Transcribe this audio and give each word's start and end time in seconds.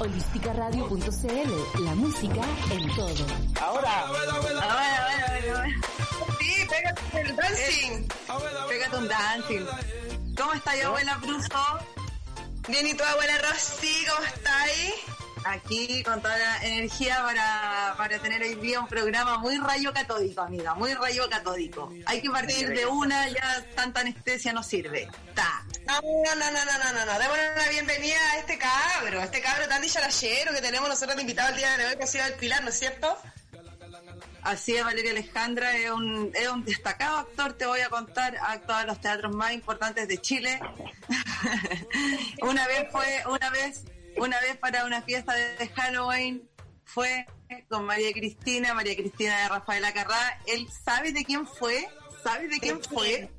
Holísticaradio.cl, 0.00 1.82
la 1.84 1.94
música 1.94 2.40
en 2.70 2.94
todo. 2.94 3.26
Ahora. 3.60 4.04
Sí, 6.38 6.66
pégate 6.68 7.20
el 7.20 7.36
dancing. 7.36 8.08
Pégate 8.68 8.96
un 8.96 9.08
dancing. 9.08 9.66
¿Cómo 10.36 10.52
está 10.54 10.76
yo, 10.76 10.88
abuela 10.88 11.16
Bruso? 11.16 11.58
Bien, 12.68 12.86
¿y 12.86 12.94
tu 12.94 13.02
abuela 13.02 13.38
Rosy, 13.38 14.06
cómo 14.08 14.26
está 14.26 14.62
ahí? 14.62 14.94
Aquí 15.44 16.02
con 16.02 16.20
toda 16.20 16.36
la 16.36 16.58
energía 16.64 17.22
para, 17.24 17.94
para 17.96 18.18
tener 18.18 18.42
hoy 18.42 18.54
día 18.56 18.80
un 18.80 18.86
programa 18.86 19.38
muy 19.38 19.56
rayo 19.58 19.92
catódico, 19.92 20.42
amiga, 20.42 20.74
muy 20.74 20.94
rayo 20.94 21.28
catódico. 21.30 21.90
Hay 22.06 22.20
que 22.20 22.30
partir 22.30 22.68
de 22.68 22.86
una, 22.86 23.28
ya 23.30 23.64
tanta 23.74 24.00
anestesia 24.00 24.52
no 24.52 24.62
sirve. 24.62 25.08
Ta. 25.34 25.64
No, 25.88 26.02
no, 26.02 26.34
no, 26.34 26.50
no, 26.50 26.64
no, 26.66 26.92
no, 26.92 27.06
no. 27.06 27.18
Démosle 27.18 27.52
una 27.54 27.68
bienvenida 27.70 28.18
a 28.32 28.38
este 28.40 28.58
cabro, 28.58 29.20
a 29.22 29.24
este 29.24 29.40
cabro 29.40 29.66
tan 29.68 29.80
dicharachero 29.80 30.52
que 30.52 30.60
tenemos 30.60 30.86
nosotros 30.86 31.16
de 31.16 31.22
invitado 31.22 31.48
el 31.48 31.56
día 31.56 31.78
de 31.78 31.86
hoy, 31.86 31.96
que 31.96 32.04
ha 32.04 32.06
sido 32.06 32.26
el 32.26 32.34
Pilar, 32.34 32.62
¿no 32.62 32.68
es 32.68 32.78
cierto? 32.78 33.16
Así 34.42 34.76
es, 34.76 34.84
Valeria 34.84 35.12
Alejandra 35.12 35.74
es 35.78 35.90
un, 35.90 36.30
es 36.34 36.46
un 36.46 36.62
destacado 36.66 37.18
actor, 37.18 37.54
te 37.54 37.64
voy 37.64 37.80
a 37.80 37.88
contar, 37.88 38.36
ha 38.36 38.52
actuado 38.52 38.82
en 38.82 38.86
los 38.88 39.00
teatros 39.00 39.34
más 39.34 39.52
importantes 39.54 40.06
de 40.08 40.18
Chile. 40.18 40.60
una 42.42 42.66
vez 42.66 42.86
fue, 42.92 43.22
una 43.26 43.48
vez, 43.48 43.84
una 44.18 44.38
vez 44.40 44.58
para 44.58 44.84
una 44.84 45.00
fiesta 45.00 45.32
de 45.32 45.68
Halloween, 45.74 46.46
fue 46.84 47.26
con 47.70 47.86
María 47.86 48.12
Cristina, 48.12 48.74
María 48.74 48.94
Cristina 48.94 49.38
de 49.38 49.48
Rafaela 49.48 49.94
Carrá. 49.94 50.38
Él 50.46 50.68
sabe 50.84 51.12
de 51.12 51.24
quién 51.24 51.46
fue, 51.46 51.88
sabe 52.22 52.46
de 52.48 52.60
quién 52.60 52.82
fue. 52.82 53.30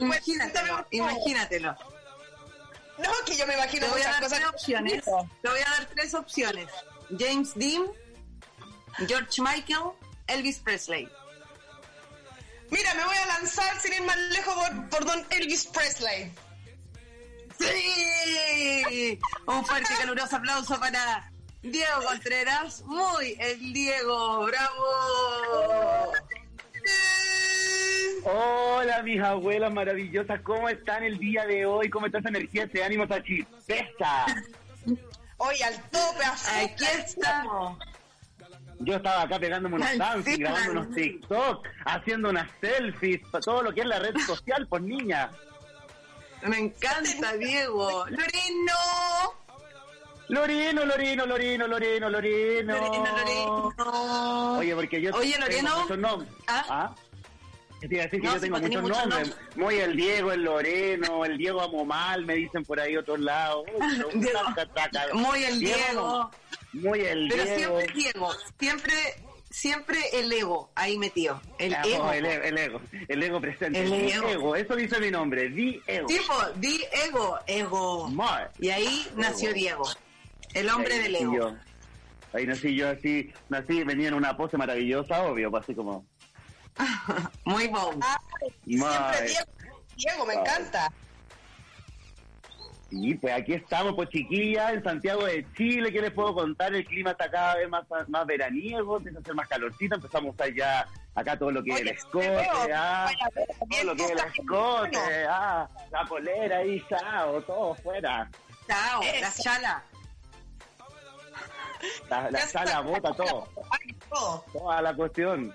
Imagínatelo, 0.00 0.86
imagínatelo. 0.90 1.76
No, 2.98 3.10
que 3.24 3.36
yo 3.36 3.46
me 3.46 3.54
imagino 3.54 3.86
Te 3.86 3.92
voy 3.92 4.02
a 4.02 4.08
dar 4.10 4.22
cosas. 4.22 4.38
tres 4.38 4.48
opciones. 4.48 5.04
Te 5.04 5.48
voy 5.48 5.60
a 5.60 5.70
dar 5.70 5.86
tres 5.94 6.14
opciones. 6.14 6.68
James 7.18 7.52
Dean, 7.54 7.84
George 9.06 9.40
Michael, 9.40 9.92
Elvis 10.26 10.58
Presley. 10.58 11.08
Mira, 12.70 12.94
me 12.94 13.04
voy 13.04 13.16
a 13.16 13.26
lanzar 13.26 13.80
sin 13.80 13.94
ir 13.94 14.02
más 14.02 14.16
lejos 14.16 14.54
por, 14.54 14.88
por 14.90 15.04
don 15.04 15.26
Elvis 15.30 15.66
Presley. 15.66 16.32
¡Sí! 17.58 19.18
Un 19.46 19.64
fuerte 19.66 19.92
y 19.92 19.96
caluroso 19.96 20.36
aplauso 20.36 20.78
para 20.78 21.30
Diego 21.62 22.02
Contreras. 22.04 22.82
Muy 22.82 23.36
el 23.38 23.72
Diego, 23.72 24.44
bravo. 24.44 26.12
Hola, 28.24 29.02
mis 29.02 29.20
abuelas 29.20 29.72
maravillosas. 29.72 30.40
¿Cómo 30.42 30.68
están 30.68 31.04
el 31.04 31.18
día 31.18 31.46
de 31.46 31.64
hoy? 31.66 31.88
¿Cómo 31.88 32.06
está 32.06 32.18
esa 32.18 32.28
energía, 32.28 32.64
ese 32.64 32.84
ánimo, 32.84 33.04
esa 33.04 33.22
chispeza? 33.22 34.26
Hoy 35.38 35.56
al 35.62 35.74
tope. 35.90 36.24
Aquí 36.24 36.84
estamos. 36.98 37.78
Yo 38.80 38.96
estaba 38.96 39.22
acá 39.22 39.38
pegándome 39.38 39.76
unos 39.76 39.88
sí, 40.24 40.36
grabando 40.36 40.72
unos 40.72 40.90
TikTok, 40.94 41.68
haciendo 41.84 42.30
unas 42.30 42.50
selfies, 42.62 43.20
todo 43.44 43.62
lo 43.62 43.74
que 43.74 43.82
es 43.82 43.86
la 43.86 43.98
red 43.98 44.16
social, 44.26 44.66
pues 44.68 44.82
niña. 44.82 45.30
Me 46.42 46.58
encanta, 46.58 47.34
Diego. 47.36 48.06
Loreno. 48.06 49.39
Lorino, 50.30 50.84
Lorino, 50.84 51.26
Lorino, 51.26 51.66
Lorino, 51.66 52.08
Lorino. 52.08 52.74
Loreno, 52.74 53.04
Loreno. 53.04 54.58
Oye, 54.58 54.74
porque 54.74 55.00
yo 55.02 55.10
Oye, 55.14 55.32
tengo 55.32 55.46
Loreno. 55.46 55.80
muchos 55.82 55.98
nombres. 55.98 56.30
¿Ah? 56.46 56.64
¿Ah? 56.68 56.94
¿Qué 57.80 57.88
te 57.88 57.94
iba 57.94 58.02
a 58.02 58.06
decir? 58.06 58.20
Que 58.20 58.26
No, 58.26 58.34
yo 58.34 58.40
tengo 58.40 58.58
pues, 58.58 58.62
muchos 58.70 58.82
muchos 58.82 59.06
nombres. 59.06 59.36
Muy 59.56 59.74
el 59.76 59.96
Diego, 59.96 60.32
el 60.32 60.42
Loreno, 60.42 61.24
el 61.24 61.38
Diego 61.38 61.62
Amomal, 61.62 62.26
me 62.26 62.34
dicen 62.34 62.64
por 62.64 62.78
ahí 62.78 62.96
otros 62.96 63.18
lados. 63.20 63.64
Pero. 63.68 64.10
Muy 65.14 65.44
el 65.44 65.58
Diego. 65.60 66.30
Muy 66.74 67.00
el 67.00 67.28
Pero 67.28 67.44
Diego. 67.44 67.78
siempre 67.80 67.94
Diego. 67.94 68.30
Siempre, 68.58 68.94
siempre 69.50 69.98
el 70.12 70.30
ego 70.32 70.70
ahí 70.74 70.98
metido. 70.98 71.40
El 71.58 71.74
Ah, 71.74 71.82
ego. 71.86 72.12
el, 72.12 72.26
ego, 72.26 72.44
el 72.44 72.58
ego, 72.58 72.80
el 73.08 73.22
ego 73.22 73.40
presente. 73.40 73.82
El 73.82 73.92
ego. 73.92 74.54
eso 74.54 74.76
dice 74.76 75.00
mi 75.00 75.10
nombre, 75.10 75.48
Di 75.48 75.80
Ego. 75.86 76.06
Tipo, 76.06 76.34
di 76.56 76.84
ego, 77.06 77.38
ego. 77.46 78.08
Mar. 78.10 78.52
Y 78.60 78.68
ahí 78.68 79.06
nació 79.16 79.52
Diego, 79.54 79.84
el 80.54 80.68
hombre 80.70 80.94
Ahí 80.94 81.16
ego. 81.16 81.34
yo. 81.34 81.56
Ahí 82.32 82.46
nací 82.46 82.76
yo 82.76 82.88
así, 82.90 83.32
nací, 83.48 83.82
venía 83.82 84.08
en 84.08 84.14
una 84.14 84.36
pose 84.36 84.56
maravillosa, 84.56 85.22
obvio, 85.22 85.50
pues 85.50 85.64
así 85.64 85.74
como... 85.74 86.04
Muy 87.44 87.64
siempre 88.64 88.76
Mae. 88.78 89.26
Diego, 89.26 89.46
Diego, 89.96 90.26
me 90.26 90.32
Ay. 90.34 90.38
encanta. 90.38 90.92
Sí, 92.90 93.14
pues 93.14 93.34
aquí 93.34 93.54
estamos, 93.54 93.94
pues 93.94 94.08
chiquilla, 94.08 94.72
en 94.72 94.82
Santiago 94.82 95.24
de 95.24 95.46
Chile, 95.56 95.92
¿qué 95.92 96.00
les 96.00 96.10
puedo 96.10 96.34
contar? 96.34 96.74
El 96.74 96.84
clima 96.84 97.12
está 97.12 97.30
cada 97.30 97.54
vez 97.54 97.68
más, 97.68 97.84
más 98.08 98.26
veraniego, 98.26 98.96
empieza 98.96 99.18
a 99.18 99.22
hacer 99.22 99.34
más 99.34 99.48
calorcito, 99.48 99.94
empezamos 99.94 100.30
a 100.30 100.32
usar 100.32 100.54
ya 100.54 100.88
acá 101.14 101.38
todo 101.38 101.52
lo 101.52 101.62
que 101.62 101.70
es 101.70 101.80
el 101.82 101.88
escote, 101.88 102.48
ah, 102.74 103.04
Vaya, 103.06 103.28
todo 103.70 103.84
lo 103.84 103.94
que 103.94 104.04
es 104.04 104.10
el 104.10 104.18
escote, 104.18 104.98
ah, 105.28 105.68
la 105.92 106.04
polera 106.04 106.58
ahí, 106.58 106.82
chao, 106.88 107.40
todo 107.42 107.74
fuera, 107.76 108.28
Chao, 108.66 109.02
Eso. 109.02 109.20
la 109.20 109.32
chala. 109.34 109.84
La, 112.08 112.46
sala 112.46 112.80
bota 112.80 113.12
todo, 113.12 113.48
toda 114.52 114.82
la 114.82 114.94
cuestión. 114.94 115.54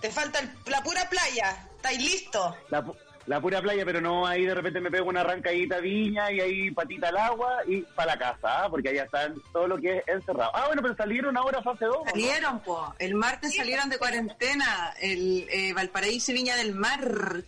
Te 0.00 0.10
falta 0.10 0.38
el- 0.38 0.50
la 0.66 0.82
pura 0.82 1.08
playa. 1.08 1.66
¿Estáis 1.76 1.98
listos? 2.02 2.54
La, 2.70 2.84
la 3.26 3.40
pura 3.40 3.60
playa, 3.60 3.84
pero 3.84 4.00
no 4.00 4.26
ahí 4.26 4.46
de 4.46 4.54
repente 4.54 4.80
me 4.80 4.90
pego 4.90 5.08
una 5.08 5.20
arrancadita 5.20 5.80
viña 5.80 6.30
y 6.32 6.40
ahí 6.40 6.70
patita 6.70 7.08
al 7.08 7.16
agua 7.16 7.58
y 7.66 7.82
para 7.82 8.12
la 8.14 8.18
casa, 8.18 8.64
¿ah? 8.64 8.68
porque 8.70 8.88
allá 8.90 9.04
están 9.04 9.34
todo 9.52 9.66
lo 9.68 9.76
que 9.76 9.98
es 9.98 10.08
encerrado. 10.08 10.50
Ah, 10.54 10.66
bueno, 10.68 10.82
pero 10.82 10.96
salieron 10.96 11.36
ahora 11.36 11.62
fase 11.62 11.84
2. 11.84 11.96
¿no? 12.04 12.10
Salieron, 12.10 12.60
po. 12.60 12.94
El 12.98 13.14
martes 13.16 13.54
salieron 13.56 13.88
de 13.90 13.98
cuarentena. 13.98 14.94
El 15.00 15.46
eh, 15.50 15.72
Valparaíso 15.74 16.30
y 16.30 16.34
Viña 16.34 16.56
del 16.56 16.74
Mar. 16.74 17.00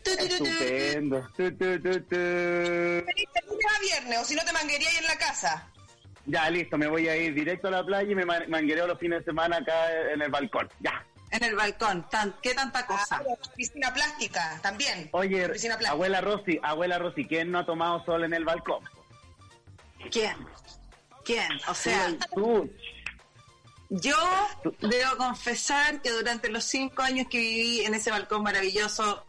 Tu, 0.02 0.16
tu, 0.16 0.28
tu, 0.28 0.38
tu. 0.38 0.44
Estupendo. 0.44 1.28
Tu, 1.36 1.56
tu, 1.56 1.80
tu, 1.82 2.00
tu. 2.02 2.16
Viernes, 3.80 4.18
o 4.20 4.24
si 4.24 4.34
no 4.34 4.44
te 4.44 4.52
mangueríais 4.52 4.98
en 4.98 5.04
la 5.06 5.16
casa. 5.16 5.66
Ya, 6.26 6.48
listo, 6.50 6.76
me 6.78 6.86
voy 6.86 7.08
a 7.08 7.16
ir 7.16 7.34
directo 7.34 7.68
a 7.68 7.70
la 7.72 7.84
playa 7.84 8.10
y 8.10 8.14
me 8.14 8.24
man- 8.24 8.44
manguereo 8.48 8.86
los 8.86 8.98
fines 8.98 9.20
de 9.20 9.24
semana 9.24 9.56
acá 9.56 10.12
en 10.12 10.22
el 10.22 10.30
balcón. 10.30 10.68
Ya. 10.80 11.04
En 11.30 11.42
el 11.44 11.54
balcón. 11.56 12.08
Tan, 12.10 12.34
¿Qué 12.42 12.54
tanta 12.54 12.86
cosa? 12.86 13.16
Ah, 13.22 13.36
piscina 13.56 13.92
plástica, 13.94 14.58
también. 14.62 15.08
Oye, 15.12 15.48
piscina 15.48 15.74
plástica. 15.74 15.92
abuela 15.92 16.20
Rosy, 16.20 16.58
abuela 16.62 16.98
Rosy, 16.98 17.26
¿quién 17.26 17.50
no 17.50 17.60
ha 17.60 17.66
tomado 17.66 18.04
sol 18.04 18.24
en 18.24 18.34
el 18.34 18.44
balcón? 18.44 18.84
¿Quién? 20.10 20.36
¿Quién? 21.24 21.48
O 21.68 21.74
sea, 21.74 22.08
Tú. 22.34 22.70
yo 23.90 24.16
debo 24.80 25.16
confesar 25.16 26.00
que 26.02 26.10
durante 26.10 26.48
los 26.48 26.64
cinco 26.64 27.02
años 27.02 27.26
que 27.30 27.38
viví 27.38 27.80
en 27.84 27.94
ese 27.94 28.10
balcón 28.10 28.42
maravilloso 28.42 29.26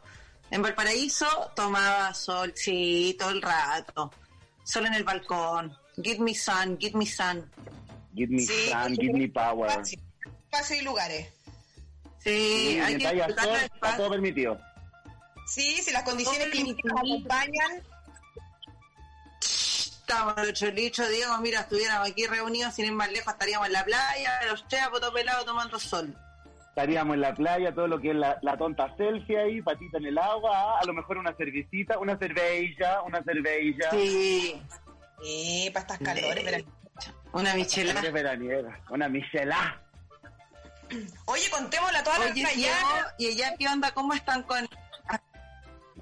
en 0.49 0.61
Valparaíso, 0.61 1.25
tomaba 1.55 2.13
sol, 2.13 2.51
sí, 2.55 3.15
todo 3.19 3.29
el 3.29 3.41
rato. 3.41 4.11
Sol 4.63 4.85
en 4.87 4.93
el 4.95 5.03
balcón. 5.03 5.77
Give 6.03 6.19
me 6.19 6.33
sun, 6.33 6.77
give 6.79 6.97
me 6.97 7.05
sun. 7.05 7.49
Give 8.15 8.31
me 8.31 8.39
Sí, 8.41 8.69
sun, 8.69 8.93
give 8.95 9.13
me 9.13 9.27
power. 9.29 9.69
Espacio, 9.69 10.77
y 10.77 10.81
lugares. 10.83 11.27
Sí, 12.19 12.73
Sí, 12.73 12.79
hay 12.79 12.97
que 12.97 13.33
sol, 13.33 13.55
está 13.55 13.97
todo 13.97 14.09
permitido. 14.11 14.59
Sí, 15.47 15.77
si 15.81 15.91
las 15.91 16.03
condiciones 16.03 16.41
Todo 16.43 16.51
climáticas 16.51 16.93
permitido. 16.93 17.15
acompañan. 17.15 17.83
Estamos 19.41 20.53
cholicho, 20.53 21.07
Diego, 21.07 21.37
mira, 21.39 21.61
estuviéramos 21.61 22.09
aquí 22.09 22.25
reunidos 22.27 22.73
sin 22.75 22.85
ir 22.85 22.91
más 22.91 23.09
lejos, 23.11 23.31
estaríamos 23.33 23.67
en 23.67 23.73
la 23.73 23.85
playa, 23.85 24.31
los 24.49 24.67
chapos 24.67 24.99
todo 24.99 25.13
pelado 25.13 25.45
tomando 25.45 25.79
sol. 25.79 26.13
Estaríamos 26.69 27.15
en 27.15 27.21
la 27.21 27.33
playa, 27.33 27.73
todo 27.73 27.87
lo 27.87 27.99
que 27.99 28.09
es 28.11 28.15
la, 28.15 28.37
la 28.41 28.57
tonta 28.57 28.93
selfie 28.97 29.37
ahí, 29.39 29.61
patita 29.61 29.97
en 29.99 30.05
el 30.07 30.17
agua, 30.17 30.79
a 30.79 30.85
lo 30.85 30.93
mejor 30.93 31.17
una 31.17 31.33
cervecita, 31.35 31.97
una 31.97 32.17
cerveza, 32.17 33.01
una 33.03 33.23
cerveza. 33.23 33.89
Sí, 33.91 34.61
Sí, 35.21 35.69
para 35.73 35.81
estas 35.81 35.99
calores. 35.99 36.65
una 37.33 37.53
michelada. 37.53 38.09
Veraniega, 38.11 38.79
una 38.89 39.07
michelá. 39.09 39.81
Oye, 41.25 41.49
contémosle 41.49 41.97
a 41.99 42.03
toda 42.03 42.19
la 42.19 42.25
Oye, 42.25 42.45
¿y 43.17 43.27
ella 43.27 43.55
qué 43.57 43.67
onda? 43.67 43.91
¿Cómo 43.93 44.13
están 44.13 44.43
con...? 44.43 44.67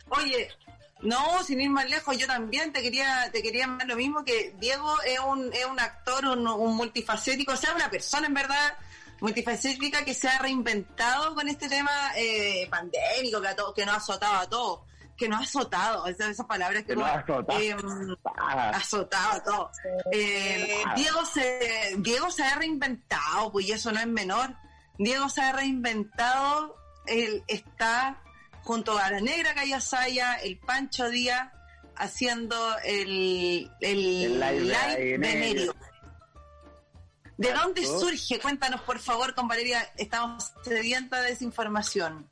Oye, 0.09 0.49
No, 1.03 1.43
sin 1.43 1.59
ir 1.61 1.69
más 1.69 1.89
lejos, 1.89 2.17
yo 2.17 2.25
también 2.27 2.71
te 2.73 2.81
quería 2.81 3.29
te 3.31 3.41
quería 3.43 3.67
más 3.67 3.85
lo 3.87 3.95
mismo 3.95 4.23
que 4.23 4.55
Diego 4.59 4.95
es 5.05 5.19
un, 5.19 5.51
es 5.53 5.65
un 5.65 5.79
actor, 5.79 6.25
un, 6.25 6.47
un 6.47 6.75
multifacético, 6.75 7.51
o 7.53 7.57
sea, 7.57 7.73
una 7.75 7.89
persona 7.89 8.27
en 8.27 8.33
verdad 8.33 8.73
multifacética 9.19 10.03
que 10.03 10.13
se 10.13 10.27
ha 10.27 10.37
reinventado 10.39 11.33
con 11.35 11.47
este 11.47 11.69
tema 11.69 11.91
eh, 12.15 12.67
pandémico 12.69 13.41
que, 13.41 13.47
a 13.47 13.55
to- 13.55 13.73
que 13.73 13.85
nos 13.85 13.95
ha 13.95 13.97
azotado 13.97 14.35
a 14.35 14.49
todos, 14.49 14.79
que 15.17 15.29
nos 15.29 15.39
ha 15.39 15.43
azotado, 15.43 16.07
esas, 16.07 16.29
esas 16.29 16.45
palabras 16.45 16.83
que, 16.83 16.95
nos 16.95 17.09
ha 17.09 17.19
azotado. 17.19 17.59
eh, 17.59 17.75
azotado 18.75 19.31
a 19.31 19.43
todos. 19.43 19.77
Eh, 20.11 20.83
Diego 20.95 21.25
se 21.25 21.95
Diego 21.99 22.31
se 22.31 22.43
ha 22.43 22.55
reinventado, 22.55 23.51
pues 23.51 23.67
y 23.67 23.71
eso 23.71 23.91
no 23.91 23.99
es 23.99 24.07
menor. 24.07 24.55
Diego 24.97 25.29
se 25.29 25.41
ha 25.41 25.51
reinventado, 25.53 26.75
él 27.07 27.43
está 27.47 28.21
junto 28.63 28.97
a 28.97 29.11
la 29.11 29.19
negra 29.19 29.53
Sayas, 29.79 30.43
el 30.43 30.57
Pancho 30.57 31.09
Díaz, 31.09 31.51
haciendo 31.95 32.55
el, 32.83 33.69
el, 33.81 34.23
El 34.23 34.39
live 34.39 34.53
de 34.53 34.61
live 34.61 35.17
Venerio. 35.17 35.19
Venerio. 35.19 35.75
¿De 37.37 37.49
Exacto. 37.49 37.65
dónde 37.65 37.85
surge? 37.85 38.39
Cuéntanos, 38.39 38.81
por 38.81 38.99
favor, 38.99 39.33
con 39.33 39.47
Valeria, 39.47 39.91
estamos 39.97 40.53
sedientas 40.63 41.21
de 41.23 41.29
desinformación. 41.29 42.29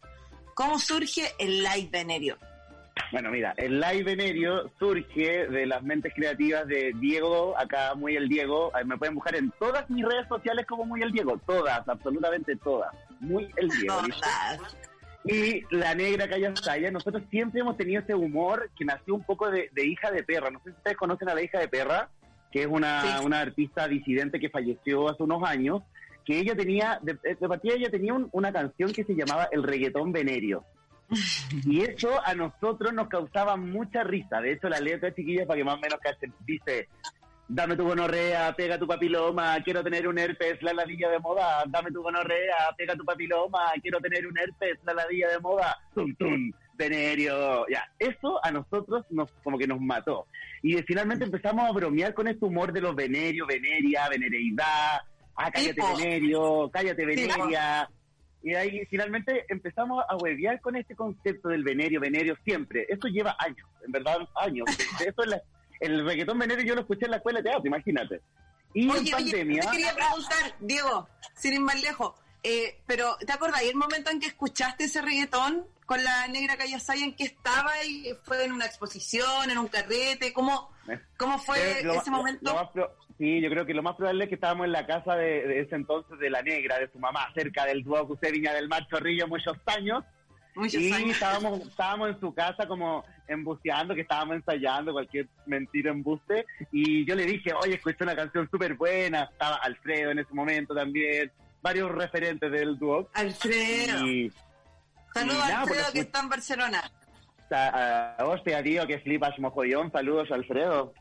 ¿Cómo 0.54 0.80
surge 0.80 1.34
el 1.40 1.64
live 1.64 1.90
Venerio? 1.92 2.38
Bueno, 3.12 3.30
mira, 3.32 3.54
el 3.58 3.80
live 3.80 4.04
venerio 4.04 4.72
surge 4.78 5.48
de 5.48 5.66
las 5.66 5.82
mentes 5.82 6.14
creativas 6.14 6.68
de 6.68 6.94
Diego, 7.00 7.58
acá 7.58 7.94
muy 7.96 8.16
el 8.16 8.28
Diego. 8.30 8.72
Me 8.86 8.98
pueden 8.98 9.16
buscar 9.16 9.36
en 9.36 9.52
todas 9.60 9.90
mis 9.90 10.06
redes 10.06 10.28
sociales 10.28 10.66
como 10.68 10.86
muy 10.86 11.02
el 11.02 11.12
Diego, 11.12 11.38
todas, 11.46 11.88
absolutamente 11.88 12.56
todas. 12.58 12.94
Muy 13.20 13.50
el 13.56 13.70
Diego. 13.70 14.02
Todas. 14.02 14.78
Y 15.24 15.64
la 15.76 15.94
negra 15.94 16.28
Sayas, 16.56 16.92
nosotros 16.92 17.24
siempre 17.30 17.62
hemos 17.62 17.78
tenido 17.78 18.02
ese 18.02 18.16
humor 18.16 18.70
que 18.78 18.86
nació 18.86 19.14
un 19.16 19.24
poco 19.24 19.50
de, 19.52 19.70
de 19.74 19.86
hija 19.86 20.10
de 20.12 20.24
perra. 20.24 20.50
No 20.50 20.60
sé 20.60 20.72
si 20.72 20.78
ustedes 20.78 20.98
conocen 20.98 21.30
a 21.30 21.36
la 21.36 21.44
hija 21.44 21.60
de 21.60 21.68
perra, 21.68 22.10
que 22.52 22.62
es 22.62 22.68
una, 22.68 23.02
Sí. 23.20 23.26
una 23.26 23.40
artista 23.40 23.88
disidente 23.88 24.40
que 24.40 24.50
falleció 24.50 25.10
hace 25.10 25.22
unos 25.24 25.44
años, 25.44 25.84
que 26.26 26.40
ella 26.40 26.56
tenía, 26.56 27.00
de, 27.02 27.18
de 27.24 27.48
partida 27.48 27.76
ella 27.76 27.90
tenía 27.92 28.14
un- 28.14 28.30
una 28.32 28.52
canción 28.52 28.92
que 28.94 29.04
se 29.04 29.14
llamaba 29.16 29.48
El 29.52 29.64
reggaetón 29.64 30.12
venerio. 30.12 30.64
Y 31.66 31.82
eso 31.82 32.10
a 32.26 32.34
nosotros 32.34 32.94
nos 32.94 33.08
causaba 33.10 33.58
mucha 33.58 34.04
risa. 34.04 34.40
De 34.42 34.54
hecho, 34.54 34.70
la 34.70 34.80
letra, 34.80 35.14
chiquilla, 35.14 35.46
para 35.46 35.58
que 35.58 35.64
más 35.66 35.76
o 35.78 35.82
menos 35.82 36.00
cachen, 36.00 36.34
dice, 36.46 36.88
dame 37.54 37.76
tu 37.76 37.84
gonorrea, 37.84 38.54
pega 38.56 38.78
tu 38.80 38.88
papiloma, 38.88 39.58
quiero 39.64 39.84
tener 39.84 40.08
un 40.08 40.18
herpes, 40.18 40.62
la 40.62 40.74
ladilla 40.74 41.10
de 41.10 41.20
moda. 41.20 41.64
Dame 41.68 41.92
tu 41.92 42.02
gonorrea, 42.02 42.56
pega 42.78 42.96
tu 42.96 43.04
papiloma, 43.06 43.72
quiero 43.82 44.00
tener 44.00 44.26
un 44.26 44.38
herpes, 44.38 44.80
la 44.86 44.94
ladilla 44.94 45.30
de 45.30 45.40
moda. 45.40 45.78
Tum, 45.94 46.16
tum, 46.16 46.52
venerio. 46.76 47.66
Ya, 47.70 47.84
eso 48.00 48.40
a 48.44 48.52
nosotros 48.52 49.06
nos 49.10 49.32
como 49.44 49.58
que 49.58 49.68
nos 49.68 49.80
mató. 49.82 50.28
Y 50.64 50.76
finalmente 50.84 51.26
empezamos 51.26 51.68
a 51.70 51.72
bromear 51.74 52.14
con 52.14 52.28
este 52.28 52.46
humor 52.46 52.72
de 52.72 52.82
los 52.82 52.96
venerios, 52.96 53.48
veneria, 53.48 54.08
venereidad. 54.10 55.02
Ah, 55.36 55.52
cállate, 55.52 55.74
Tipo. 55.74 55.98
venerio, 55.98 56.70
cállate, 56.72 57.06
veneria. 57.06 57.90
Y 58.44 58.56
ahí 58.56 58.86
finalmente 58.90 59.46
empezamos 59.50 60.04
a 60.10 60.16
huevear 60.18 60.60
con 60.62 60.76
este 60.76 60.96
concepto 60.96 61.50
del 61.50 61.64
venerio, 61.64 62.00
venerio 62.00 62.36
siempre. 62.44 62.86
Esto 62.90 63.08
lleva 63.08 63.36
años, 63.40 63.68
en 63.86 63.92
verdad, 63.92 64.18
años. 64.36 64.66
Esto 65.06 65.24
es 65.24 65.30
la- 65.30 65.42
el 65.82 66.06
reggaetón 66.06 66.40
venerio 66.40 66.64
yo 66.66 66.76
lo 66.76 66.82
escuché 66.82 67.06
en 67.06 67.12
la 67.12 67.18
escuela 67.18 67.40
de 67.40 67.50
teatro, 67.50 67.68
imagínate. 67.68 68.22
Y 68.74 68.90
Oye, 68.90 69.10
en 69.10 69.16
oye, 69.16 69.32
pandemia, 69.32 69.62
te 69.64 69.72
quería 69.72 69.94
preguntar, 69.94 70.56
Diego, 70.62 71.10
sin 71.36 71.54
ir 71.54 71.60
más 71.60 71.82
lejos, 71.82 72.14
eh, 72.44 72.80
pero 72.88 73.18
¿te 73.26 73.32
acordás 73.34 73.62
el 73.64 73.76
momento 73.76 74.10
en 74.10 74.20
que 74.20 74.28
escuchaste 74.28 74.86
ese 74.86 75.02
reggaetón 75.02 75.66
con 75.86 76.04
la 76.04 76.28
negra 76.28 76.56
Sayas? 76.80 77.04
¿En 77.04 77.14
qué 77.16 77.26
estaba? 77.26 77.72
Y 77.86 78.14
¿Fue 78.24 78.46
en 78.46 78.54
una 78.54 78.66
exposición, 78.66 79.52
en 79.52 79.58
un 79.58 79.68
carrete? 79.68 80.32
¿Cómo, 80.34 80.72
cómo 81.18 81.38
fue 81.38 81.82
Eh, 81.82 81.84
lo- 81.84 81.94
ese 81.96 82.10
momento? 82.12 82.72
lo 82.74 82.92
sí, 83.18 83.42
yo 83.42 83.50
creo 83.50 83.66
que 83.66 83.74
lo 83.74 83.84
más 83.84 83.96
probable 83.98 84.24
es 84.24 84.30
que 84.30 84.36
estábamos 84.36 84.66
en 84.66 84.72
la 84.72 84.88
casa 84.88 85.16
de, 85.16 85.46
de 85.48 85.60
ese 85.62 85.76
entonces 85.76 86.18
de 86.18 86.30
la 86.30 86.42
negra, 86.42 86.80
de 86.80 86.90
su 86.92 86.98
mamá, 86.98 87.28
cerca 87.36 87.66
del 87.66 87.84
dúo 87.84 88.08
que 88.08 88.14
usted 88.14 88.32
Viña 88.32 88.54
del 88.54 88.70
Mar 88.70 88.88
Chorrillo 88.90 89.28
muchos 89.28 89.58
años. 89.66 90.04
Muchos 90.56 90.82
y 90.82 90.92
años. 90.92 91.12
estábamos, 91.12 91.60
estábamos 91.68 92.10
en 92.10 92.20
su 92.20 92.34
casa 92.34 92.68
como 92.68 93.06
embuceando, 93.34 93.96
que 93.96 94.02
estábamos 94.02 94.38
ensayando 94.38 94.94
cualquier 94.94 95.28
mentira 95.46 95.92
embuste. 95.92 96.46
Y 96.72 97.06
yo 97.06 97.16
le 97.16 97.26
dije, 97.26 97.54
oye, 97.54 97.76
escuché 97.76 98.04
una 98.04 98.16
canción 98.16 98.50
súper 98.50 98.76
buena. 98.76 99.24
Estaba 99.24 99.56
Alfredo 99.56 100.12
en 100.12 100.20
ese 100.20 100.34
momento 100.34 100.74
también, 100.74 101.32
varios 101.62 101.92
referentes 101.92 102.52
del 102.52 102.78
dúo. 102.78 103.10
Alfredo. 103.14 104.06
Y 104.06 104.32
Saludos 105.14 105.46
y 105.48 105.52
a 105.52 105.62
Alfredo 105.62 105.92
que 105.94 106.00
está 106.00 106.20
en 106.22 106.30
Barcelona. 106.30 106.92
ah, 107.52 108.18
hostia, 108.26 108.64
tío, 108.64 108.88
que 108.88 109.00
flipas, 109.00 109.38
mojollón. 109.40 109.92
Saludos, 109.92 110.32
Alfredo. 110.32 110.94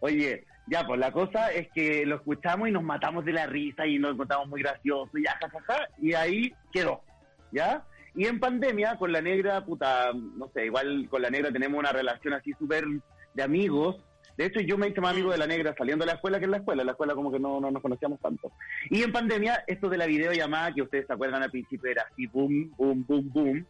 Oye, 0.00 0.44
ya, 0.66 0.86
pues 0.86 0.98
la 0.98 1.12
cosa 1.12 1.52
es 1.52 1.68
que 1.72 2.06
lo 2.06 2.16
escuchamos 2.16 2.68
y 2.68 2.72
nos 2.72 2.82
matamos 2.82 3.24
de 3.24 3.32
la 3.32 3.46
risa 3.46 3.86
y 3.86 3.98
nos 3.98 4.12
encontramos 4.12 4.48
muy 4.48 4.62
graciosos, 4.62 5.10
ya, 5.22 5.36
jajaja, 5.40 5.88
y 5.98 6.14
ahí 6.14 6.54
quedó, 6.72 7.02
¿ya? 7.52 7.84
Y 8.14 8.26
en 8.26 8.38
pandemia, 8.40 8.96
con 8.96 9.10
la 9.12 9.20
negra, 9.20 9.64
puta, 9.64 10.12
no 10.14 10.48
sé, 10.54 10.66
igual 10.66 11.08
con 11.10 11.20
la 11.22 11.30
negra 11.30 11.50
tenemos 11.50 11.78
una 11.78 11.92
relación 11.92 12.34
así 12.34 12.52
súper 12.58 12.84
de 13.34 13.42
amigos. 13.42 13.96
De 14.36 14.46
hecho, 14.46 14.60
yo 14.60 14.76
me 14.78 14.88
hice 14.88 15.00
más 15.00 15.12
amigo 15.12 15.30
de 15.30 15.38
la 15.38 15.46
negra 15.46 15.74
saliendo 15.78 16.04
de 16.04 16.10
la 16.10 16.16
escuela 16.16 16.38
que 16.38 16.44
en 16.44 16.50
la 16.52 16.56
escuela. 16.58 16.82
En 16.82 16.86
la 16.86 16.92
escuela 16.92 17.14
como 17.14 17.30
que 17.32 17.38
no, 17.38 17.60
no 17.60 17.70
nos 17.70 17.82
conocíamos 17.82 18.20
tanto. 18.20 18.50
Y 18.90 19.02
en 19.02 19.12
pandemia, 19.12 19.62
esto 19.66 19.88
de 19.88 19.96
la 19.98 20.06
videollamada, 20.06 20.72
que 20.72 20.82
ustedes 20.82 21.06
se 21.06 21.12
acuerdan 21.12 21.42
al 21.42 21.50
principio, 21.50 21.90
era 21.90 22.02
así, 22.10 22.26
boom, 22.26 22.72
boom, 22.76 23.04
boom, 23.06 23.32
boom. 23.32 23.66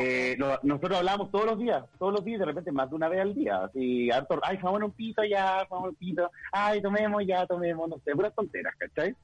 Eh, 0.00 0.36
lo- 0.38 0.60
nosotros 0.62 0.98
hablábamos 0.98 1.30
todos 1.32 1.46
los 1.46 1.58
días, 1.58 1.84
todos 1.98 2.12
los 2.12 2.24
días, 2.24 2.38
de 2.38 2.46
repente 2.46 2.70
más 2.70 2.88
de 2.88 2.96
una 2.96 3.08
vez 3.08 3.20
al 3.20 3.34
día. 3.34 3.64
Así, 3.64 4.10
harto, 4.10 4.38
ay, 4.42 4.58
vamos 4.62 4.80
un 4.82 4.92
pito 4.92 5.22
ya, 5.24 5.66
vamos 5.68 5.90
un 5.90 5.94
pito, 5.96 6.30
ay, 6.52 6.80
tomemos 6.80 7.24
ya, 7.26 7.44
tomemos, 7.46 7.88
no 7.88 7.98
sé, 8.04 8.12
puras 8.12 8.34
tonteras, 8.34 8.74
¿cachai? 8.76 9.14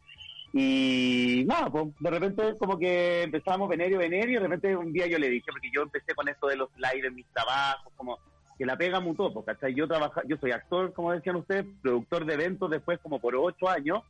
Y 0.53 1.45
nada, 1.47 1.71
pues 1.71 1.87
de 1.99 2.11
repente 2.11 2.57
como 2.59 2.79
que 2.79 3.23
empezamos 3.23 3.69
venerio, 3.69 3.99
venerio, 3.99 4.39
y 4.39 4.43
de 4.43 4.49
repente 4.49 4.77
un 4.77 4.93
día 4.93 5.07
yo 5.07 5.19
le 5.19 5.31
dije, 5.31 5.47
porque 5.51 5.71
yo 5.75 5.83
empecé 5.83 6.15
con 6.15 6.29
esto 6.29 6.47
de 6.47 6.57
los 6.57 6.69
live 6.77 7.07
en 7.07 7.15
mis 7.15 7.27
trabajos, 7.29 7.93
como 7.97 8.19
que 8.59 8.67
la 8.67 8.77
pega 8.77 9.01
mutó, 9.01 9.33
pues, 9.33 9.47
¿cachai? 9.47 9.75
Yo 9.75 9.89
trabaja, 9.89 10.21
yo 10.29 10.37
soy 10.37 10.51
actor, 10.51 10.93
como 10.93 11.13
decían 11.13 11.37
ustedes, 11.37 11.65
productor 11.81 12.27
de 12.27 12.35
eventos 12.35 12.71
después 12.71 12.99
como 13.01 13.19
por 13.19 13.35
ocho 13.35 13.69
años, 13.69 14.03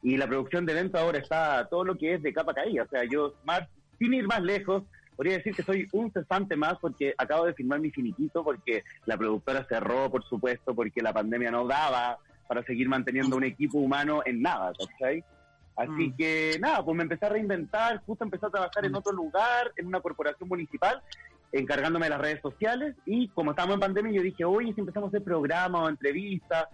y 0.00 0.16
la 0.16 0.28
producción 0.28 0.64
de 0.64 0.72
eventos 0.72 1.00
ahora 1.00 1.18
está 1.18 1.66
todo 1.68 1.82
lo 1.82 1.96
que 1.98 2.14
es 2.14 2.22
de 2.22 2.32
capa 2.32 2.54
caída, 2.54 2.84
o 2.84 2.88
sea, 2.88 3.02
yo 3.04 3.34
sin 3.98 4.14
ir 4.14 4.28
más 4.28 4.42
lejos, 4.42 4.84
podría 5.16 5.38
decir 5.38 5.52
que 5.52 5.64
soy 5.64 5.88
un 5.90 6.12
cesante 6.12 6.54
más 6.54 6.78
porque 6.78 7.12
acabo 7.18 7.44
de 7.44 7.54
firmar 7.54 7.80
mi 7.80 7.90
finiquito, 7.90 8.44
porque 8.44 8.84
la 9.04 9.16
productora 9.16 9.64
cerró, 9.64 10.08
por 10.08 10.22
supuesto, 10.24 10.76
porque 10.76 11.02
la 11.02 11.12
pandemia 11.12 11.50
no 11.50 11.66
daba 11.66 12.18
para 12.46 12.62
seguir 12.62 12.88
manteniendo 12.88 13.36
un 13.36 13.42
equipo 13.42 13.78
humano 13.78 14.22
en 14.24 14.40
nada, 14.40 14.72
¿cachai? 14.78 15.24
Así 15.78 16.08
Mm. 16.08 16.16
que 16.16 16.56
nada, 16.60 16.84
pues 16.84 16.96
me 16.96 17.04
empecé 17.04 17.26
a 17.26 17.28
reinventar, 17.28 18.02
justo 18.04 18.24
empecé 18.24 18.46
a 18.46 18.50
trabajar 18.50 18.84
en 18.84 18.96
otro 18.96 19.12
lugar, 19.12 19.72
en 19.76 19.86
una 19.86 20.00
corporación 20.00 20.48
municipal, 20.48 21.00
encargándome 21.52 22.06
de 22.06 22.10
las 22.10 22.20
redes 22.20 22.40
sociales, 22.42 22.96
y 23.06 23.28
como 23.28 23.52
estábamos 23.52 23.74
en 23.74 23.80
pandemia, 23.80 24.12
yo 24.12 24.22
dije, 24.22 24.44
oye, 24.44 24.74
si 24.74 24.80
empezamos 24.80 25.06
a 25.06 25.10
hacer 25.10 25.22
programas 25.22 25.82
o 25.82 25.88
entrevistas, 25.88 26.66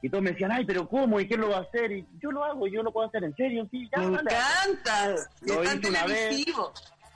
y 0.00 0.08
todos 0.08 0.22
me 0.22 0.30
decían, 0.30 0.52
ay, 0.52 0.64
pero 0.64 0.88
¿cómo? 0.88 1.18
¿Y 1.20 1.26
quién 1.26 1.40
lo 1.40 1.50
va 1.50 1.58
a 1.58 1.62
hacer? 1.62 1.90
Y 1.90 2.06
yo 2.20 2.30
lo 2.30 2.44
hago, 2.44 2.66
yo 2.68 2.82
lo 2.84 2.92
puedo 2.92 3.08
hacer 3.08 3.24
en 3.24 3.34
serio, 3.34 3.66
sí, 3.70 3.88
ya, 3.94 3.98
me 4.02 4.14
encanta. 4.20 5.14
Lo 5.40 5.64
hice 5.64 5.88
una 5.88 6.06
vez. 6.06 6.46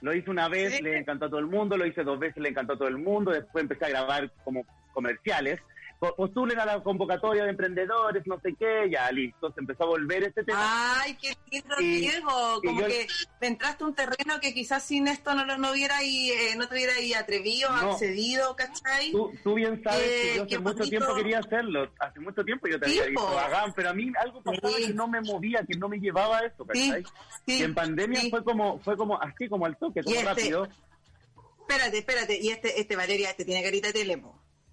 Lo 0.03 0.15
hice 0.15 0.31
una 0.31 0.49
vez, 0.49 0.75
Sí. 0.77 0.83
le 0.83 0.99
encantó 0.99 1.27
a 1.27 1.29
todo 1.31 1.41
el 1.41 1.47
mundo, 1.47 1.77
lo 1.77 1.87
hice 1.87 2.03
dos 2.05 2.19
veces, 2.19 2.43
le 2.43 2.49
encantó 2.51 2.73
a 2.75 2.79
todo 2.79 2.89
el 2.89 2.99
mundo, 2.99 3.31
después 3.31 3.63
empecé 3.63 3.87
a 3.87 3.89
grabar 3.89 4.31
como 4.45 4.65
comerciales. 4.93 5.61
Po- 5.99 6.15
Postulen 6.15 6.59
a 6.61 6.67
la 6.67 6.83
convocatoria 6.83 7.45
de 7.45 7.51
emprendedores, 7.51 8.23
no 8.27 8.39
sé 8.41 8.55
qué, 8.59 8.91
ya 8.91 9.11
listo, 9.11 9.51
se 9.53 9.61
empezó 9.61 9.85
a 9.85 9.87
volver 9.87 10.25
este 10.25 10.45
tema. 10.45 11.01
Ay, 11.01 11.17
qué 11.17 11.35
lindo, 11.51 11.75
Y- 11.81 12.01
Diego. 12.01 12.61
y 12.63 12.67
Como 12.67 12.81
yo- 12.83 12.87
que 12.87 13.07
entraste 13.41 13.83
a 13.83 13.87
un 13.87 13.95
terreno 13.95 14.39
que 14.41 14.53
quizás 14.53 14.83
sin 14.83 15.09
esto 15.09 15.35
no, 15.35 15.47
lo- 15.47 15.57
no 15.57 15.73
hubiera 15.73 15.97
ahí, 15.97 16.31
eh, 16.33 16.55
no 16.57 16.69
te 16.69 16.75
hubiera 16.75 16.93
atrevido, 17.19 17.71
No. 17.71 17.93
accedido, 17.93 18.55
¿cachai? 18.57 19.11
Tú, 19.11 19.33
tú 19.43 19.55
bien 19.55 19.83
sabes 19.83 20.03
Eh, 20.03 20.21
que 20.33 20.37
yo 20.37 20.43
hace 20.43 20.49
qué 20.51 20.59
mucho 20.59 20.77
bonito. 20.77 20.91
tiempo 20.91 21.15
quería 21.15 21.39
hacerlo, 21.39 21.91
hace 21.99 22.21
mucho 22.21 22.45
tiempo 22.45 22.67
yo 22.69 22.79
te 22.79 22.89
Sí, 22.91 22.99
había 22.99 23.11
dicho, 23.13 23.39
hagan, 23.39 23.73
pero 23.73 23.89
a 23.91 23.95
mí 23.95 24.13
algo 24.21 24.43
pasaba 24.43 24.69
Sí. 24.77 24.87
que 24.89 24.93
no 24.95 25.09
me 25.09 25.21
movía, 25.23 25.65
que 25.67 25.79
no 25.79 25.89
me 25.89 25.99
llevaba 25.99 26.39
a 26.39 26.47
eso, 26.47 26.67
Sí, 26.75 26.89
¿cachai? 26.91 27.05
sí, 27.47 27.59
y 27.59 27.63
en 27.63 27.75
pandemia 27.75 28.21
sí. 28.21 28.31
fue 28.31 28.45
como, 28.45 28.79
fue 28.81 28.99
como 28.99 29.19
así, 29.23 29.49
como 29.49 29.65
al 29.65 29.77
toque, 29.79 30.01
Y 30.01 30.03
como 30.05 30.17
este- 30.17 30.27
rápido. 30.29 30.69
Espérate, 31.61 31.99
espérate. 31.99 32.39
Y 32.41 32.51
este, 32.51 32.81
este 32.81 32.97
Valeria, 32.97 33.31
este 33.31 33.45
tiene 33.47 33.63
carita 33.63 33.89
de 33.89 33.93
tele, 33.95 34.23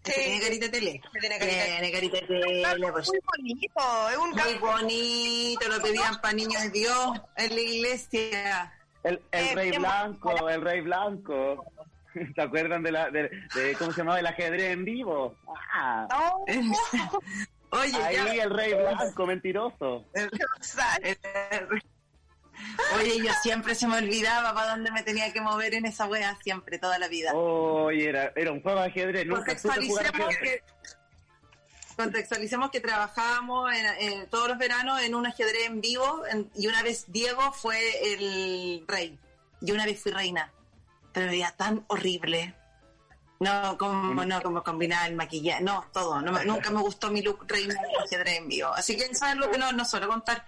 Sí. 0.05 0.11
tiene 0.15 0.39
carita 0.41 0.65
de 0.65 0.71
tele. 0.71 1.01
Tiene 1.19 1.39
carita 1.39 1.45
de- 1.45 1.65
Tiene 1.65 1.91
carita 1.91 2.17
de 2.17 2.21
tele, 2.27 2.91
pues. 2.91 3.07
Muy 3.09 3.19
bonito, 3.37 4.09
es 4.09 4.17
un 4.17 4.29
Muy 4.31 4.53
bonito, 4.55 5.67
lo 5.69 5.81
pedían 5.81 6.19
para 6.21 6.33
niños 6.33 6.61
de 6.63 6.69
Dios 6.71 7.21
en 7.37 7.55
la 7.55 7.61
iglesia. 7.61 8.73
El, 9.03 9.21
el 9.31 9.45
Eh, 9.47 9.55
rey 9.55 9.71
blanco, 9.71 10.49
el 10.49 10.61
rey 10.61 10.81
blanco. 10.81 11.65
¿Se 12.35 12.41
acuerdan 12.41 12.83
de 12.83 12.91
la, 12.91 13.09
de, 13.09 13.29
de- 13.55 13.75
cómo 13.79 13.91
se 13.91 13.97
llamaba 14.01 14.19
el 14.19 14.27
ajedrez 14.27 14.71
en 14.73 14.85
vivo? 14.85 15.35
Ah, 15.73 16.07
No, 16.09 16.45
Oye, 17.71 17.95
ahí 18.03 18.37
ya. 18.37 18.43
el 18.43 18.49
rey 18.51 18.73
blanco, 18.73 19.25
mentiroso. 19.25 20.05
exacto. 20.13 21.07
Eh, 21.07 21.17
Oye, 22.95 23.17
yo 23.23 23.31
siempre 23.41 23.75
se 23.75 23.87
me 23.87 23.97
olvidaba 23.97 24.53
para 24.53 24.71
dónde 24.71 24.91
me 24.91 25.03
tenía 25.03 25.31
que 25.33 25.41
mover 25.41 25.73
en 25.75 25.85
esa 25.85 26.05
wea, 26.05 26.37
siempre, 26.43 26.79
toda 26.79 26.97
la 26.99 27.07
vida. 27.07 27.33
Oye, 27.33 28.09
era, 28.09 28.31
era 28.35 28.51
un 28.51 28.61
juego 28.61 28.79
de 28.81 28.87
ajedrez, 28.87 29.25
nunca 29.25 29.39
Contextualicemos 29.45 30.35
que, 30.37 30.63
contextualicemos 31.95 32.71
que 32.71 32.79
trabajábamos 32.79 33.71
en, 33.73 33.85
en 34.11 34.27
todos 34.29 34.47
los 34.49 34.57
veranos 34.57 35.01
en 35.01 35.13
un 35.15 35.25
ajedrez 35.27 35.67
en 35.67 35.81
vivo 35.81 36.23
en- 36.29 36.49
y 36.55 36.67
una 36.67 36.81
vez 36.81 37.05
Diego 37.07 37.51
fue 37.53 38.13
el 38.13 38.83
rey 38.87 39.19
y 39.61 39.71
una 39.71 39.85
vez 39.85 40.01
fui 40.01 40.11
reina. 40.11 40.51
Pero 41.11 41.31
era 41.31 41.51
tan 41.51 41.85
horrible. 41.87 42.55
No, 43.39 43.77
como, 43.77 44.23
no, 44.25 44.41
como 44.41 44.63
combinar 44.63 45.09
el 45.09 45.15
maquillaje, 45.15 45.61
no, 45.61 45.85
todo. 45.93 46.21
No 46.21 46.31
nunca 46.43 46.69
me 46.71 46.79
gustó 46.79 47.11
mi 47.11 47.21
look 47.21 47.45
reina 47.47 47.73
del 47.75 48.03
ajedrez 48.03 48.37
en 48.39 48.47
vivo. 48.47 48.69
Así 48.73 48.95
que 48.95 49.03
es 49.03 49.21
lo 49.35 49.51
que 49.51 49.57
no, 49.57 49.71
no 49.73 49.85
suelo 49.85 50.07
contar. 50.07 50.45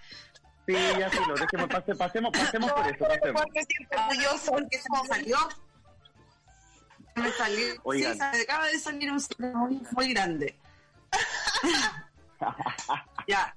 Sí, 0.66 0.72
ya 0.98 1.10
sí, 1.10 1.18
lo 1.28 1.34
dejemos, 1.34 1.68
pase- 1.68 1.94
pasemos, 1.94 2.30
pasemos 2.32 2.72
por 2.72 2.86
eso, 2.88 3.04
pasemos. 3.06 3.42
Porque 3.42 3.62
siempre 3.64 3.98
orgulloso. 3.98 4.52
porque 4.52 4.78
se 4.78 4.88
me 4.90 5.08
salió. 5.08 5.36
Se 7.14 7.20
me 7.22 7.30
salió. 7.30 7.66
Oigan. 7.84 8.12
Sí, 8.12 8.18
se 8.18 8.42
acaba 8.42 8.66
de 8.66 8.78
salir 8.78 9.12
un 9.12 9.20
muy, 9.54 9.82
muy 9.92 10.12
grande. 10.12 10.54
ya. 13.28 13.54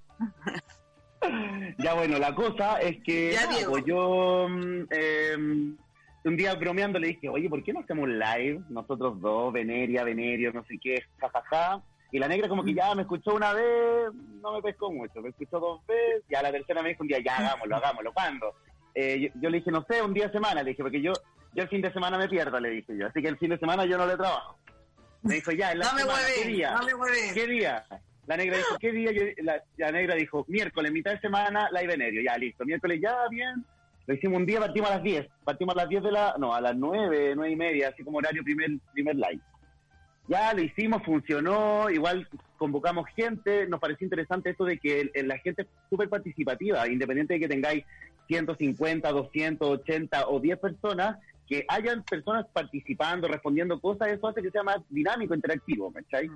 Ya 1.79 1.93
bueno, 1.93 2.17
la 2.17 2.33
cosa 2.33 2.79
es 2.79 3.03
que 3.03 3.33
Ya, 3.33 3.47
pues 3.67 3.83
yo 3.85 4.47
eh, 4.91 5.35
un 5.35 6.37
día 6.37 6.53
bromeando 6.55 6.97
le 6.99 7.07
dije, 7.09 7.27
oye, 7.27 7.49
¿por 7.49 7.63
qué 7.63 7.73
no 7.73 7.81
hacemos 7.81 8.07
live? 8.07 8.61
Nosotros 8.69 9.19
dos, 9.19 9.51
Veneria, 9.51 10.03
Venerio, 10.03 10.53
no 10.53 10.63
sé 10.65 10.77
qué, 10.81 11.03
jajaja. 11.19 11.81
Y 12.11 12.19
la 12.19 12.27
negra 12.27 12.47
como 12.49 12.63
que 12.63 12.73
ya 12.73 12.93
me 12.95 13.03
escuchó 13.03 13.35
una 13.35 13.53
vez, 13.53 14.09
no 14.41 14.53
me 14.53 14.61
pescó 14.61 14.91
mucho, 14.91 15.21
me 15.21 15.29
escuchó 15.29 15.59
dos 15.59 15.85
veces, 15.85 16.23
y 16.29 16.35
a 16.35 16.41
la 16.41 16.51
tercera 16.51 16.81
me 16.81 16.89
dijo 16.89 17.03
un 17.03 17.07
día, 17.07 17.19
ya 17.23 17.37
hagámoslo, 17.37 17.75
hagámoslo, 17.75 18.13
¿cuándo? 18.13 18.55
Eh, 18.95 19.19
yo, 19.21 19.41
yo 19.41 19.49
le 19.49 19.57
dije, 19.59 19.71
no 19.71 19.85
sé, 19.87 20.01
un 20.01 20.13
día 20.13 20.25
de 20.27 20.31
semana, 20.33 20.63
le 20.63 20.71
dije, 20.71 20.81
porque 20.81 21.01
yo, 21.01 21.13
yo 21.53 21.63
el 21.63 21.69
fin 21.69 21.81
de 21.81 21.93
semana 21.93 22.17
me 22.17 22.27
pierdo, 22.27 22.59
le 22.59 22.69
dije 22.71 22.97
yo, 22.97 23.07
así 23.07 23.21
que 23.21 23.27
el 23.27 23.37
fin 23.37 23.51
de 23.51 23.59
semana 23.59 23.85
yo 23.85 23.97
no 23.97 24.07
le 24.07 24.17
trabajo. 24.17 24.57
Me 25.21 25.35
dijo, 25.35 25.51
ya, 25.51 25.71
en 25.73 25.79
la 25.79 25.85
semana, 25.99 26.19
¿qué 26.35 26.47
día? 26.49 26.75
¿Qué 27.33 27.47
día? 27.47 27.85
La 28.25 28.37
negra 28.37 28.57
dijo, 28.57 28.77
¿qué 28.79 28.91
día? 28.91 29.11
Yo- 29.11 29.43
la, 29.43 29.61
la 29.77 29.91
negra 29.91 30.15
dijo, 30.15 30.45
miércoles, 30.47 30.91
mitad 30.91 31.11
de 31.11 31.19
semana, 31.19 31.69
live 31.71 31.87
Venerio. 31.87 32.21
Ya, 32.23 32.37
listo. 32.37 32.63
Miércoles, 32.65 32.99
ya, 33.01 33.27
bien. 33.29 33.65
Lo 34.07 34.13
hicimos 34.15 34.37
un 34.39 34.45
día, 34.45 34.59
partimos 34.59 34.89
a 34.89 34.95
las 34.95 35.03
10. 35.03 35.27
Partimos 35.43 35.75
a 35.75 35.79
las 35.79 35.89
10 35.89 36.03
de 36.03 36.11
la... 36.11 36.35
No, 36.39 36.53
a 36.55 36.61
las 36.61 36.75
9, 36.75 37.33
9 37.35 37.51
y 37.51 37.55
media, 37.55 37.89
así 37.89 38.03
como 38.03 38.19
horario 38.19 38.43
primer, 38.43 38.69
primer 38.93 39.15
live. 39.15 39.41
Ya 40.29 40.53
lo 40.53 40.61
hicimos, 40.61 41.01
funcionó, 41.03 41.89
igual 41.89 42.27
convocamos 42.57 43.07
gente, 43.15 43.65
nos 43.67 43.79
pareció 43.79 44.05
interesante 44.05 44.51
esto 44.51 44.63
de 44.63 44.77
que 44.77 45.01
el- 45.01 45.11
el- 45.15 45.27
la 45.27 45.39
gente 45.39 45.63
es 45.63 45.67
súper 45.89 46.07
participativa, 46.07 46.87
independiente 46.87 47.33
de 47.33 47.39
que 47.39 47.47
tengáis 47.47 47.83
150, 48.27 49.09
280 49.11 50.27
o 50.27 50.39
10 50.39 50.59
personas, 50.59 51.17
que 51.47 51.65
hayan 51.67 52.03
personas 52.03 52.45
participando, 52.53 53.27
respondiendo 53.27 53.79
cosas, 53.81 54.09
eso 54.09 54.27
hace 54.27 54.43
que 54.43 54.51
sea 54.51 54.61
más 54.61 54.77
dinámico, 54.89 55.33
interactivo, 55.33 55.91
¿cachai? 55.91 56.29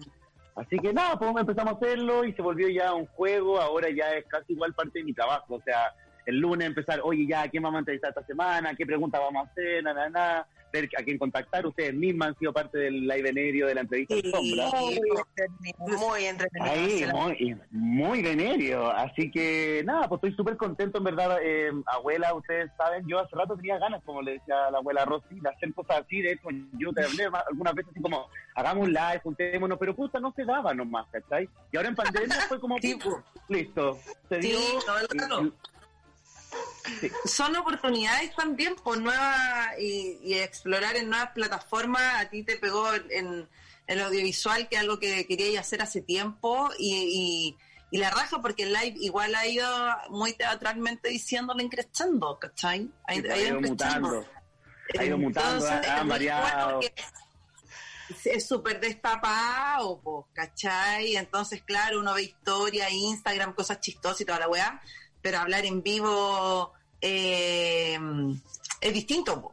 Así 0.55 0.79
que 0.79 0.91
nada, 0.91 1.15
pues 1.19 1.29
empezamos 1.37 1.73
a 1.73 1.77
hacerlo 1.77 2.25
y 2.25 2.33
se 2.33 2.41
volvió 2.41 2.67
ya 2.69 2.95
un 2.95 3.05
juego, 3.05 3.61
ahora 3.61 3.89
ya 3.91 4.11
es 4.13 4.25
casi 4.25 4.53
igual 4.53 4.73
parte 4.73 4.99
de 4.99 5.05
mi 5.05 5.13
trabajo, 5.13 5.53
o 5.53 5.61
sea, 5.61 5.93
el 6.25 6.39
lunes 6.39 6.67
empezar, 6.67 6.99
oye, 7.03 7.27
ya, 7.27 7.43
¿a 7.43 7.47
quién 7.47 7.61
vamos 7.61 7.77
a 7.77 7.79
entrevistar 7.81 8.09
esta 8.09 8.25
semana? 8.25 8.73
¿Qué 8.75 8.87
preguntas 8.87 9.21
vamos 9.21 9.45
a 9.47 9.51
hacer? 9.51 9.83
Na, 9.83 9.93
na, 9.93 10.09
na. 10.09 10.47
Ver 10.73 10.89
a 10.97 11.03
quién 11.03 11.19
contactar. 11.19 11.67
Ustedes 11.67 11.93
mismas 11.93 12.29
han 12.29 12.39
sido 12.39 12.51
parte 12.51 12.79
del 12.79 13.01
live 13.01 13.21
venerio 13.21 13.67
de 13.67 13.75
la 13.75 13.81
entrevista 13.81 14.15
en 14.15 14.21
Sí. 14.23 14.31
sombra. 14.31 14.69
Muy 14.71 14.95
entretenido, 14.95 15.99
muy 15.99 16.25
entretenido. 16.25 16.71
Ahí, 16.73 17.05
muy, 17.13 17.61
muy 17.69 18.21
venerio. 18.23 18.91
Así 18.91 19.29
que 19.29 19.83
nada, 19.85 20.07
pues 20.09 20.17
estoy 20.17 20.35
súper 20.35 20.57
contento, 20.57 20.97
en 20.97 21.03
verdad. 21.03 21.37
eh, 21.43 21.69
abuela, 21.85 22.33
ustedes 22.33 22.71
saben, 22.75 23.05
yo 23.07 23.19
hace 23.19 23.35
rato 23.35 23.55
tenía 23.55 23.77
ganas, 23.77 24.01
como 24.03 24.23
le 24.23 24.33
decía 24.33 24.65
a 24.67 24.71
la 24.71 24.79
abuela 24.79 25.05
Rosy, 25.05 25.39
de 25.39 25.47
hacer 25.49 25.71
cosas 25.75 26.01
así. 26.03 26.21
De 26.23 26.31
hecho, 26.31 26.47
yo 26.79 26.91
te 26.91 27.03
hablé 27.03 27.25
algunas 27.47 27.75
veces 27.75 27.91
así 27.91 28.01
como, 28.01 28.27
hagamos 28.55 28.87
un 28.87 28.93
live, 28.93 29.19
juntémonos, 29.21 29.77
pero 29.77 29.95
puta, 29.95 30.19
no 30.19 30.33
se 30.35 30.43
daba 30.43 30.73
nomás, 30.73 31.05
¿cachai? 31.11 31.47
Y 31.71 31.77
ahora 31.77 31.89
en 31.89 31.95
pandemia 31.95 32.35
fue 32.47 32.59
como, 32.59 32.79
Sí, 32.79 32.97
listo, 33.47 33.99
se 34.27 34.41
Sí, 34.41 34.47
dio. 34.47 34.57
Son 37.25 37.55
oportunidades 37.55 38.35
también 38.35 38.75
por 38.75 38.97
nuevas 38.97 39.79
y, 39.79 40.19
y 40.23 40.33
explorar 40.35 40.95
en 40.95 41.09
nuevas 41.09 41.31
plataformas. 41.31 42.21
A 42.21 42.29
ti 42.29 42.43
te 42.43 42.57
pegó 42.57 42.93
en 43.09 43.47
el 43.87 44.01
audiovisual, 44.01 44.67
que 44.69 44.75
es 44.75 44.81
algo 44.81 44.99
que 44.99 45.25
queríais 45.25 45.59
hacer 45.59 45.81
hace 45.81 46.01
tiempo, 46.01 46.69
y, 46.77 47.55
y, 47.91 47.95
y 47.95 47.99
la 47.99 48.09
raja 48.09 48.41
porque 48.41 48.63
el 48.63 48.73
live 48.73 48.95
igual 49.01 49.35
ha 49.35 49.45
ido 49.47 49.67
muy 50.09 50.33
teatralmente 50.33 51.09
diciéndolo 51.09 51.61
increchando, 51.61 52.37
¿cachai? 52.39 52.89
Ha, 53.07 53.15
y 53.15 53.27
ha 53.27 53.37
ido 53.37 53.61
mutando. 53.61 54.25
Ha 54.97 55.03
ido 55.05 55.17
mutando, 55.17 55.65
ha- 55.67 56.03
variado. 56.03 56.77
bueno 56.79 56.89
Es 58.25 58.47
súper 58.47 58.79
destapado, 58.79 59.99
po, 60.01 60.27
¿cachai? 60.33 61.15
Entonces, 61.15 61.61
claro, 61.63 61.99
uno 61.99 62.13
ve 62.13 62.23
historia, 62.23 62.89
Instagram, 62.89 63.53
cosas 63.53 63.79
chistosas 63.79 64.21
y 64.21 64.25
toda 64.25 64.39
la 64.39 64.47
weá, 64.49 64.81
pero 65.23 65.39
hablar 65.39 65.65
en 65.65 65.81
vivo 65.81 66.71
eh, 67.01 67.97
es 68.79 68.93
distinto, 68.93 69.51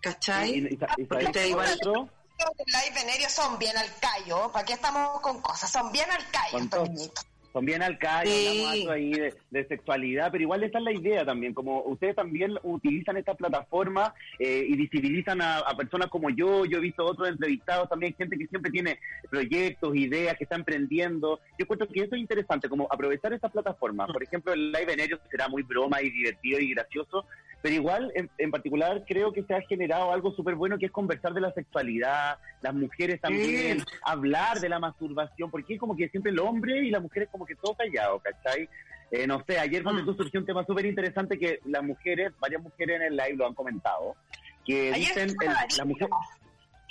¿cachai? 0.00 0.50
Y, 0.50 0.54
y, 0.54 0.58
y- 0.58 0.78
y- 0.98 1.04
Porque 1.04 1.06
¿sabes 1.08 1.32
te 1.32 1.40
qué 1.40 1.48
igual- 1.48 1.72
otro? 1.80 2.08
Los 2.38 2.66
live 2.66 2.94
venerios 2.94 3.30
son 3.30 3.56
bien 3.56 3.76
al 3.78 3.88
callo. 4.00 4.50
¿Para 4.50 4.64
qué 4.64 4.72
estamos 4.72 5.20
con 5.20 5.40
cosas? 5.40 5.70
Son 5.70 5.92
bien 5.92 6.10
al 6.10 6.28
callo 6.30 6.58
estos 6.58 6.90
niñitos. 6.90 7.24
Son 7.52 7.64
bien 7.64 7.82
al 7.82 7.98
callo, 7.98 8.30
Sí. 8.30 8.86
ahí 8.90 9.10
de, 9.12 9.34
de 9.50 9.64
sexualidad, 9.68 10.30
pero 10.32 10.42
igual 10.42 10.62
esta 10.62 10.78
es 10.78 10.84
la 10.84 10.92
idea 10.92 11.24
también, 11.24 11.52
como 11.54 11.82
ustedes 11.82 12.16
también 12.16 12.58
utilizan 12.62 13.16
esta 13.16 13.34
plataforma 13.34 14.14
eh, 14.38 14.64
y 14.68 14.76
visibilizan 14.76 15.42
a, 15.42 15.58
a 15.58 15.76
personas 15.76 16.08
como 16.08 16.30
yo, 16.30 16.64
yo 16.64 16.78
he 16.78 16.80
visto 16.80 17.04
otros 17.04 17.28
entrevistados 17.28 17.88
también, 17.88 18.14
gente 18.16 18.36
que 18.38 18.46
siempre 18.46 18.70
tiene 18.70 18.98
proyectos, 19.30 19.94
ideas, 19.96 20.36
que 20.36 20.44
está 20.44 20.56
emprendiendo. 20.56 21.40
Yo 21.58 21.64
encuentro 21.64 21.88
que 21.88 22.00
eso 22.00 22.14
es 22.14 22.20
interesante, 22.20 22.68
como 22.68 22.88
aprovechar 22.90 23.32
esta 23.32 23.48
plataforma. 23.48 24.06
Por 24.06 24.22
ejemplo, 24.22 24.52
el 24.52 24.72
live 24.72 24.92
en 24.92 25.00
ellos 25.00 25.20
será 25.30 25.48
muy 25.48 25.62
broma 25.62 26.00
y 26.02 26.10
divertido 26.10 26.58
y 26.60 26.70
gracioso, 26.74 27.26
pero 27.62 27.74
igual, 27.74 28.12
en, 28.16 28.28
en 28.38 28.50
particular, 28.50 29.04
creo 29.06 29.32
que 29.32 29.44
se 29.44 29.54
ha 29.54 29.60
generado 29.62 30.12
algo 30.12 30.32
súper 30.34 30.56
bueno 30.56 30.76
que 30.78 30.86
es 30.86 30.92
conversar 30.92 31.32
de 31.32 31.40
la 31.40 31.52
sexualidad, 31.52 32.38
las 32.60 32.74
mujeres 32.74 33.20
también, 33.20 33.78
Sí. 33.80 33.86
hablar 34.04 34.58
de 34.60 34.68
la 34.68 34.78
masturbación, 34.80 35.50
porque 35.50 35.74
es 35.74 35.80
como 35.80 35.96
que 35.96 36.08
siempre 36.08 36.32
el 36.32 36.40
hombre 36.40 36.84
y 36.84 36.90
la 36.90 37.00
mujer 37.00 37.22
es 37.24 37.28
como 37.30 37.46
que 37.46 37.54
todo 37.54 37.74
callado, 37.74 38.18
¿cachai? 38.18 38.68
Eh, 39.12 39.26
no 39.26 39.42
sé, 39.46 39.58
ayer 39.58 39.82
cuando 39.82 40.02
Mm. 40.02 40.16
surgió 40.16 40.40
un 40.40 40.46
tema 40.46 40.64
súper 40.66 40.86
interesante 40.86 41.38
que 41.38 41.60
las 41.66 41.82
mujeres, 41.84 42.32
varias 42.40 42.62
mujeres 42.62 42.96
en 42.96 43.02
el 43.02 43.16
live 43.16 43.34
lo 43.36 43.46
han 43.46 43.54
comentado, 43.54 44.16
que 44.64 44.92
Ayer 44.92 44.96
dicen, 45.28 45.28
el- 45.40 45.76
la 45.78 45.84
mujer, 45.84 46.08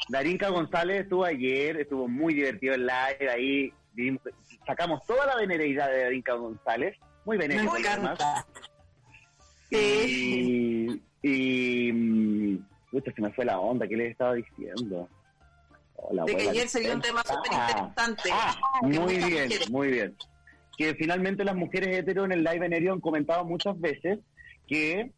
Darinka 0.09 0.49
González 0.49 1.01
estuvo 1.01 1.25
ayer, 1.25 1.77
estuvo 1.81 2.07
muy 2.07 2.33
divertido 2.33 2.75
el 2.75 2.85
live, 2.87 3.29
ahí 3.29 3.73
vivimos- 3.93 4.21
sacamos 4.65 5.05
toda 5.05 5.25
la 5.25 5.35
venereidad 5.35 5.89
de 5.91 6.03
Darinka 6.03 6.33
González, 6.33 6.97
muy 7.25 7.37
además. 7.37 8.19
Sí. 9.71 11.01
Y, 11.23 11.87
y 11.87 11.91
mm, 11.93 12.65
pucha, 12.91 13.11
se 13.13 13.21
me 13.21 13.31
fue 13.31 13.45
la 13.45 13.59
onda, 13.59 13.87
¿qué 13.87 13.95
les 13.95 14.11
estaba 14.11 14.33
diciendo? 14.33 15.07
Oh, 15.95 16.13
la 16.13 16.25
De 16.25 16.35
que 16.35 16.49
ayer 16.49 16.67
sería 16.67 16.95
un 16.95 17.01
tema 17.01 17.21
súper 17.23 17.51
Ah, 17.53 17.67
interesante. 17.69 18.29
Ah, 18.33 18.55
Que 18.81 18.99
muy 18.99 19.15
bien, 19.17 19.29
mujeres- 19.47 19.69
muy 19.69 19.87
bien. 19.89 20.15
Que 20.77 20.95
finalmente 20.95 21.43
las 21.43 21.55
mujeres 21.55 21.95
hetero 21.97 22.25
en 22.25 22.31
el 22.31 22.43
live 22.43 22.59
venerio 22.59 22.93
han 22.93 22.99
comentado 23.01 23.45
muchas 23.45 23.79
veces 23.79 24.19
que 24.67 25.11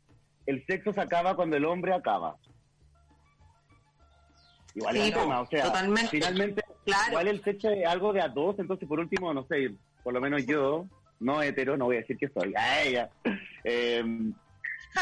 el 0.45 0.65
sexo 0.65 0.91
se 0.93 0.99
acaba 1.01 1.35
cuando 1.35 1.55
el 1.55 1.65
hombre 1.65 1.93
acaba. 1.93 2.35
Igual 4.75 4.95
Sí, 4.95 5.01
es 5.01 5.11
drama, 5.13 5.41
o 5.41 5.47
sea, 5.47 5.63
totalmente. 5.65 6.09
finalmente 6.09 6.63
Claro. 6.83 7.09
igual 7.11 7.27
el 7.27 7.43
sexo 7.43 7.69
es 7.69 7.85
algo 7.87 8.11
de 8.11 8.21
a 8.21 8.27
dos, 8.27 8.57
entonces 8.59 8.87
por 8.89 8.99
último, 8.99 9.33
no 9.33 9.45
sé, 9.47 9.71
por 10.03 10.13
lo 10.13 10.19
menos 10.19 10.45
yo, 10.45 10.85
no 11.19 11.41
hetero, 11.41 11.77
no 11.77 11.85
voy 11.85 11.97
a 11.97 11.99
decir 11.99 12.17
que 12.17 12.27
soy, 12.27 12.53
a 12.57 12.81
ella. 12.83 13.09
Eh, 13.63 14.03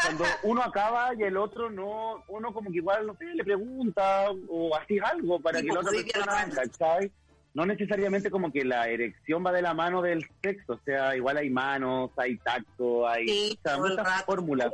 cuando 0.02 0.24
uno 0.44 0.62
acaba 0.62 1.14
y 1.14 1.22
el 1.22 1.36
otro 1.36 1.70
no, 1.70 2.24
uno 2.28 2.52
como 2.52 2.70
que 2.70 2.78
igual, 2.78 3.06
no 3.06 3.16
sé, 3.16 3.26
le 3.26 3.44
pregunta 3.44 4.26
o 4.48 4.74
así 4.76 4.98
algo 4.98 5.40
para 5.40 5.60
Sí, 5.60 5.66
que 5.66 5.72
la 5.72 5.80
otra 5.80 5.92
persona. 5.92 6.48
¿cachai? 6.54 7.10
No 7.54 7.66
necesariamente 7.66 8.30
como 8.30 8.50
que 8.50 8.64
la 8.64 8.88
erección 8.88 9.44
va 9.44 9.52
de 9.52 9.60
la 9.60 9.74
mano 9.74 10.00
del 10.00 10.26
sexo, 10.42 10.72
o 10.72 10.80
sea, 10.86 11.14
igual 11.16 11.36
hay 11.36 11.50
manos, 11.50 12.10
hay 12.16 12.38
tacto, 12.38 13.06
hay 13.06 13.28
Sí, 13.28 13.58
o 13.58 13.68
sea, 13.68 13.76
muchas 13.78 14.24
fórmulas. 14.24 14.72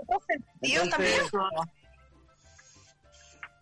Entonces- 0.63 0.91
también. 0.91 1.13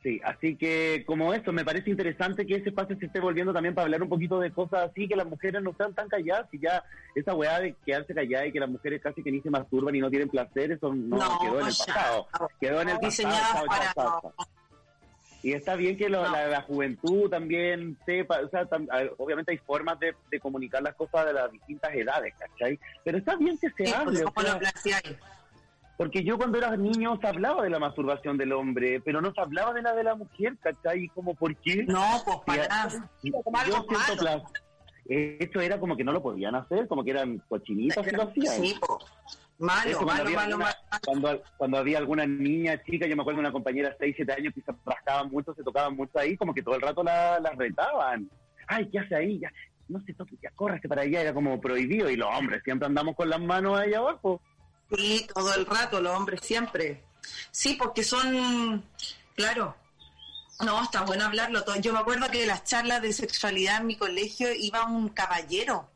Sí, 0.06 0.20
así 0.22 0.54
que 0.54 1.02
como 1.04 1.34
eso, 1.34 1.50
me 1.52 1.64
parece 1.64 1.90
interesante 1.90 2.46
que 2.46 2.54
ese 2.54 2.68
espacio 2.68 2.96
se 2.96 3.06
esté 3.06 3.18
volviendo 3.18 3.52
también 3.52 3.74
para 3.74 3.86
hablar 3.86 4.04
un 4.04 4.08
poquito 4.08 4.38
de 4.38 4.52
cosas 4.52 4.88
así, 4.88 5.08
que 5.08 5.16
las 5.16 5.26
mujeres 5.26 5.60
no 5.64 5.74
sean 5.76 5.94
tan 5.94 6.08
calladas 6.08 6.46
y 6.52 6.60
ya 6.60 6.84
esa 7.16 7.34
weá 7.34 7.58
de 7.58 7.74
quedarse 7.84 8.14
calladas 8.14 8.46
y 8.46 8.52
que 8.52 8.60
las 8.60 8.68
mujeres 8.70 9.02
casi 9.02 9.20
que 9.24 9.32
ni 9.32 9.40
se 9.40 9.50
masturban 9.50 9.96
y 9.96 9.98
no 9.98 10.08
tienen 10.08 10.28
placer, 10.28 10.70
eso 10.70 10.94
no, 10.94 11.16
No, 11.16 11.38
quedó 11.40 11.54
en 11.60 11.66
el 11.66 11.74
pasado. 11.76 12.28
Quedó 12.60 12.80
en 12.82 12.88
el 12.90 12.98
pasado. 13.00 13.66
Para-. 13.96 14.20
Y 15.42 15.52
está 15.54 15.74
bien 15.74 15.96
que 15.96 16.08
lo- 16.08 16.22
No. 16.24 16.30
la, 16.30 16.46
la 16.46 16.62
juventud 16.62 17.28
también 17.28 17.98
sepa, 18.06 18.38
o 18.44 18.48
sea, 18.48 18.62
tam- 18.70 18.86
a 18.92 18.98
ver, 18.98 19.14
obviamente 19.18 19.50
hay 19.50 19.58
formas 19.58 19.98
de, 19.98 20.14
de 20.30 20.38
comunicar 20.38 20.82
las 20.84 20.94
cosas 20.94 21.26
de 21.26 21.32
las 21.32 21.50
distintas 21.50 21.92
edades, 21.92 22.32
¿cachai? 22.38 22.78
Pero 23.04 23.18
está 23.18 23.34
bien 23.34 23.58
que 23.58 23.70
se 23.70 23.86
Sí, 23.86 23.92
hable, 23.92 24.22
porque 24.22 24.50
Porque 25.96 26.22
yo 26.22 26.36
cuando 26.36 26.58
era 26.58 26.76
niño 26.76 27.18
se 27.20 27.26
hablaba 27.26 27.62
de 27.62 27.70
la 27.70 27.78
masturbación 27.78 28.36
del 28.36 28.52
hombre, 28.52 29.00
pero 29.00 29.20
no 29.22 29.32
se 29.32 29.40
hablaba 29.40 29.72
de 29.72 29.82
la 29.82 29.94
de 29.94 30.04
la 30.04 30.14
mujer, 30.14 30.56
¿cachai? 30.60 31.04
Y 31.04 31.08
como, 31.08 31.34
¿por 31.34 31.56
qué? 31.56 31.84
No, 31.84 32.04
pues 32.24 32.36
para 32.46 32.68
nada. 32.68 33.10
Que 33.22 34.24
la- 34.24 34.42
eh, 35.08 35.36
esto 35.40 35.60
era 35.60 35.78
como 35.80 35.96
que 35.96 36.04
no 36.04 36.12
lo 36.12 36.22
podían 36.22 36.54
hacer, 36.54 36.86
como 36.88 37.02
que 37.04 37.12
eran 37.12 37.38
cochinitas 37.48 38.06
y 38.06 38.10
lo 38.10 38.22
hacían. 38.24 38.54
Sí. 38.62 38.74
Malo, 39.58 39.90
cuando, 39.94 40.06
malo, 40.06 40.22
había 40.24 40.36
malo, 40.36 40.42
alguna, 40.52 40.64
malo. 40.66 41.00
cuando, 41.06 41.42
cuando 41.56 41.78
había 41.78 41.98
alguna 41.98 42.26
niña 42.26 42.82
chica, 42.84 43.06
yo 43.06 43.16
me 43.16 43.22
acuerdo 43.22 43.38
de 43.38 43.46
una 43.46 43.52
compañera 43.52 43.88
de 43.90 43.96
6, 43.98 44.14
7 44.16 44.32
años 44.34 44.52
que 44.54 44.60
se 44.60 44.72
rascaban 44.84 45.30
mucho, 45.30 45.54
se 45.54 45.62
tocaban 45.62 45.96
mucho 45.96 46.18
ahí, 46.18 46.36
como 46.36 46.52
que 46.52 46.62
todo 46.62 46.74
el 46.74 46.82
rato 46.82 47.02
la, 47.02 47.40
la 47.40 47.50
retaban. 47.52 48.28
Ay, 48.66 48.86
¿qué 48.90 48.98
hace 48.98 49.14
ahí? 49.14 49.38
Ya, 49.38 49.50
no 49.88 49.98
se 50.04 50.12
toque, 50.12 50.36
ya 50.42 50.50
córrase 50.50 50.88
para 50.88 51.02
allá, 51.02 51.22
era 51.22 51.32
como 51.32 51.58
prohibido. 51.58 52.10
Y 52.10 52.16
los 52.16 52.28
hombres 52.36 52.60
siempre 52.64 52.84
andamos 52.86 53.16
con 53.16 53.30
las 53.30 53.40
manos 53.40 53.78
ahí 53.78 53.94
abajo. 53.94 54.42
Sí, 54.94 55.26
todo 55.34 55.54
el 55.54 55.66
rato, 55.66 56.00
los 56.00 56.14
hombres 56.16 56.40
siempre. 56.42 57.04
Sí, 57.50 57.74
porque 57.74 58.04
son, 58.04 58.84
claro. 59.34 59.76
No, 60.64 60.82
está 60.82 61.02
bueno 61.02 61.24
hablarlo 61.26 61.64
todo. 61.64 61.76
Yo 61.76 61.92
me 61.92 61.98
acuerdo 61.98 62.30
que 62.30 62.40
de 62.40 62.46
las 62.46 62.64
charlas 62.64 63.02
de 63.02 63.12
sexualidad 63.12 63.80
en 63.80 63.86
mi 63.88 63.96
colegio 63.96 64.52
iba 64.54 64.84
un 64.86 65.08
caballero. 65.10 65.90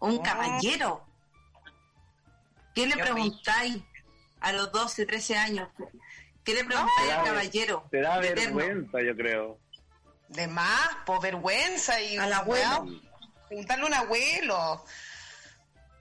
Un 0.00 0.18
Ah. 0.20 0.22
caballero. 0.24 1.04
¿Qué 2.74 2.86
le 2.86 2.96
preguntáis 2.96 3.82
a 4.40 4.52
los 4.52 4.72
12, 4.72 5.06
13 5.06 5.36
años? 5.36 5.68
¿Qué 6.42 6.54
le 6.54 6.64
preguntáis 6.64 7.10
al 7.12 7.24
caballero? 7.24 7.86
Te 7.90 8.00
da 8.00 8.18
Eterno. 8.24 8.56
vergüenza, 8.56 9.02
yo 9.02 9.14
creo. 9.16 9.58
De 10.28 10.48
más, 10.48 10.88
por 11.06 11.22
vergüenza 11.22 12.00
y 12.00 12.16
Al 12.16 12.32
abuelo. 12.32 12.80
weón, 12.80 13.02
preguntarle 13.48 13.84
a 13.84 13.86
un 13.86 13.94
abuelo. 13.94 14.84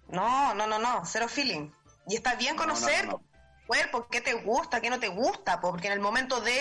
No, 0.09 0.53
no, 0.53 0.67
no, 0.67 0.79
no, 0.79 1.03
cero 1.05 1.27
feeling. 1.27 1.69
Y 2.07 2.15
está 2.15 2.35
bien 2.35 2.55
No, 2.55 2.63
no, 2.65 2.73
conocer 2.73 3.05
no, 3.05 3.11
no. 3.13 3.23
cuerpo, 3.67 4.07
qué 4.11 4.21
te 4.21 4.33
gusta, 4.33 4.81
qué 4.81 4.89
no 4.89 4.99
te 4.99 5.07
gusta, 5.07 5.61
po, 5.61 5.71
porque 5.71 5.87
en 5.87 5.93
el 5.93 5.99
momento 5.99 6.41
de, 6.41 6.57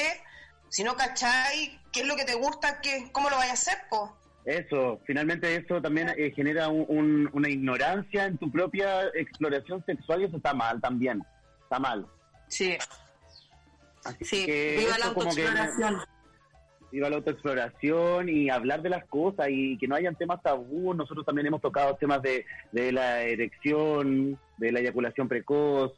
si 0.68 0.84
no 0.84 0.96
cachai, 0.96 1.80
qué 1.92 2.00
es 2.02 2.06
lo 2.06 2.16
que 2.16 2.24
te 2.24 2.34
gusta, 2.34 2.80
qué, 2.80 3.10
cómo 3.12 3.28
lo 3.30 3.36
vayas 3.36 3.50
a 3.68 3.72
hacer, 3.72 3.78
po. 3.90 4.16
Eso, 4.44 5.00
finalmente 5.06 5.54
eso 5.54 5.80
también 5.80 6.08
eh, 6.16 6.32
genera 6.34 6.68
un- 6.68 6.86
un- 6.88 7.30
una 7.32 7.48
ignorancia 7.48 8.24
en 8.26 8.38
tu 8.38 8.50
propia 8.50 9.04
exploración 9.14 9.84
sexual 9.86 10.22
y 10.22 10.24
eso 10.24 10.36
está 10.36 10.52
mal 10.52 10.80
también. 10.80 11.24
Está 11.62 11.78
mal. 11.78 12.06
Sí, 12.48 12.76
Así 14.04 14.24
sí. 14.24 14.46
que 14.46 14.76
Viva 14.80 14.98
la 14.98 15.06
autoexploración. 15.06 16.02
Viva 16.92 17.08
la 17.08 17.16
autoexploración 17.16 18.28
y 18.28 18.50
hablar 18.50 18.82
de 18.82 18.90
las 18.90 19.04
cosas 19.06 19.46
y 19.50 19.78
que 19.78 19.88
no 19.88 19.94
hayan 19.96 20.14
temas 20.14 20.42
tabú. 20.42 20.92
Nosotros 20.92 21.24
también 21.24 21.46
hemos 21.46 21.62
tocado 21.62 21.96
temas 21.96 22.20
de, 22.20 22.44
de 22.70 22.92
la 22.92 23.22
erección, 23.22 24.38
de 24.58 24.72
la 24.72 24.80
eyaculación 24.80 25.26
precoz, 25.26 25.92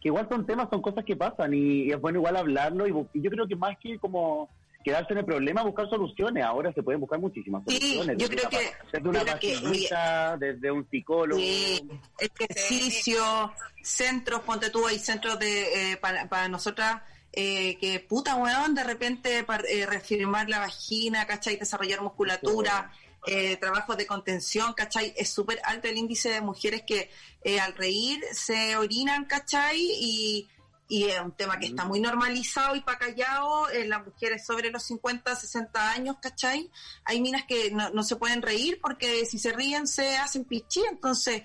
que 0.00 0.08
igual 0.08 0.26
son 0.30 0.46
temas, 0.46 0.68
son 0.70 0.80
cosas 0.80 1.04
que 1.04 1.16
pasan 1.16 1.52
y, 1.52 1.82
y 1.84 1.90
es 1.90 2.00
bueno 2.00 2.18
igual 2.20 2.36
hablarlo 2.36 2.86
y, 2.86 2.92
yo 3.20 3.30
creo 3.30 3.46
que 3.46 3.56
más 3.56 3.76
que 3.78 3.98
como 3.98 4.48
quedarse 4.84 5.12
en 5.12 5.18
el 5.18 5.24
problema, 5.26 5.62
buscar 5.64 5.90
soluciones. 5.90 6.42
Ahora 6.44 6.72
se 6.72 6.82
pueden 6.82 7.00
buscar 7.00 7.18
muchísimas 7.18 7.62
Sí, 7.66 7.76
soluciones. 7.78 8.16
yo 8.16 8.28
desde 8.28 8.36
creo 8.36 8.48
una 8.48 8.58
que- 8.58 8.66
pa- 8.70 8.86
Desde 8.92 9.08
una 9.10 9.20
creo 9.20 9.38
que- 9.38 9.52
pastillita, 9.52 10.36
desde 10.38 10.70
un 10.70 10.88
psicólogo. 10.88 11.40
Sí, 11.40 11.88
ejercicio, 12.18 13.52
centros, 13.82 14.40
ponte 14.40 14.70
tú, 14.70 14.86
hay 14.86 14.98
centros 14.98 15.38
de 15.38 15.92
eh, 15.92 15.96
para, 15.98 16.28
para 16.28 16.48
nosotras 16.48 17.02
eh, 17.32 17.76
que 17.78 18.00
puta 18.00 18.36
weón, 18.36 18.74
de 18.74 18.84
repente 18.84 19.44
para, 19.44 19.64
eh, 19.68 19.86
reafirmar 19.86 20.48
la 20.48 20.60
vagina, 20.60 21.26
¿cachai? 21.26 21.56
Desarrollar 21.56 22.00
musculatura, 22.00 22.90
eh, 23.26 23.56
trabajos 23.56 23.96
de 23.96 24.06
contención, 24.06 24.72
¿cachai? 24.72 25.12
Es 25.16 25.30
súper 25.30 25.60
alto 25.64 25.88
el 25.88 25.98
índice 25.98 26.30
de 26.30 26.40
mujeres 26.40 26.82
que 26.86 27.10
eh, 27.42 27.60
al 27.60 27.74
reír 27.74 28.24
se 28.32 28.76
orinan, 28.76 29.26
¿cachai? 29.26 29.78
Y, 29.78 30.48
y 30.88 31.04
es 31.04 31.20
un 31.20 31.32
tema 31.32 31.58
que 31.58 31.66
está 31.66 31.84
muy 31.84 32.00
normalizado 32.00 32.74
y 32.74 32.80
para 32.80 32.98
callado 32.98 33.68
en 33.70 33.90
las 33.90 34.04
mujeres 34.06 34.46
sobre 34.46 34.70
los 34.70 34.82
50, 34.84 35.36
60 35.36 35.90
años, 35.90 36.16
¿cachai? 36.22 36.70
Hay 37.04 37.20
minas 37.20 37.44
que 37.44 37.70
no, 37.70 37.90
no 37.90 38.02
se 38.02 38.16
pueden 38.16 38.40
reír 38.40 38.80
porque 38.80 39.26
si 39.26 39.38
se 39.38 39.52
ríen 39.52 39.86
se 39.86 40.16
hacen 40.16 40.44
pichí, 40.44 40.82
entonces 40.90 41.42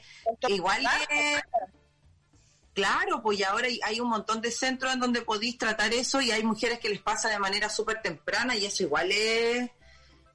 igual 0.47 0.87
que... 1.09 1.41
Claro, 2.73 3.21
pues 3.21 3.39
y 3.39 3.43
ahora 3.43 3.67
hay, 3.67 3.79
hay 3.83 3.99
un 3.99 4.09
montón 4.09 4.41
de 4.41 4.51
centros 4.51 4.93
en 4.93 4.99
donde 4.99 5.21
podéis 5.21 5.57
tratar 5.57 5.93
eso 5.93 6.21
y 6.21 6.31
hay 6.31 6.43
mujeres 6.43 6.79
que 6.79 6.89
les 6.89 7.01
pasa 7.01 7.29
de 7.29 7.39
manera 7.39 7.69
súper 7.69 8.01
temprana 8.01 8.55
y 8.55 8.65
eso 8.65 8.83
igual 8.83 9.11
es... 9.11 9.69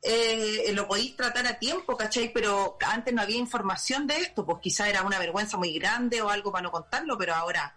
eh, 0.03 0.71
lo 0.73 0.87
podéis 0.87 1.17
tratar 1.17 1.47
a 1.47 1.59
tiempo, 1.59 1.97
¿cachai? 1.97 2.33
Pero 2.33 2.77
antes 2.87 3.13
no 3.13 3.23
había 3.23 3.39
información 3.39 4.07
de 4.07 4.17
esto, 4.19 4.47
pues 4.47 4.59
quizá 4.63 4.89
era 4.89 5.03
una 5.03 5.19
vergüenza 5.19 5.57
muy 5.57 5.77
grande 5.79 6.23
o 6.23 6.31
algo 6.31 6.53
para 6.53 6.63
no 6.63 6.71
contarlo, 6.71 7.19
pero 7.19 7.35
ahora, 7.35 7.75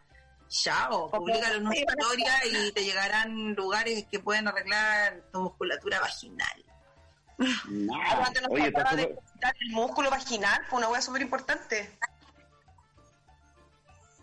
chao, 0.48 1.10
públicalo 1.10 1.56
en 1.56 1.66
una 1.66 1.76
historia 1.76 2.46
y 2.46 2.72
te 2.72 2.84
llegarán 2.84 3.56
lugares 3.56 4.06
que 4.12 4.20
pueden 4.20 4.48
arreglar 4.48 5.24
tu 5.32 5.42
musculatura 5.42 6.00
vaginal. 6.00 6.66
Nada. 7.68 8.28
Antes 8.28 8.42
nos 8.44 8.52
Oye, 8.52 8.72
de 8.96 9.18
el 9.60 9.70
músculo 9.72 10.12
vaginal, 10.12 10.64
fue 10.70 10.78
una 10.78 10.90
hueá 10.90 11.02
súper 11.02 11.24
importante. 11.24 11.98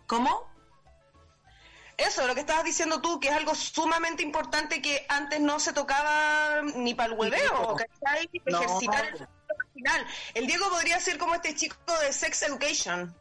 ¿Cómo? 0.08 0.48
Eso, 1.98 2.26
lo 2.26 2.34
que 2.34 2.40
estabas 2.40 2.64
diciendo 2.64 3.00
tú, 3.00 3.20
que 3.20 3.28
es 3.28 3.34
algo 3.34 3.54
sumamente 3.54 4.22
importante 4.22 4.80
que 4.80 5.04
antes 5.08 5.40
no 5.40 5.60
se 5.60 5.72
tocaba 5.72 6.62
ni 6.76 6.94
para 6.94 7.12
el 7.12 7.18
hueveo, 7.18 7.76
¿cachai? 7.76 8.28
No. 8.46 8.62
Ejercitar 8.62 9.04
el 9.06 9.28
vaginal. 9.74 10.06
El 10.34 10.46
Diego 10.46 10.68
podría 10.70 10.98
ser 10.98 11.18
como 11.18 11.34
este 11.34 11.54
chico 11.54 11.76
de 12.00 12.12
Sex 12.12 12.42
Education. 12.42 13.14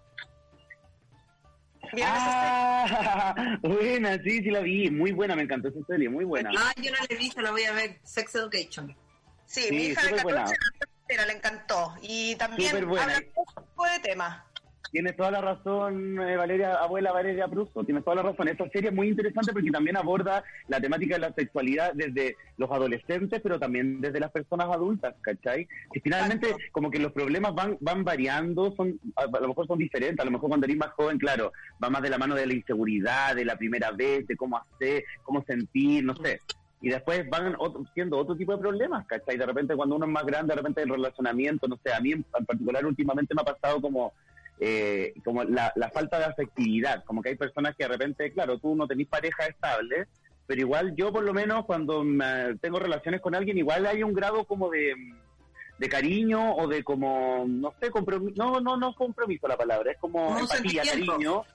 Ah, 2.04 3.58
buena, 3.62 4.14
sí, 4.24 4.44
sí 4.44 4.52
la 4.52 4.60
vi. 4.60 4.90
Muy 4.92 5.12
buena, 5.12 5.36
me 5.36 5.44
encantó 5.44 5.70
esa 5.70 5.80
serie, 5.88 6.10
muy 6.10 6.26
buena. 6.26 6.52
Ah, 6.58 6.74
yo 6.78 6.92
no 6.92 6.98
la 6.98 7.06
he 7.10 7.16
visto, 7.16 7.42
la 7.42 7.52
voy 7.52 7.64
a 7.64 7.74
ver. 7.74 8.00
Sex 8.04 8.36
Education. 8.36 8.96
Sí, 9.46 9.64
Sí, 9.64 9.72
mi 9.72 9.84
hija 9.88 10.02
de 10.04 10.10
súper 10.10 10.24
14 10.24 10.24
buena. 10.24 10.44
años 11.10 11.28
le 11.28 11.34
encantó. 11.34 11.96
Y 12.02 12.36
también 12.36 12.76
habla 12.76 13.08
de 13.08 13.22
todo 13.22 13.66
tipo 13.66 13.86
de 13.86 14.00
temas. 14.00 14.44
Tienes 14.92 15.18
toda 15.18 15.32
la 15.32 15.42
razón, 15.42 16.18
eh, 16.22 16.38
Valeria, 16.38 16.76
abuela 16.76 17.12
Valeria 17.12 17.48
Pruso, 17.48 17.84
tienes 17.84 18.04
toda 18.06 18.16
la 18.16 18.22
razón. 18.24 18.48
Esta 18.48 18.70
serie 18.70 18.90
es 18.90 18.96
muy 18.96 19.10
interesante 19.10 19.52
porque 19.52 19.70
también 19.70 19.98
aborda 19.98 20.44
la 20.70 20.80
temática 20.80 21.16
de 21.16 21.22
la 21.22 21.34
sexualidad 21.34 21.92
desde 21.94 22.38
los 22.58 22.72
adolescentes, 22.72 23.42
pero 23.44 23.60
también 23.60 24.00
desde 24.00 24.20
las 24.22 24.32
personas 24.32 24.68
adultas, 24.70 25.14
¿cachai? 25.22 25.68
Que 25.92 26.00
finalmente 26.00 26.48
como 26.72 26.90
que 26.90 27.00
los 27.00 27.12
problemas 27.12 27.54
van 27.54 27.78
van 27.82 28.06
variando, 28.06 28.72
son 28.78 28.98
a, 29.18 29.24
a 29.24 29.42
lo 29.42 29.50
mejor 29.50 29.68
son 29.68 29.78
diferentes, 29.78 30.20
a 30.22 30.26
lo 30.26 30.32
mejor 30.32 30.48
cuando 30.50 30.66
eres 30.66 30.78
más 30.78 30.92
joven, 30.92 31.18
claro, 31.18 31.52
va 31.84 31.90
más 31.90 32.02
de 32.02 32.10
la 32.10 32.18
mano 32.18 32.36
de 32.36 32.48
la 32.48 32.54
inseguridad, 32.54 33.36
de 33.36 33.44
la 33.46 33.58
primera 33.58 33.92
vez, 33.92 34.26
de 34.26 34.38
cómo 34.38 34.58
hacer, 34.58 35.04
cómo 35.24 35.44
sentir, 35.44 36.04
no 36.06 36.16
sé. 36.16 36.40
Y 36.80 36.90
después 36.90 37.28
van 37.30 37.56
otro- 37.58 37.84
siendo 37.94 38.18
otro 38.18 38.38
tipo 38.38 38.54
de 38.54 38.60
problemas, 38.60 39.06
¿cachai? 39.08 39.36
De 39.38 39.46
repente 39.46 39.76
cuando 39.76 39.96
uno 39.98 40.06
es 40.06 40.12
más 40.12 40.26
grande, 40.26 40.54
de 40.54 40.58
repente 40.62 40.82
el 40.84 40.90
relacionamiento, 40.90 41.68
no 41.68 41.78
sé, 41.84 41.94
a 41.94 42.00
mí 42.00 42.14
en 42.14 42.24
en 42.40 42.46
particular 42.46 42.86
últimamente 42.86 43.36
me 43.36 43.42
ha 43.42 43.46
pasado 43.46 43.82
como 43.82 44.14
eh, 44.60 45.14
como 45.24 45.44
la, 45.44 45.72
la 45.76 45.90
falta 45.90 46.18
de 46.20 46.26
afectividad, 46.26 47.04
como 47.06 47.22
que 47.22 47.30
hay 47.30 47.36
personas 47.36 47.76
que 47.76 47.84
de 47.84 47.90
repente, 47.90 48.32
claro, 48.34 48.58
tú 48.60 48.76
no 48.76 48.88
tenés 48.88 49.08
pareja 49.08 49.46
estable, 49.46 50.08
pero 50.46 50.62
igual 50.62 50.96
yo 50.96 51.12
por 51.12 51.24
lo 51.24 51.34
menos 51.34 51.66
cuando 51.66 52.04
me- 52.04 52.56
tengo 52.62 52.80
relaciones 52.80 53.22
con 53.22 53.36
alguien, 53.36 53.58
igual 53.58 53.86
hay 53.86 54.02
un 54.04 54.14
grado 54.14 54.46
como 54.46 54.70
de, 54.70 54.96
de 55.78 55.90
cariño 55.90 56.56
o 56.56 56.68
de 56.68 56.84
como, 56.84 57.46
no 57.48 57.74
sé, 57.80 57.92
compromiso, 57.92 58.34
no, 58.44 58.60
no, 58.60 58.78
no 58.78 58.94
compromiso 58.96 59.48
la 59.48 59.58
palabra, 59.58 59.92
es 59.92 59.98
como 60.00 60.30
un 60.30 60.38
empatía, 60.42 60.84
cariño, 61.14 61.46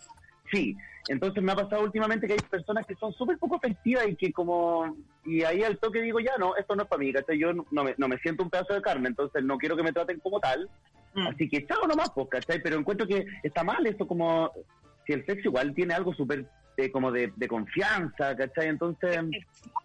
sí. 0.51 0.77
Entonces 1.09 1.43
me 1.43 1.51
ha 1.51 1.57
pasado 1.57 1.83
últimamente 1.83 2.29
que 2.29 2.35
hay 2.35 2.39
personas 2.39 2.87
que 2.87 2.95
son 2.95 3.13
súper 3.15 3.37
poco 3.37 3.57
afectivas 3.57 4.07
y 4.07 4.15
que 4.15 4.33
como, 4.33 4.97
y 5.25 5.43
ahí 5.43 5.65
al 5.65 5.77
toque 5.79 6.01
digo, 6.01 6.21
ya 6.21 6.37
no, 6.39 6.55
esto 6.55 6.77
no 6.77 6.85
es 6.85 6.89
para 6.89 7.01
mí, 7.01 7.13
¿cachai? 7.13 7.37
Yo 7.41 7.53
no, 7.53 7.67
no 7.73 7.83
me, 7.83 7.95
no 7.99 8.07
me 8.07 8.19
siento 8.19 8.45
un 8.45 8.51
pedazo 8.51 8.75
de 8.75 8.83
carne, 8.83 9.09
entonces 9.09 9.43
no 9.43 9.59
quiero 9.59 9.77
que 9.77 9.83
me 9.83 9.93
traten 9.93 10.21
como 10.21 10.39
tal, 10.39 10.71
Mm. 11.15 11.27
Así 11.29 11.49
que 11.49 11.67
chao 11.67 11.87
nomás, 11.87 12.11
pues, 12.15 12.29
¿cachai? 12.31 12.63
Pero 12.63 12.79
encuentro 12.79 13.07
que 13.07 13.27
está 13.43 13.63
mal 13.65 13.87
eso 13.87 14.07
como... 14.07 14.51
Si 15.07 15.13
el 15.13 15.27
sexo 15.27 15.49
igual 15.49 15.75
tiene 15.75 15.95
algo 15.95 16.15
súper 16.15 16.47
eh, 16.77 16.91
como 16.91 17.11
de, 17.11 17.33
de 17.37 17.49
confianza, 17.49 18.37
¿cachai? 18.37 18.69
Entonces, 18.69 19.19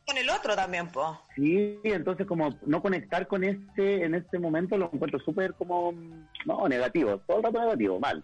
Con 0.06 0.18
el 0.18 0.30
otro 0.30 0.56
también, 0.56 0.88
po. 0.90 1.20
sí, 1.36 1.80
entonces 1.84 2.28
como 2.28 2.58
no 2.66 2.82
conectar 2.82 3.28
con 3.28 3.44
este 3.44 4.06
en 4.06 4.16
este 4.16 4.40
momento 4.40 4.78
lo 4.78 4.90
encuentro 4.94 5.20
súper 5.20 5.54
como... 5.56 5.94
No, 6.46 6.68
negativo, 6.68 7.18
todo 7.28 7.38
el 7.38 7.44
rato 7.44 7.60
negativo, 7.60 8.00
mal. 8.00 8.24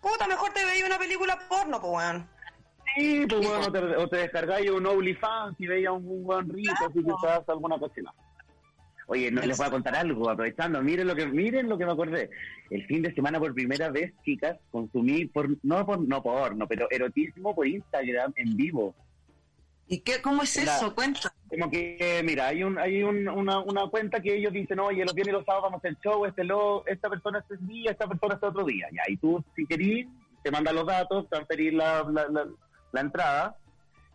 Puta, 0.00 0.26
mejor 0.28 0.52
te 0.52 0.64
veía 0.64 0.86
una 0.86 0.98
película 0.98 1.38
porno, 1.48 1.80
po, 1.80 1.96
weón. 1.96 2.26
Sí, 2.96 3.26
pues 3.28 3.46
bueno, 3.46 3.66
o 3.66 3.72
te, 3.72 3.78
o 3.78 4.08
te 4.08 4.16
descargáis 4.18 4.70
un 4.70 4.86
OnlyFans 4.86 5.60
y 5.60 5.66
veías 5.66 5.92
un, 5.92 6.08
un 6.08 6.24
buen 6.24 6.48
rico, 6.48 6.86
así 6.88 7.04
que 7.04 7.12
te 7.20 7.26
das 7.26 7.48
alguna 7.48 7.78
cocina. 7.78 8.14
Oye, 9.08 9.30
no 9.30 9.40
les 9.42 9.56
voy 9.56 9.66
a 9.68 9.70
contar 9.70 9.94
algo, 9.94 10.28
aprovechando, 10.28 10.82
miren 10.82 11.06
lo 11.06 11.14
que 11.14 11.26
miren 11.26 11.68
lo 11.68 11.78
que 11.78 11.86
me 11.86 11.92
acordé. 11.92 12.28
El 12.70 12.84
fin 12.86 13.02
de 13.02 13.14
semana 13.14 13.38
por 13.38 13.54
primera 13.54 13.88
vez, 13.90 14.12
chicas, 14.24 14.58
consumí 14.72 15.26
por 15.26 15.48
no 15.62 15.86
por 15.86 16.00
no 16.00 16.22
porno, 16.22 16.66
pero 16.66 16.88
erotismo 16.90 17.54
por 17.54 17.68
Instagram 17.68 18.32
en 18.36 18.56
vivo. 18.56 18.94
¿Y 19.88 20.00
qué, 20.00 20.20
cómo 20.20 20.42
es 20.42 20.56
eso? 20.56 20.92
Cuenta. 20.96 21.32
Como 21.48 21.70
que, 21.70 22.20
mira, 22.24 22.48
hay 22.48 22.64
un 22.64 22.76
hay 22.76 23.04
un- 23.04 23.28
una, 23.28 23.60
una 23.60 23.86
cuenta 23.88 24.20
que 24.20 24.34
ellos 24.36 24.52
dicen, 24.52 24.80
oye, 24.80 25.04
los 25.04 25.14
viernes 25.14 25.32
y 25.34 25.36
los 25.36 25.44
sábados 25.44 25.62
vamos 25.70 25.76
a 25.76 25.86
hacer 25.86 25.96
show, 26.02 26.24
este 26.26 26.42
lo, 26.42 26.84
esta 26.86 27.08
persona 27.08 27.38
este 27.38 27.56
día, 27.64 27.92
esta 27.92 28.08
persona 28.08 28.34
este 28.34 28.46
otro 28.46 28.64
día. 28.64 28.88
Ya, 28.90 29.02
y 29.06 29.16
tú, 29.18 29.44
si 29.54 29.64
querís, 29.66 30.08
te 30.42 30.50
manda 30.50 30.72
los 30.72 30.84
datos, 30.86 31.28
transferir 31.30 31.74
la, 31.74 32.02
la, 32.10 32.26
la, 32.28 32.46
la 32.90 33.00
entrada 33.00 33.56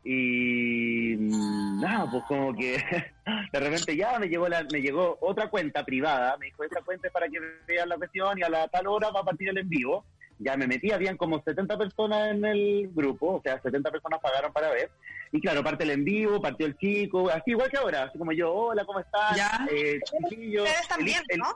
y 0.04 1.16
nada, 1.20 2.10
pues 2.10 2.24
como 2.28 2.56
que 2.56 2.78
de 3.54 3.60
repente 3.60 3.96
ya 3.96 4.18
me 4.20 4.28
llegó 4.28 4.48
la, 4.50 4.66
me 4.72 4.82
llegó 4.82 5.18
otra 5.22 5.50
cuenta 5.50 5.84
privada, 5.86 6.38
me 6.38 6.48
dijo 6.48 6.64
esta 6.64 6.82
cuenta 6.82 7.08
es 7.08 7.14
para 7.14 7.28
que 7.28 7.40
vean 7.68 7.90
la 7.90 7.98
cuestión 7.98 8.38
y 8.40 8.44
a 8.44 8.50
la 8.50 8.68
tal 8.68 8.88
hora 8.88 9.10
va 9.12 9.20
a 9.22 9.26
partir 9.26 9.50
el 9.50 9.58
en 9.60 9.70
vivo. 9.70 10.06
Ya 10.44 10.58
me 10.58 10.66
metí, 10.66 10.92
habían 10.92 11.18
como 11.18 11.40
70 11.44 11.78
personas 11.78 12.32
en 12.32 12.44
el 12.44 12.90
grupo, 12.96 13.36
o 13.36 13.42
sea, 13.44 13.62
70 13.62 13.92
personas 13.92 14.20
pagaron 14.22 14.52
para 14.52 14.72
ver. 14.72 14.90
Y 15.32 15.40
claro, 15.40 15.64
parte 15.64 15.84
el 15.84 15.92
en 15.92 16.04
vivo, 16.04 16.42
partió 16.42 16.66
el 16.66 16.76
chico, 16.78 17.30
así 17.30 17.52
igual 17.52 17.70
que 17.70 17.78
ahora, 17.78 18.04
así 18.06 18.18
como 18.18 18.32
yo, 18.32 18.52
hola, 18.52 18.84
¿cómo 18.84 19.00
están? 19.02 19.36
Ya. 19.36 19.68
Eh, 19.72 20.00
chiquillos, 20.04 20.64
Ustedes 20.68 20.88
también, 20.88 21.22
el- 21.28 21.38
¿no? 21.38 21.54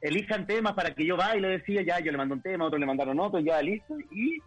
elijan 0.00 0.46
temas 0.46 0.72
para 0.72 0.94
que 0.94 1.04
yo 1.04 1.14
baile, 1.14 1.48
decía, 1.48 1.82
ya, 1.82 2.00
yo 2.00 2.10
le 2.10 2.16
mando 2.16 2.34
un 2.34 2.40
tema, 2.40 2.64
otros 2.64 2.80
le 2.80 2.86
mandaron 2.86 3.20
otro, 3.20 3.38
ya, 3.38 3.60
listo, 3.60 3.94
y, 4.10 4.38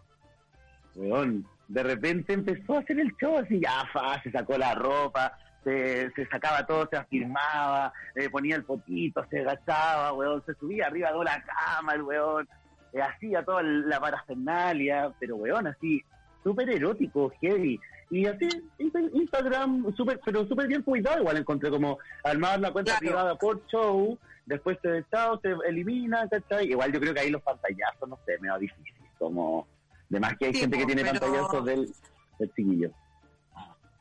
weón, 0.96 1.46
de 1.68 1.82
repente 1.82 2.32
empezó 2.32 2.76
a 2.76 2.80
hacer 2.80 2.98
el 3.00 3.14
show, 3.16 3.38
así, 3.38 3.60
ya, 3.60 3.84
fa, 3.92 4.22
se 4.22 4.30
sacó 4.30 4.56
la 4.58 4.74
ropa, 4.74 5.36
se, 5.62 6.10
se 6.12 6.26
sacaba 6.26 6.66
todo, 6.66 6.86
se 6.90 6.96
afirmaba, 6.96 7.92
le 8.14 8.28
ponía 8.30 8.56
el 8.56 8.64
poquito, 8.64 9.24
se 9.30 9.40
agachaba, 9.40 10.12
weón, 10.12 10.42
se 10.44 10.54
subía 10.54 10.86
arriba 10.86 11.10
de 11.12 11.24
la 11.24 11.42
cama, 11.42 11.94
el 11.94 12.02
weón, 12.02 12.48
eh, 12.92 13.00
hacía 13.00 13.42
toda 13.44 13.62
la 13.62 13.98
parafernalia, 14.00 15.12
pero 15.18 15.36
weón, 15.36 15.66
así, 15.66 16.02
súper 16.42 16.68
erótico, 16.70 17.32
heavy. 17.40 17.80
Y 18.10 18.26
así, 18.26 18.46
Insta- 18.78 19.10
Instagram, 19.14 19.92
súper, 19.96 20.20
pero 20.24 20.46
súper 20.46 20.68
bien 20.68 20.82
cuidado, 20.82 21.20
igual 21.20 21.38
encontré 21.38 21.70
como 21.70 21.98
armar 22.22 22.60
la 22.60 22.70
cuenta 22.70 22.92
Claro. 22.98 23.00
privada 23.00 23.34
por 23.36 23.66
show, 23.66 24.18
después 24.44 24.78
se 24.82 25.02
chao, 25.10 25.40
se 25.40 25.54
elimina, 25.66 26.28
¿cachai? 26.28 26.66
Igual 26.68 26.92
yo 26.92 27.00
creo 27.00 27.14
que 27.14 27.20
ahí 27.20 27.30
los 27.30 27.42
pantallazos, 27.42 28.06
no 28.08 28.18
sé, 28.26 28.38
me 28.40 28.50
va 28.50 28.58
difícil, 28.58 28.94
como, 29.18 29.66
de 30.08 30.20
más 30.20 30.34
que 30.38 30.46
hay 30.46 30.54
Sí, 30.54 30.60
gente 30.60 30.78
que 30.78 30.86
tiene 30.86 31.02
pero- 31.04 31.20
pantallazos 31.20 31.64
del, 31.64 31.94
del 32.38 32.54
chiquillo. 32.54 32.90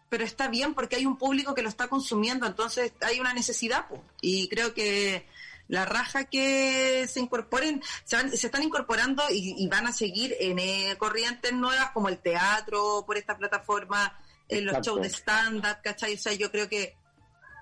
pero 0.10 0.24
está 0.26 0.48
bien 0.48 0.74
porque 0.76 0.96
hay 0.98 1.06
un 1.06 1.18
público 1.18 1.56
que 1.56 1.64
lo 1.64 1.70
está 1.70 1.88
consumiendo, 1.88 2.46
entonces 2.46 2.94
hay 3.02 3.20
una 3.20 3.34
necesidad, 3.34 3.88
po. 3.88 4.04
y 4.22 4.48
creo 4.48 4.74
que 4.74 5.26
la 5.70 5.86
raja 5.86 6.26
que 6.26 7.08
se 7.08 7.20
incorporen, 7.20 7.82
se, 8.04 8.18
van- 8.18 8.30
se 8.30 8.46
están 8.48 8.62
incorporando 8.64 9.24
y, 9.32 9.56
y 9.58 9.68
van 9.70 9.88
a 9.88 9.92
seguir 9.94 10.36
en 10.40 10.60
eh, 10.60 10.96
corrientes 11.00 11.52
nuevas 11.54 11.92
como 11.92 12.10
el 12.10 12.20
teatro 12.20 13.04
por 13.08 13.18
esta 13.18 13.38
plataforma, 13.38 14.20
en 14.50 14.66
los 14.66 14.76
Exacto. 14.76 14.90
shows 15.00 15.02
de 15.02 15.10
stand-up, 15.10 15.78
¿cachai? 15.84 16.14
O 16.14 16.18
sea, 16.18 16.34
yo 16.34 16.52
creo 16.52 16.68
que, 16.70 16.96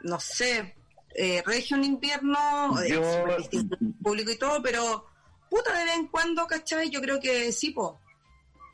no 0.01 0.19
sé, 0.19 0.75
eh, 1.15 1.43
Región 1.45 1.83
Invierno, 1.85 2.77
es 2.81 2.89
Yo- 2.89 3.01
público 4.01 4.31
y 4.31 4.37
todo, 4.37 4.61
pero 4.61 5.05
puta 5.49 5.71
de 5.77 5.85
vez 5.85 5.95
en 5.95 6.07
cuando, 6.07 6.45
¿cachai? 6.47 6.89
Yo 6.89 6.99
creo 6.99 7.19
que 7.19 7.51
sí, 7.53 7.69
po. 7.71 8.01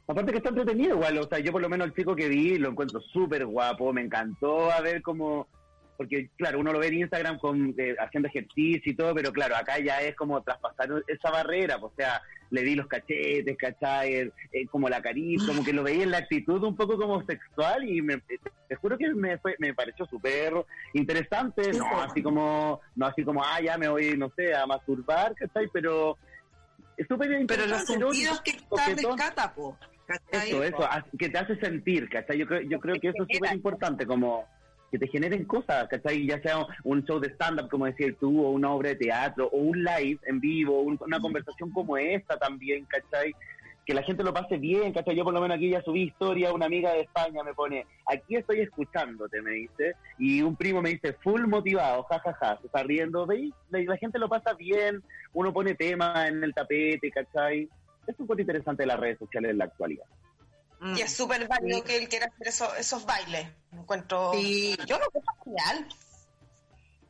Aparte 0.07 0.31
que 0.31 0.37
está 0.37 0.49
entretenido 0.49 0.95
igual, 0.95 1.17
o 1.17 1.27
sea, 1.27 1.39
yo 1.39 1.51
por 1.51 1.61
lo 1.61 1.67
menos 1.67 1.87
el 1.87 1.93
chico 1.93 2.15
que 2.15 2.29
vi 2.29 2.57
lo 2.57 2.69
encuentro 2.69 3.01
súper 3.01 3.45
guapo, 3.45 3.91
me 3.91 4.01
encantó 4.01 4.71
a 4.71 4.79
ver 4.79 5.01
cómo, 5.01 5.47
porque 5.97 6.29
claro, 6.37 6.59
uno 6.59 6.71
lo 6.71 6.79
ve 6.79 6.87
en 6.87 6.99
Instagram 6.99 7.37
con, 7.37 7.75
eh, 7.77 7.93
haciendo 7.99 8.29
ejercicio 8.29 8.89
y 8.89 8.95
todo, 8.95 9.13
pero 9.13 9.33
claro, 9.33 9.57
acá 9.57 9.79
ya 9.79 10.01
es 10.01 10.15
como 10.15 10.41
traspasar 10.41 11.03
esa 11.07 11.29
barrera, 11.29 11.77
pues, 11.77 11.91
o 11.91 11.95
sea, 11.97 12.21
le 12.51 12.63
vi 12.63 12.75
los 12.75 12.87
cachetes, 12.87 13.57
¿cachai? 13.57 14.13
Eh, 14.13 14.31
eh, 14.53 14.65
como 14.67 14.87
la 14.87 15.01
caricia, 15.01 15.45
como 15.45 15.65
que 15.65 15.73
lo 15.73 15.83
veía 15.83 16.03
en 16.03 16.11
la 16.11 16.19
actitud 16.19 16.63
un 16.63 16.77
poco 16.77 16.97
como 16.97 17.25
sexual 17.25 17.83
y 17.83 18.01
me, 18.01 18.17
te 18.69 18.75
juro 18.75 18.97
que 18.97 19.13
me, 19.13 19.37
fue, 19.39 19.55
me 19.59 19.73
pareció 19.73 20.05
súper 20.05 20.53
interesante, 20.93 21.73
no 21.73 22.01
así 22.01 22.23
como, 22.23 22.79
no 22.95 23.07
así 23.07 23.25
como, 23.25 23.43
ah, 23.43 23.59
ya 23.61 23.77
me 23.77 23.89
voy, 23.89 24.17
no 24.17 24.31
sé, 24.37 24.55
a 24.55 24.65
masturbar, 24.65 25.35
¿cachai? 25.35 25.67
Pero 25.73 26.17
es 26.95 27.05
súper 27.09 27.27
Pero 27.27 27.41
interesante. 27.41 27.99
los 27.99 28.15
sentidos 28.15 28.41
que 28.41 28.51
están 28.51 28.91
coquetón. 28.91 29.17
rescata, 29.17 29.53
po. 29.53 29.77
¿Cachai? 30.07 30.49
Eso, 30.49 30.63
eso, 30.63 30.83
a- 30.83 31.05
que 31.19 31.29
te 31.29 31.37
hace 31.37 31.55
sentir, 31.59 32.09
¿cachai? 32.09 32.37
Yo 32.39 32.47
creo, 32.47 32.61
yo 32.61 32.79
creo 32.79 32.95
que 32.99 33.09
eso 33.09 33.23
es 33.23 33.29
súper 33.35 33.53
importante, 33.53 34.05
como 34.05 34.45
que 34.91 34.97
te 34.97 35.07
generen 35.07 35.43
cosas, 35.43 35.87
¿cachai? 35.89 36.25
Ya 36.25 36.41
sea 36.41 36.65
un 36.85 37.03
show 37.05 37.19
de 37.19 37.27
stand-up, 37.31 37.69
como 37.69 37.85
decías 37.85 38.15
tú, 38.19 38.41
o 38.45 38.51
una 38.51 38.71
obra 38.71 38.89
de 38.89 38.95
teatro, 38.95 39.47
o 39.51 39.57
un 39.57 39.83
live 39.83 40.19
en 40.25 40.39
vivo, 40.39 40.81
un- 40.81 40.97
una 41.05 41.19
conversación 41.19 41.69
como 41.71 41.97
esta 41.97 42.37
también, 42.37 42.85
¿cachai? 42.85 43.33
Que 43.85 43.93
la 43.93 44.03
gente 44.03 44.23
lo 44.23 44.33
pase 44.33 44.57
bien, 44.57 44.93
¿cachai? 44.93 45.15
Yo 45.15 45.23
por 45.25 45.33
lo 45.33 45.41
menos 45.41 45.57
aquí 45.57 45.69
ya 45.69 45.81
subí 45.81 46.03
historia, 46.03 46.53
una 46.53 46.65
amiga 46.67 46.93
de 46.93 47.01
España 47.01 47.43
me 47.43 47.53
pone, 47.53 47.85
aquí 48.05 48.35
estoy 48.37 48.61
escuchándote, 48.61 49.41
me 49.41 49.51
dice, 49.51 49.93
y 50.17 50.41
un 50.41 50.55
primo 50.55 50.81
me 50.81 50.89
dice, 50.91 51.13
full 51.21 51.45
motivado, 51.47 52.03
jajaja, 52.03 52.57
se 52.61 52.67
está 52.67 52.83
riendo, 52.83 53.25
¿veis? 53.25 53.53
La, 53.69 53.79
la 53.81 53.97
gente 53.97 54.19
lo 54.19 54.29
pasa 54.29 54.53
bien, 54.53 55.01
uno 55.33 55.51
pone 55.53 55.75
tema 55.75 56.27
en 56.29 56.43
el 56.43 56.53
tapete, 56.53 57.11
¿cachai? 57.11 57.67
Es 58.07 58.19
un 58.19 58.27
poco 58.27 58.39
interesante 58.41 58.85
las 58.85 58.99
redes 58.99 59.19
sociales 59.19 59.51
en 59.51 59.57
la 59.59 59.65
actualidad. 59.65 60.05
Mm. 60.79 60.95
Y 60.97 61.01
es 61.01 61.13
súper 61.15 61.47
válido 61.47 61.83
que 61.83 61.97
él 61.97 62.07
quiera 62.07 62.27
hacer 62.27 62.47
eso- 62.47 62.75
esos 62.75 63.05
bailes. 63.05 63.47
Encuentro. 63.73 64.31
Sí. 64.33 64.75
Yo 64.87 64.97
lo 64.97 65.05
encuentro 65.05 65.33
genial. 65.43 65.87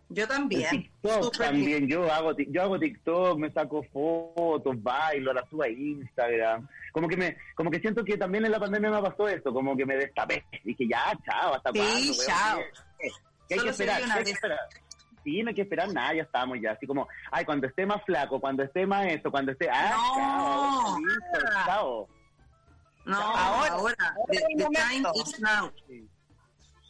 Yo 0.09 0.25
también. 0.25 0.69
TikTok 0.69 1.37
también, 1.37 1.85
yo 1.85 2.09
hago 2.11 2.31
yo 2.37 2.61
hago 2.61 2.79
TikTok, 2.79 3.37
me 3.39 3.51
saco 3.51 3.83
fotos, 3.91 4.81
bailo, 4.81 5.33
las 5.33 5.49
subo 5.49 5.63
a 5.63 5.69
Instagram. 5.69 6.65
Como 6.93 7.09
que 7.09 7.17
me, 7.17 7.37
como 7.55 7.69
que 7.69 7.81
siento 7.81 8.05
que 8.05 8.17
también 8.17 8.45
en 8.45 8.51
la 8.53 8.59
pandemia 8.59 8.89
me 8.89 9.01
pasó 9.01 9.27
esto, 9.27 9.53
como 9.53 9.75
que 9.75 9.85
me 9.85 9.97
destapé. 9.97 10.45
Dije, 10.63 10.87
ya, 10.89 11.11
chao, 11.25 11.55
hasta 11.55 11.71
Sí, 11.73 11.79
cuándo, 11.79 12.11
weón? 12.13 12.25
chao. 12.25 12.59
¿Qué, 12.97 13.09
qué 13.49 13.53
hay 13.55 13.59
que 13.59 13.69
esperar? 13.69 14.01
¿Qué 14.01 14.11
hay 14.13 14.23
que 14.23 14.31
esperar? 14.31 14.59
Sí, 15.27 15.43
no 15.43 15.49
hay 15.49 15.55
que 15.55 15.63
esperar 15.63 15.91
nada, 15.91 16.13
ya 16.13 16.23
estamos 16.23 16.57
ya. 16.61 16.71
Así 16.71 16.87
como, 16.87 17.05
ay, 17.33 17.43
cuando 17.43 17.67
esté 17.67 17.85
más 17.85 18.01
flaco, 18.05 18.39
cuando 18.39 18.63
esté 18.63 18.85
más 18.87 19.07
esto, 19.07 19.29
cuando 19.29 19.51
esté. 19.51 19.67
Ah, 19.69 19.91
No. 19.91 20.15
chao, 20.15 20.99
listo, 20.99 21.49
chao. 21.65 22.07
No, 23.03 23.17
Ahora, 23.19 23.71
ahora. 23.73 23.95
The, 24.31 24.37
el 24.37 24.57
the 24.57 24.63
momento. 24.63 25.11
time 25.11 25.11
is 25.15 25.39
now. 25.41 25.71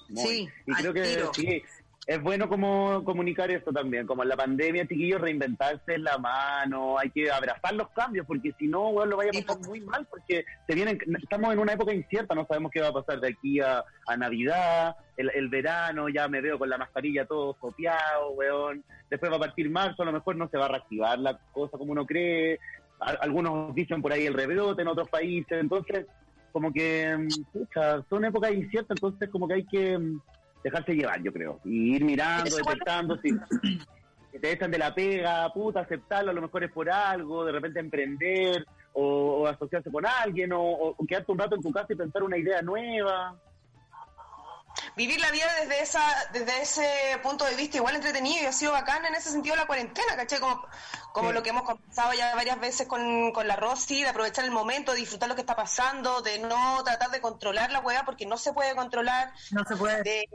Muy. 0.10 0.23
Sí, 0.23 0.50
y 0.67 0.73
creo 0.76 0.93
que 0.93 1.26
sí, 1.34 1.63
es 2.08 2.22
bueno 2.24 2.48
como 2.48 3.04
comunicar 3.04 3.52
esto 3.52 3.74
también, 3.74 4.08
como 4.08 4.24
en 4.24 4.30
la 4.30 4.38
pandemia, 4.38 4.88
chiquillos, 4.88 5.20
reinventarse 5.20 5.96
en 5.96 6.06
la 6.06 6.17
mano, 6.17 6.98
hay 6.98 7.10
que 7.12 7.30
abrazar 7.30 7.74
los 7.74 7.89
cambios, 7.89 8.26
porque 8.26 8.54
si 8.58 8.67
no, 8.67 8.88
weón, 8.89 9.10
lo 9.10 9.17
vaya 9.17 9.32
a 9.32 9.43
pasar 9.43 9.62
muy 9.67 9.82
mal, 9.82 10.08
porque 10.10 10.46
se 10.65 10.74
vienen, 10.74 10.98
estamos 11.22 11.52
en 11.52 11.60
una 11.60 11.74
época 11.74 11.93
incierta, 11.93 12.34
no 12.34 12.46
sabemos 12.48 12.72
qué 12.72 12.80
va 12.80 12.88
a 12.88 12.93
pasar 12.93 13.20
de 13.20 13.28
aquí 13.28 13.60
a, 13.60 13.84
a 14.08 14.15
Navidad, 14.17 14.96
el, 15.17 15.30
el 15.36 15.50
verano, 15.50 16.08
ya 16.08 16.30
me 16.30 16.39
veo 16.39 16.58
con 16.58 16.70
la 16.70 16.78
mascarilla 16.78 17.26
todo 17.26 17.54
copiado, 17.56 18.32
weón, 18.32 18.86
después 19.10 19.30
va 19.30 19.36
a 19.36 19.39
partir 19.39 19.70
marzo, 19.70 20.04
a 20.04 20.06
lo 20.06 20.13
mejor 20.13 20.38
no 20.38 20.48
se 20.48 20.58
va 20.58 20.65
a 20.65 20.70
reactivar 20.70 21.20
la 21.20 21.38
cosa 21.52 21.78
como 21.78 21.91
uno 21.91 22.06
cree, 22.06 22.58
A- 23.02 23.17
algunos 23.22 23.76
dicen 23.76 24.02
por 24.02 24.13
ahí 24.13 24.26
el 24.26 24.34
rebrote 24.34 24.82
en 24.82 24.88
otros 24.88 25.10
países, 25.10 25.60
entonces 25.60 26.06
como 26.54 26.72
que, 26.72 27.15
mm, 27.17 27.43
pucha, 27.52 28.02
son 28.10 28.24
épocas 28.24 28.54
inciertas, 28.54 28.96
entonces 28.96 29.30
como 29.30 29.46
que 29.48 29.54
hay 29.56 29.65
que 29.65 29.98
mm, 29.98 30.22
dejarse 30.70 30.94
llevar, 30.94 31.22
yo 31.22 31.32
creo, 31.34 31.60
y 31.66 31.96
ir 31.96 32.04
mirando, 32.06 32.48
Eso, 32.48 32.58
detectando 32.58 33.18
si, 33.22 33.30
si 34.32 34.40
te 34.40 34.52
echan 34.52 34.72
de 34.72 34.78
la 34.78 34.94
pega, 34.94 35.52
puta, 35.54 35.82
aceptarlo, 35.82 36.32
a 36.32 36.34
lo 36.34 36.42
mejor 36.42 36.64
es 36.64 36.72
por 36.72 36.90
algo, 36.90 37.44
de 37.46 37.52
repente 37.52 37.80
emprender, 37.80 38.66
o, 38.94 39.42
o 39.42 39.48
asociarse 39.48 39.92
con 39.92 40.06
alguien, 40.06 40.52
o, 40.54 40.62
o 40.62 40.96
quedarte 41.08 41.32
un 41.32 41.38
rato 41.40 41.56
en 41.56 41.62
tu 41.62 41.72
casa 41.72 41.88
y 41.90 41.96
pensar 41.96 42.24
una 42.24 42.38
idea 42.38 42.62
nueva. 42.62 43.36
Vivir 44.96 45.20
la 45.20 45.32
vida 45.32 45.46
desde 45.60 45.82
esa 45.82 46.02
desde 46.34 46.62
ese 46.62 46.88
punto 47.24 47.46
de 47.46 47.56
vista 47.56 47.78
igual 47.78 47.96
entretenido 47.96 48.44
y 48.44 48.46
ha 48.46 48.52
sido 48.52 48.72
bacán 48.74 49.04
en 49.06 49.16
ese 49.16 49.32
sentido 49.32 49.56
la 49.56 49.66
cuarentena, 49.66 50.16
¿cachai? 50.16 50.40
Como, 50.40 50.62
como 51.14 51.30
Sí. 51.30 51.34
lo 51.34 51.42
que 51.44 51.50
hemos 51.50 51.64
conversado 51.64 52.14
ya 52.14 52.36
varias 52.36 52.60
veces 52.60 52.88
con, 52.88 53.32
con 53.32 53.48
la 53.48 53.56
Rosy, 53.56 54.04
de 54.04 54.10
aprovechar 54.10 54.46
el 54.46 54.52
momento, 54.52 54.92
de 54.92 55.00
disfrutar 55.00 55.30
lo 55.30 55.36
que 55.36 55.42
está 55.42 55.56
pasando, 55.56 56.22
de 56.22 56.38
no 56.40 56.84
tratar 56.84 57.10
de 57.10 57.22
controlar 57.22 57.72
la 57.72 57.80
hueá 57.80 58.06
porque 58.06 58.28
no 58.28 58.38
se 58.38 58.54
puede 58.54 58.76
controlar, 58.76 59.32
No 59.52 59.64
se 59.66 59.76
puede. 59.78 60.04
de, 60.04 60.30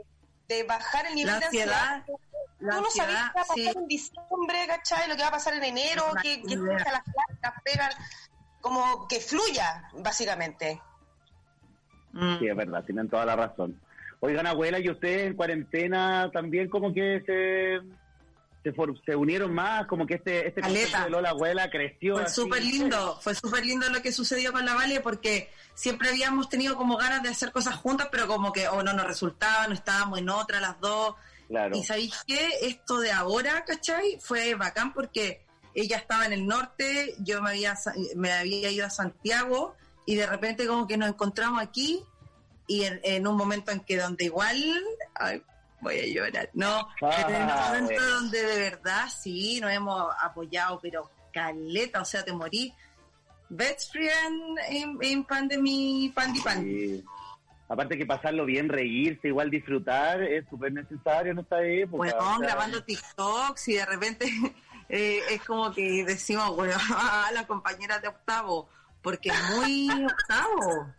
de 0.47 0.63
bajar 0.63 1.05
el 1.07 1.15
nivel 1.15 1.33
La 1.33 1.39
de 1.39 1.45
ansiedad, 1.45 1.93
ansiedad. 1.93 2.19
la 2.59 2.75
Tú 2.75 2.81
no 2.81 2.85
ansiedad, 2.87 3.07
qué 3.07 3.13
va 3.13 3.27
a 3.27 3.33
pasar 3.33 3.55
sí. 3.55 3.71
en 3.75 3.87
diciembre, 3.87 4.57
¿cachai? 4.67 5.09
Lo 5.09 5.15
que 5.15 5.21
va 5.21 5.27
a 5.29 5.31
pasar 5.31 5.53
en 5.55 5.63
enero, 5.63 6.03
que, 6.21 6.41
que 6.43 6.55
las 6.55 6.83
clases, 6.83 7.39
las 7.41 7.61
pegas, 7.63 7.97
como 8.61 9.07
que 9.07 9.19
fluya, 9.19 9.89
básicamente. 9.93 10.81
Mm. 12.11 12.39
Sí, 12.39 12.47
es 12.47 12.55
verdad, 12.55 12.83
tienen 12.85 13.09
toda 13.09 13.25
la 13.25 13.35
razón. 13.35 13.79
Oigan, 14.19 14.47
abuela, 14.47 14.79
¿y 14.79 14.89
ustedes 14.89 15.27
en 15.27 15.35
cuarentena 15.35 16.29
también 16.31 16.69
como 16.69 16.93
que 16.93 17.21
se, 17.25 17.81
se, 18.63 18.71
for- 18.73 18.99
se 19.05 19.15
unieron 19.15 19.53
más? 19.53 19.85
Como 19.87 20.07
que 20.07 20.15
este, 20.15 20.47
este 20.47 20.61
concepto 20.61 21.03
de 21.03 21.09
Lola 21.09 21.29
Abuela 21.31 21.69
creció. 21.69 22.15
Fue 22.15 22.29
súper 22.29 22.63
lindo, 22.63 23.19
fue 23.21 23.35
súper 23.35 23.65
lindo 23.65 23.89
lo 23.89 24.01
que 24.01 24.11
sucedió 24.11 24.51
con 24.51 24.65
la 24.65 24.73
Vale 24.73 25.01
porque 25.01 25.49
siempre 25.73 26.09
habíamos 26.09 26.49
tenido 26.49 26.75
como 26.77 26.97
ganas 26.97 27.21
de 27.23 27.29
hacer 27.29 27.51
cosas 27.51 27.75
juntas, 27.75 28.07
pero 28.11 28.27
como 28.27 28.53
que 28.53 28.67
o 28.67 28.81
no 28.83 28.93
nos 28.93 29.05
resultaba, 29.05 29.67
no 29.67 29.73
estábamos 29.73 30.19
en 30.19 30.29
otra 30.29 30.59
las 30.61 30.79
dos. 30.79 31.15
Claro. 31.49 31.75
Y 31.75 31.83
sabéis 31.83 32.15
qué, 32.25 32.49
esto 32.61 32.99
de 32.99 33.11
ahora, 33.11 33.65
¿cachai? 33.65 34.17
Fue 34.21 34.55
bacán 34.55 34.93
porque 34.93 35.41
ella 35.75 35.97
estaba 35.97 36.25
en 36.25 36.33
el 36.33 36.47
norte, 36.47 37.15
yo 37.19 37.41
me 37.41 37.49
había, 37.49 37.75
me 38.15 38.31
había 38.31 38.71
ido 38.71 38.85
a 38.85 38.89
Santiago 38.89 39.75
y 40.05 40.15
de 40.15 40.25
repente 40.25 40.65
como 40.67 40.87
que 40.87 40.97
nos 40.97 41.09
encontramos 41.09 41.61
aquí 41.61 42.01
y 42.67 42.83
en, 42.85 43.01
en 43.03 43.27
un 43.27 43.35
momento 43.35 43.71
en 43.71 43.81
que 43.81 43.97
donde 43.97 44.25
igual, 44.25 44.55
voy 45.83 45.99
a 45.99 46.07
llorar, 46.07 46.49
no, 46.53 46.87
Ah, 47.01 47.25
en 47.27 47.43
un 47.43 47.85
momento 47.85 48.09
donde 48.15 48.41
de 48.41 48.59
verdad 48.71 49.07
sí, 49.09 49.59
nos 49.61 49.71
hemos 49.71 50.11
apoyado, 50.21 50.79
pero 50.81 51.11
caleta, 51.31 52.01
o 52.01 52.05
sea, 52.05 52.23
te 52.23 52.31
morí. 52.33 52.73
best 53.49 53.91
friend 53.91 54.57
in, 54.71 54.97
in 55.01 55.23
pandemic, 55.25 56.13
pandi 56.13 56.39
pandi. 56.41 56.97
Sí. 56.97 57.05
Aparte 57.69 57.97
que 57.97 58.05
pasarlo 58.05 58.45
bien, 58.45 58.67
reírse, 58.69 59.29
igual 59.29 59.49
disfrutar, 59.49 60.21
es 60.21 60.45
súper 60.49 60.73
necesario 60.73 61.31
en 61.31 61.39
esta 61.39 61.63
época. 61.63 61.97
Bueno, 61.97 62.17
o 62.19 62.37
sea, 62.37 62.37
grabando 62.39 62.83
TikToks 62.83 63.67
y 63.69 63.73
de 63.73 63.85
repente 63.85 64.25
eh, 64.89 65.21
es 65.29 65.41
como 65.43 65.71
que 65.71 66.03
decimos, 66.03 66.55
bueno, 66.55 66.75
a 66.95 67.31
las 67.33 67.45
compañeras 67.45 68.01
de 68.01 68.09
octavo, 68.09 68.69
porque 69.01 69.29
es 69.29 69.49
muy 69.55 69.89
octavo. 70.05 70.93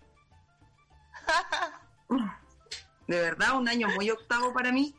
De 3.07 3.21
verdad, 3.21 3.57
un 3.57 3.69
año 3.69 3.89
muy 3.89 4.11
octavo 4.11 4.53
para 4.53 4.73
mí. 4.73 4.95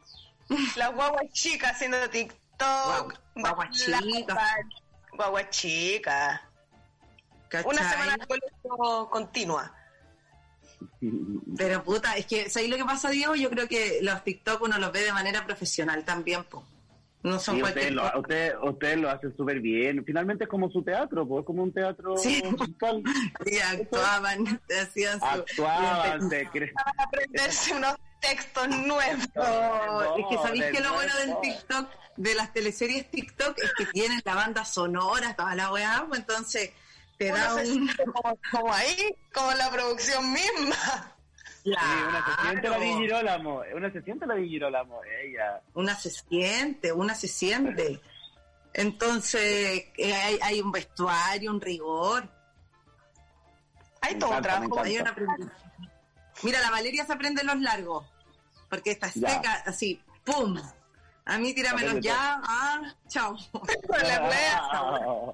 Las 0.76 0.94
guaguas 0.94 1.32
chicas 1.34 1.72
haciendo 1.72 1.98
TikTok. 2.10 3.20
Chicas. 3.72 4.40
Guaguas 5.14 5.50
chicas. 5.50 6.42
¿cachai? 7.50 7.72
Una 7.72 7.90
semana 7.90 8.18
de 8.18 8.28
colegio 8.28 9.10
continua. 9.10 9.74
Pero 11.58 11.84
puta, 11.84 12.16
es 12.16 12.26
que, 12.26 12.50
¿sabes 12.50 12.70
lo 12.70 12.78
que 12.78 12.86
pasa, 12.86 13.10
Diego? 13.10 13.36
Yo 13.36 13.50
creo 13.50 13.68
que 13.68 14.00
los 14.02 14.24
TikTok 14.24 14.62
uno 14.62 14.78
los 14.78 14.92
ve 14.92 15.02
de 15.02 15.14
manera 15.14 15.46
profesional 15.46 16.04
también, 16.04 16.44
po. 16.44 16.66
No 17.26 17.40
son 17.40 17.56
Sí, 17.56 17.64
ustedes 17.64 17.92
lo, 17.92 18.20
ustedes, 18.20 18.54
ustedes 18.62 18.98
lo 18.98 19.10
hacen 19.10 19.36
súper 19.36 19.60
bien. 19.60 20.06
Finalmente 20.06 20.44
es 20.44 20.50
como 20.50 20.70
su 20.70 20.84
teatro, 20.84 21.28
pues 21.28 21.42
es 21.42 21.46
como 21.48 21.64
un 21.64 21.74
teatro 21.74 22.16
Sí. 22.18 22.40
Y 23.48 23.58
actuaban, 23.58 24.62
hacían 24.80 25.20
su... 25.20 25.26
Actuaban, 25.26 26.30
cre- 26.30 26.72
Para 26.74 27.04
aprenderse 27.04 27.74
unos 27.74 27.96
textos 28.22 28.68
nuevos. 28.68 29.28
No, 29.36 30.18
es 30.18 30.26
que 30.30 30.36
sabéis 30.38 30.66
que 30.66 30.82
lo 30.82 30.94
bueno 30.94 31.14
del. 31.18 31.36
TikTok, 31.42 31.90
de 32.18 32.36
las 32.36 32.54
teleseries 32.54 33.10
TikTok, 33.10 33.58
es 33.58 33.74
que 33.76 33.86
tienen 33.88 34.22
la 34.24 34.36
banda 34.36 34.64
sonora, 34.64 35.36
toda 35.36 35.56
la 35.56 35.72
weá, 35.72 36.06
pues 36.08 36.20
entonces 36.20 36.72
te 37.18 37.32
da 37.32 37.56
un... 37.56 37.90
como, 38.14 38.38
como 38.52 38.72
ahí, 38.74 39.16
como 39.34 39.52
la 39.54 39.72
producción 39.72 40.32
misma. 40.32 41.15
Sí, 41.66 41.72
una 42.08 42.24
se 42.26 42.42
siente 42.44 42.70
la. 42.70 42.78
Di 42.80 42.94
Girolamo, 42.94 43.62
una 43.76 43.92
se 43.92 44.02
siente 44.04 44.26
la 44.28 44.36
Di 44.36 44.48
Girolamo, 44.50 45.02
ella. 45.24 45.62
una 45.74 45.96
se 45.96 46.10
siente, 46.12 46.92
una 46.92 47.16
se 47.16 47.28
siente. 47.28 48.00
Entonces 48.74 49.86
eh, 49.98 50.14
hay, 50.14 50.38
hay 50.42 50.62
un 50.62 50.72
vestuario, 50.72 51.50
un 51.52 51.60
rigor, 51.62 52.30
Hay 54.02 54.14
Me 54.14 54.20
todo 54.20 54.30
encanta, 54.38 54.60
me 54.60 54.68
trabajo. 54.68 54.84
hay 54.84 54.98
un 55.00 55.08
aprendizaje. 55.08 55.66
Mira, 56.44 56.60
la 56.62 56.70
Valeria 56.70 57.06
se 57.06 57.14
aprende 57.14 57.44
los 57.44 57.60
largos, 57.62 58.06
porque 58.70 58.92
está 58.92 59.08
Ya. 59.16 59.30
seca, 59.30 59.64
así, 59.66 60.00
¡pum! 60.24 60.58
A 61.28 61.38
mí 61.40 61.56
tíramelos 61.56 62.00
ya, 62.02 62.40
ah, 62.44 62.82
chao. 63.08 63.36
La 63.90 64.30
wea. 64.30 65.34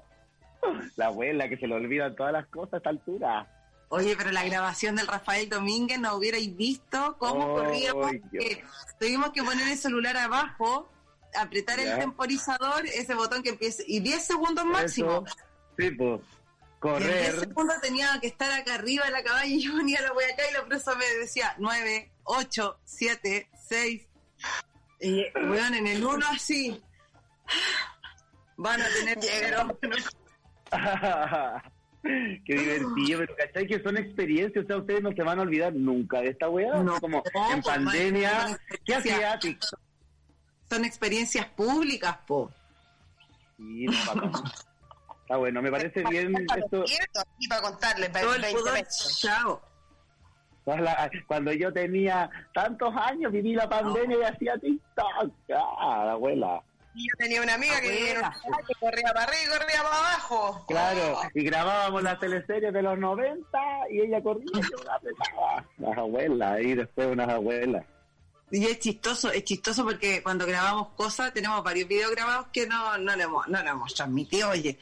La 0.96 1.06
abuela 1.08 1.48
que 1.48 1.58
se 1.58 1.66
le 1.66 1.74
olvidan 1.74 2.14
todas 2.16 2.32
las 2.32 2.46
cosas 2.46 2.74
a 2.74 2.76
esta 2.78 2.90
altura. 2.90 3.46
Oye, 3.94 4.16
pero 4.16 4.30
la 4.32 4.42
grabación 4.42 4.96
del 4.96 5.06
Rafael 5.06 5.50
Domínguez 5.50 6.00
no 6.00 6.14
hubierais 6.16 6.56
visto 6.56 7.14
cómo 7.18 7.44
Oh, 7.44 7.56
corríamos. 7.58 8.10
Que 8.32 8.64
tuvimos 8.98 9.32
que 9.32 9.42
poner 9.42 9.68
el 9.68 9.76
celular 9.76 10.16
abajo, 10.16 10.90
apretar 11.38 11.78
el 11.78 11.88
Ya. 11.88 11.98
temporizador, 11.98 12.86
ese 12.86 13.14
botón 13.14 13.42
que 13.42 13.50
empieza, 13.50 13.82
y 13.86 14.00
10 14.00 14.24
segundos 14.24 14.64
máximo. 14.64 15.22
Eso, 15.26 15.36
Sí, 15.78 15.90
pues. 15.90 16.20
Y 16.20 16.88
en 16.88 16.98
10 17.00 17.30
Correr. 17.34 17.40
segundos 17.40 17.80
tenía 17.82 18.18
que 18.18 18.28
estar 18.28 18.50
acá 18.50 18.76
arriba 18.76 19.04
de 19.04 19.10
la 19.10 19.22
caballa 19.22 19.44
y 19.54 19.60
yo 19.60 19.76
venía 19.76 20.00
la 20.00 20.14
wea 20.14 20.26
acá 20.32 20.42
y 20.50 20.54
la 20.54 20.64
profesora 20.64 20.96
me 20.96 21.04
decía 21.20 21.54
9, 21.58 22.10
8, 22.24 22.80
7, 22.84 23.50
6. 23.68 24.08
Y 25.00 25.22
weón, 25.34 25.74
en 25.74 25.86
el 25.86 26.02
1 26.02 26.26
así. 26.30 26.82
Van 28.56 28.80
a 28.80 28.86
tener 28.88 29.18
que. 29.18 29.54
Qué 32.44 32.54
divertido, 32.54 33.20
pero 33.20 33.36
¿cachai? 33.36 33.66
Que 33.66 33.82
son 33.82 33.96
experiencias, 33.96 34.64
o 34.64 34.66
sea, 34.66 34.78
ustedes 34.78 35.02
no 35.02 35.12
se 35.12 35.22
van 35.22 35.38
a 35.38 35.42
olvidar 35.42 35.72
nunca 35.72 36.20
de 36.20 36.28
esta 36.30 36.48
weá. 36.48 36.82
No, 36.82 37.00
como 37.00 37.22
no, 37.34 37.52
en 37.52 37.62
pues, 37.62 37.76
pandemia, 37.76 38.32
man, 38.32 38.58
¿qué 38.84 38.94
hacía 38.94 39.38
TikTok? 39.38 39.80
Son 40.68 40.84
experiencias 40.84 41.46
públicas, 41.46 42.16
po. 42.26 42.50
Sí, 43.56 43.86
no, 43.86 43.92
bacán. 44.06 44.32
Está 45.22 45.36
bueno, 45.36 45.62
me 45.62 45.70
parece 45.70 46.02
bien 46.04 46.34
esto. 46.56 46.84
Y 47.38 47.48
para 47.48 47.62
contarles, 47.62 48.10
para 48.10 48.24
Todo 48.24 48.34
el 48.34 48.42
20 48.42 48.60
pudor, 48.60 48.74
pesos. 48.74 49.20
chao. 49.20 49.62
Cuando 51.26 51.52
yo 51.52 51.72
tenía 51.72 52.30
tantos 52.54 52.94
años, 52.96 53.32
viví 53.32 53.54
la 53.54 53.68
pandemia 53.68 54.18
y 54.18 54.22
hacía 54.22 54.58
TikTok. 54.58 55.32
Ah, 55.54 56.02
la 56.06 56.12
abuela. 56.12 56.62
Y 56.94 57.08
yo 57.08 57.16
tenía 57.16 57.42
una 57.42 57.54
amiga 57.54 57.80
que 57.80 57.90
vivía 57.90 58.12
en 58.12 58.66
que 58.66 58.74
corría 58.78 59.12
para 59.14 59.22
arriba 59.22 59.42
y 59.44 59.58
corría 59.58 59.82
para 59.82 59.98
abajo. 59.98 60.64
Claro, 60.68 61.20
y 61.34 61.42
grabábamos 61.42 62.02
las 62.02 62.20
teleseries 62.20 62.72
de 62.72 62.82
los 62.82 62.98
90 62.98 63.58
y 63.90 64.00
ella 64.00 64.22
corría 64.22 64.50
y 64.54 64.60
yo 64.60 64.84
la. 64.84 65.64
Las 65.78 65.98
abuelas, 65.98 66.52
ahí 66.52 66.74
después 66.74 67.08
unas 67.08 67.28
abuelas. 67.28 67.86
Y 68.50 68.66
es 68.66 68.78
chistoso, 68.80 69.32
es 69.32 69.44
chistoso 69.44 69.82
porque 69.82 70.22
cuando 70.22 70.44
grabamos 70.44 70.88
cosas, 70.88 71.32
tenemos 71.32 71.64
varios 71.64 71.88
videos 71.88 72.10
grabados 72.10 72.48
que 72.52 72.66
no, 72.66 72.98
no, 72.98 73.16
le, 73.16 73.22
hemos, 73.22 73.48
no 73.48 73.62
le 73.62 73.70
hemos 73.70 73.94
transmitido, 73.94 74.50
oye. 74.50 74.78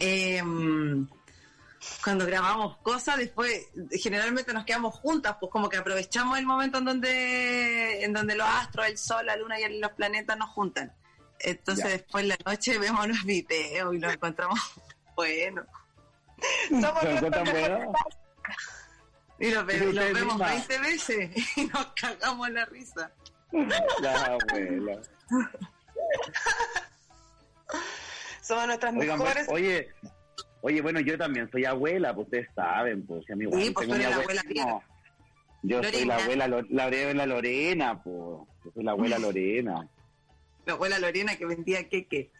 Em, 0.00 1.06
cuando 2.02 2.26
grabamos 2.26 2.78
cosas, 2.78 3.18
después 3.18 3.68
generalmente 3.92 4.52
nos 4.52 4.64
quedamos 4.64 4.96
juntas, 4.96 5.36
pues 5.38 5.52
como 5.52 5.68
que 5.68 5.76
aprovechamos 5.76 6.36
el 6.36 6.46
momento 6.46 6.78
en 6.78 6.84
donde, 6.84 8.04
en 8.04 8.12
donde 8.12 8.34
los 8.34 8.48
astros, 8.48 8.86
el 8.88 8.98
sol, 8.98 9.24
la 9.24 9.36
luna 9.36 9.60
y 9.60 9.78
los 9.78 9.92
planetas 9.92 10.36
nos 10.36 10.50
juntan. 10.50 10.92
Entonces 11.44 11.84
Ya. 11.84 11.90
después 11.90 12.22
en 12.22 12.28
la 12.28 12.36
noche 12.46 12.78
vemos 12.78 13.06
los 13.08 13.24
videos 13.24 13.94
y 13.94 13.98
los 13.98 14.12
encontramos 14.14 14.58
buenos. 15.16 15.66
Somos 16.68 16.92
¿Fue 17.00 17.08
nuestros 17.10 17.30
tan 17.32 17.42
mejores 17.44 17.68
bueno? 17.78 17.92
Y 19.38 19.50
los, 19.50 19.64
los 19.66 19.94
vemos 20.12 20.34
mismas. 20.38 20.68
20 20.68 20.78
veces 20.78 21.30
y 21.56 21.64
nos 21.66 21.86
cagamos 21.94 22.50
la 22.50 22.64
risa. 22.66 23.10
Las 24.00 24.22
abuelas. 24.28 25.10
Somos 28.40 28.66
nuestras 28.66 28.94
Oigan, 28.96 29.18
pues, 29.18 29.34
mejores. 29.34 29.48
oye, 29.50 29.88
oye, 30.62 30.80
bueno, 30.82 31.00
yo 31.00 31.16
también 31.16 31.50
soy 31.50 31.64
abuela, 31.64 32.14
pues 32.14 32.26
ustedes 32.26 32.48
saben, 32.54 33.06
pues, 33.06 33.24
si 33.24 33.32
a 33.32 33.36
mi 33.36 33.44
Sí, 33.46 33.70
pues, 33.70 33.86
tengo 33.86 33.98
mi 33.98 34.02
la 34.04 34.16
abuela. 34.16 34.40
abuela 34.42 34.64
no. 34.66 34.82
Yo 35.62 35.82
soy 35.82 36.04
la 36.04 36.16
abuela, 36.16 36.48
Lo- 36.48 36.62
la 36.70 36.84
abuela 36.84 37.26
Lorena, 37.26 38.02
pues. 38.02 38.16
Yo 38.64 38.70
soy 38.74 38.82
la 38.84 38.90
abuela 38.92 39.18
Lorena. 39.18 39.88
La 40.66 40.74
abuela 40.74 40.98
Lorena 40.98 41.36
que 41.36 41.46
vendía 41.46 41.88
queque. 41.88 42.30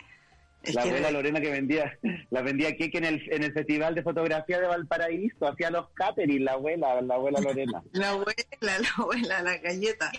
Es 0.62 0.76
La 0.76 0.82
que 0.84 0.90
abuela 0.90 1.10
Lorena 1.10 1.40
que 1.40 1.50
vendía, 1.50 1.98
la 2.30 2.40
vendía 2.40 2.76
queque 2.76 2.98
en 2.98 3.04
el, 3.04 3.32
en 3.32 3.42
el 3.42 3.52
Festival 3.52 3.96
de 3.96 4.04
Fotografía 4.04 4.60
de 4.60 4.68
Valparaíso, 4.68 5.48
hacía 5.48 5.72
los 5.72 5.88
catering, 5.90 6.44
la 6.44 6.52
abuela, 6.52 7.02
la 7.02 7.14
abuela 7.16 7.40
Lorena. 7.40 7.82
La 7.92 8.10
abuela, 8.10 8.34
la 8.60 8.88
abuela, 8.96 9.42
la 9.42 9.58
galleta. 9.58 10.12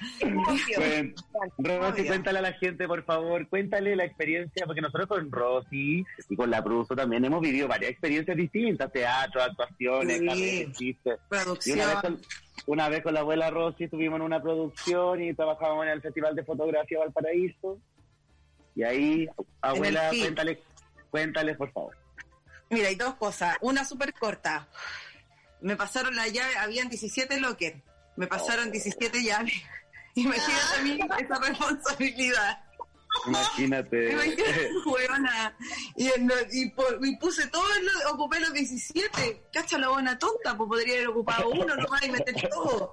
Cuen- 0.76 1.16
Rosy, 1.60 2.06
cuéntale 2.06 2.40
a 2.40 2.42
la 2.42 2.54
gente, 2.54 2.88
por 2.88 3.06
favor, 3.06 3.48
cuéntale 3.48 3.96
la 3.96 4.04
experiencia, 4.04 4.66
porque 4.66 4.82
nosotros 4.82 5.08
con 5.08 5.32
Rosy 5.32 6.04
y 6.30 6.36
con 6.36 6.50
la 6.52 6.62
Pruso 6.62 6.94
también 6.94 7.24
hemos 7.24 7.40
vivido 7.40 7.70
varias 7.70 7.92
experiencias 7.92 8.36
distintas, 8.36 8.92
teatro, 8.92 9.42
actuaciones, 9.42 10.20
Sí. 10.20 10.26
carreras, 10.28 10.78
chistes. 10.78 11.20
Y 11.26 11.30
Producción. 11.30 11.78
una 11.80 11.88
vez, 11.88 12.02
con, 12.02 12.22
una 12.68 12.90
vez 12.90 13.02
con 13.04 13.14
la 13.14 13.20
abuela 13.22 13.50
Rosy 13.50 13.86
estuvimos 13.86 14.18
en 14.18 14.24
una 14.26 14.42
producción 14.42 15.24
y 15.24 15.34
trabajábamos 15.34 15.86
en 15.86 15.92
el 15.94 16.02
Festival 16.02 16.36
de 16.36 16.44
Fotografía 16.44 17.00
Valparaíso. 17.00 17.80
Y 18.76 18.84
ahí, 18.84 19.28
abuela, 19.62 20.10
cuéntale, 20.10 20.64
cuéntale, 21.12 21.56
por 21.56 21.72
favor. 21.72 21.98
Mira, 22.70 22.88
hay 22.88 22.96
dos 22.96 23.14
cosas. 23.16 23.56
Una 23.62 23.86
súper 23.86 24.14
corta. 24.14 24.68
Me 25.62 25.76
pasaron 25.76 26.16
la 26.16 26.28
llave, 26.28 26.58
habían 26.58 26.90
17 26.90 27.40
lockers. 27.40 27.78
Me 28.16 28.28
pasaron 28.28 28.72
17 28.72 29.24
llaves. 29.24 29.54
Imagínate 30.16 30.78
a 30.78 30.82
mí 30.84 31.00
esa 31.20 31.40
responsabilidad. 31.40 32.64
Imagínate. 33.28 34.12
Imagínate, 34.14 34.70
huevona. 34.86 35.56
Y, 35.96 36.08
en 36.10 36.28
lo- 36.28 36.36
y, 36.52 36.70
por- 36.72 37.00
y 37.06 37.16
puse 37.18 37.48
todo, 37.48 37.64
lo- 37.82 38.12
ocupé 38.14 38.40
los 38.40 38.54
17. 38.54 39.44
Cacha 39.54 39.78
la 39.78 39.90
buena 39.90 40.18
tonta, 40.18 40.58
pues 40.58 40.68
podría 40.68 40.96
haber 40.96 41.08
ocupado 41.10 41.50
uno 41.50 41.76
nomás 41.76 42.04
y 42.04 42.12
meter 42.12 42.50
todo. 42.50 42.92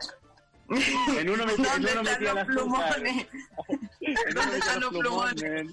En 1.19 1.29
uno 1.31 1.45
metí- 1.47 1.57
en 1.57 1.63
¿Dónde 1.83 1.93
uno 1.93 2.01
están 2.03 2.05
metía 2.05 2.19
los 2.19 2.35
las 2.35 2.47
plumones? 2.47 3.27
¿Dónde 4.35 4.59
están 4.59 4.81
los 4.81 4.91
plumones? 4.91 5.67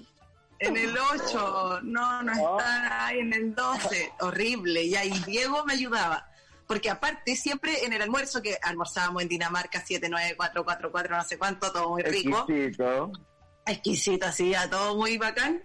En 0.60 0.76
el 0.76 0.96
8, 0.98 1.80
no, 1.84 2.22
no 2.22 2.32
Oh. 2.42 2.58
están 2.58 2.92
ahí 2.92 3.18
en 3.20 3.32
el 3.32 3.54
12, 3.54 4.12
horrible. 4.20 4.82
Y 4.82 4.96
ahí 4.96 5.10
Diego 5.26 5.64
me 5.64 5.74
ayudaba. 5.74 6.26
Porque 6.66 6.90
aparte, 6.90 7.36
siempre 7.36 7.84
en 7.84 7.92
el 7.92 8.02
almuerzo, 8.02 8.42
que 8.42 8.58
almorzábamos 8.62 9.22
en 9.22 9.28
Dinamarca 9.28 9.80
79444, 9.80 11.16
no 11.16 11.24
sé 11.24 11.38
cuánto, 11.38 11.72
todo 11.72 11.90
muy 11.90 12.02
rico, 12.02 12.40
Exquisito. 12.48 13.12
exquisito, 13.66 14.26
así, 14.26 14.54
a 14.54 14.68
todo 14.68 14.96
muy 14.96 15.16
bacán. 15.16 15.62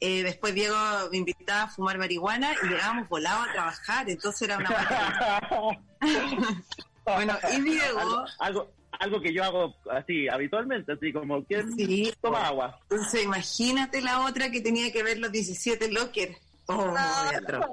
Eh, 0.00 0.22
después 0.22 0.52
Diego 0.54 0.76
me 1.12 1.18
invitaba 1.18 1.62
a 1.64 1.68
fumar 1.68 1.98
marihuana 1.98 2.52
y 2.64 2.66
llegábamos 2.68 3.08
volados 3.08 3.48
a 3.48 3.52
trabajar, 3.52 4.10
entonces 4.10 4.42
era 4.42 4.58
una 4.58 4.70
Bueno, 7.04 7.38
y 7.52 7.60
Diego, 7.60 8.00
algo, 8.00 8.24
algo, 8.40 8.70
algo 9.00 9.20
que 9.20 9.32
yo 9.32 9.44
hago 9.44 9.74
así, 9.90 10.28
habitualmente, 10.28 10.92
así 10.92 11.12
como, 11.12 11.44
¿quién 11.44 11.72
sí, 11.76 12.12
toma 12.20 12.46
agua? 12.46 12.78
Entonces, 12.90 13.24
imagínate 13.24 14.00
la 14.00 14.24
otra 14.26 14.50
que 14.50 14.60
tenía 14.60 14.92
que 14.92 15.02
ver 15.02 15.18
los 15.18 15.32
17 15.32 15.90
lockers. 15.92 16.36
Oh, 16.66 16.86
muy 16.86 17.34
atroz. 17.36 17.66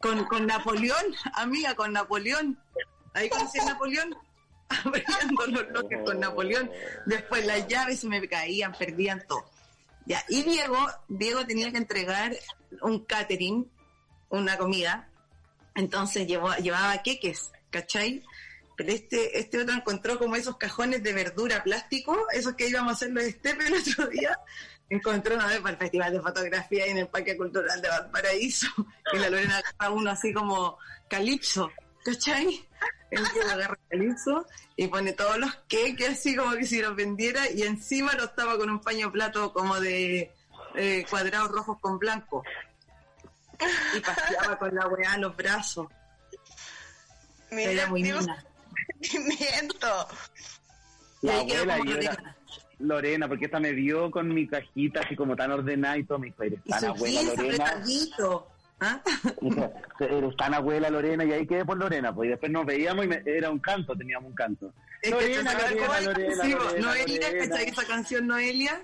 Con, 0.00 0.24
con 0.26 0.46
Napoleón, 0.46 1.04
amiga, 1.34 1.74
con 1.74 1.92
Napoleón. 1.92 2.58
Ahí 3.14 3.28
conocí 3.28 3.58
a 3.58 3.64
Napoleón, 3.64 4.14
abriendo 4.84 5.46
los 5.48 5.68
bloques 5.68 5.98
con 6.04 6.20
Napoleón. 6.20 6.70
Después 7.06 7.44
las 7.46 7.66
llaves 7.66 8.00
se 8.00 8.08
me 8.08 8.26
caían, 8.28 8.72
perdían 8.72 9.22
todo. 9.26 9.44
Ya, 10.06 10.24
y 10.28 10.42
Diego, 10.42 10.78
Diego 11.08 11.44
tenía 11.46 11.70
que 11.70 11.78
entregar 11.78 12.32
un 12.82 13.04
catering, 13.04 13.70
una 14.28 14.56
comida. 14.56 15.08
Entonces 15.74 16.26
llevó, 16.26 16.54
llevaba 16.56 17.02
queques, 17.02 17.52
¿cachai? 17.70 18.24
Pero 18.80 18.92
este, 18.94 19.38
este 19.38 19.60
otro 19.60 19.74
encontró 19.74 20.18
como 20.18 20.36
esos 20.36 20.56
cajones 20.56 21.02
de 21.02 21.12
verdura 21.12 21.62
plástico, 21.62 22.16
esos 22.32 22.54
que 22.54 22.66
íbamos 22.66 22.92
a 22.92 22.94
hacer 22.94 23.10
los 23.10 23.24
estepes 23.24 23.66
el 23.66 23.74
otro 23.74 24.06
día. 24.06 24.40
Encontró 24.88 25.34
una 25.34 25.48
vez 25.48 25.58
para 25.60 25.72
el 25.72 25.76
Festival 25.76 26.12
de 26.14 26.20
Fotografía 26.22 26.86
en 26.86 26.96
el 26.96 27.06
Parque 27.06 27.36
Cultural 27.36 27.82
de 27.82 27.88
Valparaíso. 27.90 28.68
Y 29.12 29.18
la 29.18 29.28
Lorena 29.28 29.58
agarra 29.58 29.90
uno 29.90 30.10
así 30.10 30.32
como 30.32 30.78
calipso, 31.08 31.70
¿cachai? 32.02 32.66
El 33.10 33.30
que 33.30 33.42
agarra 33.42 33.78
calipso 33.90 34.46
y 34.76 34.88
pone 34.88 35.12
todos 35.12 35.36
los 35.36 35.54
queques 35.68 36.08
así 36.08 36.34
como 36.34 36.52
que 36.52 36.64
si 36.64 36.80
los 36.80 36.96
vendiera 36.96 37.50
y 37.50 37.64
encima 37.64 38.14
lo 38.14 38.24
estaba 38.24 38.56
con 38.56 38.70
un 38.70 38.80
paño 38.80 39.12
plato 39.12 39.52
como 39.52 39.78
de 39.78 40.32
eh, 40.74 41.04
cuadrados 41.10 41.50
rojos 41.50 41.78
con 41.82 41.98
blanco. 41.98 42.42
Y 43.94 44.00
paseaba 44.00 44.58
con 44.58 44.74
la 44.74 44.88
weá 44.88 45.16
en 45.16 45.20
los 45.20 45.36
brazos. 45.36 45.86
Mira, 47.50 47.72
Era 47.72 47.86
muy 47.88 48.02
linda. 48.02 48.42
Sentimiento. 49.00 49.86
La 51.22 51.40
abuela, 51.40 51.78
yo 51.78 51.94
era- 51.96 52.12
Lorena. 52.14 52.36
Lorena, 52.78 53.28
porque 53.28 53.44
esta 53.44 53.60
me 53.60 53.72
vio 53.72 54.10
con 54.10 54.32
mi 54.32 54.46
cajita 54.46 55.00
así 55.00 55.14
como 55.14 55.36
tan 55.36 55.50
ordenada 55.52 55.98
y 55.98 56.04
todo, 56.04 56.18
me 56.18 56.28
dijo, 56.28 56.42
eres 56.42 56.64
tan 56.64 56.84
abuela 56.86 57.22
Lorena. 57.22 57.82
¿Ah? 58.82 59.02
Dijo, 59.42 59.72
eres 60.00 60.36
tan 60.38 60.54
abuela 60.54 60.88
Lorena 60.88 61.22
y 61.26 61.32
ahí 61.32 61.46
quedé 61.46 61.66
por 61.66 61.76
Lorena, 61.76 62.14
pues 62.14 62.28
y 62.28 62.30
después 62.30 62.50
nos 62.50 62.64
veíamos 62.64 63.04
y 63.04 63.08
me- 63.08 63.22
era 63.26 63.50
un 63.50 63.58
canto, 63.58 63.94
teníamos 63.94 64.30
un 64.30 64.34
canto. 64.34 64.72
Es 65.02 65.10
que 65.10 65.10
Lorena, 65.10 65.52
¿sabes 65.52 65.70
Lorena? 65.76 66.00
Lorena, 66.00 66.44
Lorena, 66.44 66.80
Noelia, 66.86 67.20
Lorena. 67.28 67.48
¿cachai 67.48 67.68
esa 67.68 67.84
canción 67.86 68.26
Noelia? 68.26 68.80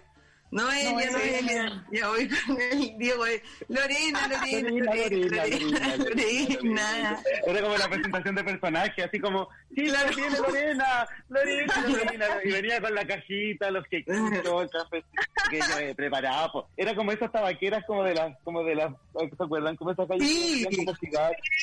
Noelia, 0.51 1.11
no, 1.11 1.19
Noelia, 1.19 1.85
ya 1.91 2.09
voy 2.09 2.29
con 2.29 2.61
el 2.61 2.99
Diego. 2.99 3.25
Ah, 3.25 3.65
Lorena, 3.69 4.29
Lorena, 4.29 4.95
Lorena, 4.95 5.97
Lorena, 5.97 7.23
Era 7.47 7.63
como 7.63 7.77
la 7.77 7.89
presentación 7.89 8.35
de 8.37 8.45
personaje, 8.45 9.03
así 9.03 9.19
como, 9.19 9.49
sí, 9.75 9.87
la 9.87 10.05
tiene 10.07 10.39
Lorena, 10.39 11.09
Lorena, 11.29 11.75
Lorena. 11.89 12.27
Y 12.45 12.53
venía 12.53 12.81
con 12.81 12.95
la 12.95 13.05
cajita, 13.07 13.71
los 13.73 13.85
quequitos, 13.89 14.71
café 14.71 15.05
que 15.51 15.59
yo 15.59 15.95
preparaba. 15.97 16.67
Era 16.77 16.95
como 16.95 17.11
esas 17.11 17.33
tabaqueras 17.33 17.85
como 17.85 18.05
de 18.05 18.15
las, 18.15 18.39
como 18.45 18.63
de 18.63 18.77
las, 18.77 18.93
¿se 19.15 19.43
acuerdan? 19.43 19.77
Como 19.77 19.91
esas 19.91 20.07
calles 20.07 20.29
sí. 20.29 20.67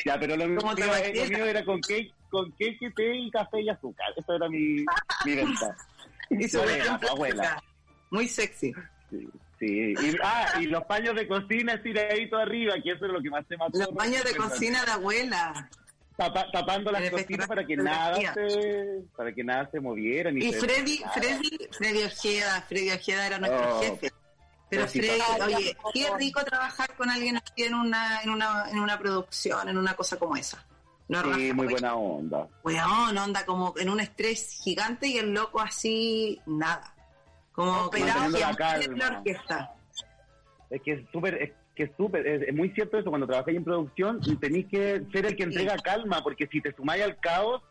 Ya, 0.06 0.20
pero 0.20 0.36
lo 0.36 0.48
mío, 0.48 0.60
eh, 0.78 1.50
era 1.50 1.64
con 1.64 1.80
cake, 1.80 2.14
con 2.30 2.52
cake, 2.52 2.94
té 2.96 3.16
y 3.16 3.32
café 3.32 3.62
y 3.62 3.70
azúcar. 3.70 4.08
Eso 4.18 4.36
era 4.36 4.50
mi, 4.50 4.84
mi 5.26 5.36
venta. 5.36 5.76
Abuela. 7.10 7.62
Muy 8.14 8.28
sexy. 8.28 8.72
Sí, 9.10 9.28
sí. 9.60 9.94
Y, 10.00 10.16
ah, 10.24 10.54
y 10.62 10.68
los 10.68 10.84
paños 10.86 11.16
de 11.16 11.28
cocina 11.28 11.74
estiradito 11.74 12.38
arriba, 12.38 12.76
que 12.84 12.92
eso 12.92 13.06
es 13.06 13.12
lo 13.12 13.22
que 13.22 13.30
más 13.30 13.44
se 13.48 13.58
mató. 13.58 13.78
Los 13.80 13.94
baños 13.94 14.24
de 14.24 14.36
cocina 14.36 14.86
de 14.86 14.92
abuela. 14.92 15.70
Tapa- 16.16 16.46
tapando 16.52 16.92
las 16.92 17.10
cocinas 17.10 17.48
para 17.48 17.66
que 17.66 17.76
nada 17.76 18.16
se 18.36 19.02
para 19.18 19.34
que 19.34 19.44
nada 19.44 19.68
se 19.72 19.80
moviera 19.80 20.30
ni 20.32 20.46
Y 20.46 20.54
Freddy, 20.54 21.00
nada. 21.00 21.14
Freddy, 21.14 21.58
Freddy 21.72 22.04
Ojeda, 22.04 22.62
Freddy 22.70 22.92
Ojeda 22.92 23.26
era 23.28 23.40
nuestro 23.40 23.78
Oh. 23.78 23.82
jefe. 23.82 24.12
Pero 24.70 24.88
Freddy. 24.88 25.10
Oye, 25.44 25.78
qué 25.92 26.08
rico 26.20 26.44
trabajar 26.46 26.96
con 26.96 27.10
alguien 27.10 27.38
así 27.38 27.64
en 27.64 27.74
una, 27.74 28.22
en 28.22 28.30
una, 28.30 28.70
en 28.70 28.78
una 28.80 29.00
producción, 29.00 29.70
en 29.70 29.78
una 29.78 29.96
cosa 29.96 30.18
como 30.18 30.36
esa. 30.38 30.64
No 31.08 31.22
sí, 31.24 31.30
raja, 31.30 31.54
muy 31.54 31.68
buena 31.68 31.96
onda 31.96 32.48
Weón, 32.64 33.18
onda 33.18 33.46
como 33.46 33.74
en 33.78 33.90
un 33.90 34.00
estrés 34.00 34.62
gigante 34.64 35.08
y 35.08 35.18
el 35.18 35.34
loco 35.34 35.60
así, 35.60 36.40
nada. 36.46 36.93
Como 37.54 37.72
Manteniendo 37.72 38.40
la 38.40 39.08
orquesta. 39.18 39.72
es 40.70 40.82
que 40.82 40.92
es 40.94 41.02
súper 41.12 41.36
es 41.42 41.52
que 41.76 41.84
es 41.84 41.92
súper 41.98 42.26
es, 42.28 42.48
es 42.50 42.54
muy 42.56 42.70
cierto 42.72 42.98
eso 42.98 43.10
cuando 43.10 43.28
trabajáis 43.28 43.58
en 43.58 43.64
producción 43.64 44.20
tenéis 44.40 44.68
que 44.68 45.04
ser 45.12 45.26
el 45.26 45.36
que 45.36 45.44
entrega 45.44 45.76
calma 45.78 46.22
porque 46.24 46.48
si 46.48 46.62
te 46.62 46.74
sumáis 46.76 47.04
al 47.04 47.20
caos 47.20 47.62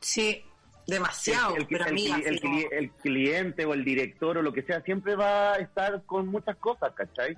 Sí, 0.00 0.42
demasiado, 0.86 1.56
el, 1.56 1.62
el- 1.62 1.66
pero 1.68 1.84
el- 1.84 1.90
amiga, 1.90 2.16
el- 2.16 2.26
así 2.34 2.40
como- 2.40 2.58
el- 2.58 2.66
el 2.72 2.90
cliente 2.92 3.64
o 3.66 3.74
el 3.74 3.84
director 3.84 4.38
o 4.38 4.42
lo 4.42 4.52
que 4.52 4.62
sea 4.62 4.80
siempre 4.82 5.14
va 5.16 5.54
a 5.54 5.56
estar 5.56 6.02
con 6.04 6.26
muchas 6.28 6.56
cosas 6.56 6.92
¿cachai? 6.94 7.36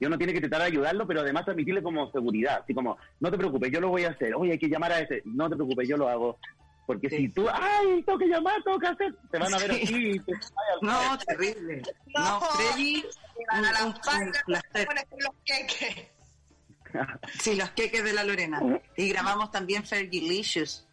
y 0.00 0.06
uno 0.06 0.18
tiene 0.18 0.32
que 0.32 0.40
tratar 0.40 0.60
de 0.60 0.66
ayudarlo 0.66 1.06
pero 1.06 1.20
además 1.20 1.44
transmitirle 1.44 1.82
como 1.82 2.10
seguridad 2.12 2.60
así 2.62 2.74
como 2.74 2.96
no 3.20 3.30
te 3.30 3.38
preocupes 3.38 3.70
yo 3.72 3.80
lo 3.80 3.88
voy 3.88 4.04
a 4.04 4.10
hacer. 4.10 4.34
Oye 4.36 4.52
hay 4.52 4.58
que 4.58 4.68
llamar 4.68 4.92
a 4.92 5.00
ese. 5.00 5.22
No 5.24 5.48
te 5.48 5.56
preocupes 5.56 5.88
yo 5.88 5.96
lo 5.96 6.08
hago 6.08 6.38
porque 6.86 7.08
Sí. 7.08 7.16
si 7.16 7.28
tú 7.30 7.46
ay 7.50 8.02
tengo 8.04 8.18
que 8.18 8.26
llamar 8.26 8.62
tengo 8.64 8.78
que 8.78 8.86
hacer 8.86 9.14
te 9.30 9.38
van 9.38 9.54
a 9.54 9.58
ver 9.58 9.74
Sí. 9.74 9.82
así 9.84 9.94
y 10.10 10.18
te 10.20 10.32
al- 10.72 10.80
No, 10.82 11.18
terrible. 11.18 11.82
No, 12.14 12.22
No. 12.24 12.40
Freddy, 12.40 13.04
Van 13.50 13.64
a 13.64 13.72
la 13.72 13.80
los 15.18 15.34
queques. 15.44 16.06
Sí, 17.40 17.56
los 17.56 17.70
queques 17.70 18.04
de 18.04 18.12
la 18.12 18.22
Lorena. 18.22 18.60
Y 18.96 19.08
grabamos 19.08 19.50
también 19.50 19.84
Fergilicious. 19.84 20.86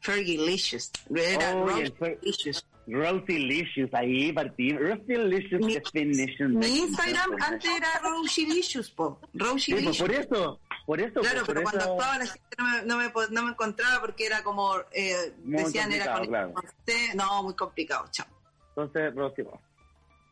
Fergilicious. 0.00 0.90
Era 1.14 1.54
Oh, 1.54 1.66
y 1.66 1.70
Roast 1.70 1.82
el 1.82 1.94
Fer- 1.96 2.20
Delicious. 2.20 2.66
Rosylicious, 2.86 3.92
ahí 3.92 4.32
partimos. 4.32 4.80
Rosylicious 4.82 5.60
Mi- 5.60 5.74
definition. 5.74 6.56
Mi 6.58 6.78
Instagram 6.78 7.30
antes 7.42 7.70
era 7.76 8.00
Roshilicious, 8.02 8.90
po. 8.90 9.20
Sí, 9.58 9.74
pues, 9.74 9.98
por 9.98 10.10
eso, 10.10 10.60
por 10.88 11.02
eso. 11.02 11.20
Claro, 11.20 11.40
por 11.44 11.46
pero 11.48 11.62
cuando 11.64 11.80
eso- 11.80 11.90
actuaba 11.92 12.16
la 12.16 12.26
gente 12.26 12.56
no 12.56 12.64
me, 12.64 12.82
no 12.86 12.96
me, 12.96 13.26
no 13.30 13.42
me 13.42 13.50
encontraba 13.50 14.00
porque 14.00 14.24
era 14.24 14.42
como, 14.42 14.72
eh, 14.90 15.34
decían, 15.44 15.92
era 15.92 16.06
con, 16.06 16.14
complicado, 16.14 16.52
con 16.54 16.64
C. 16.86 17.14
No, 17.14 17.42
muy 17.42 17.54
complicado, 17.54 18.04
chao. 18.10 18.26
Entonces, 18.70 19.14
Rosy, 19.14 19.42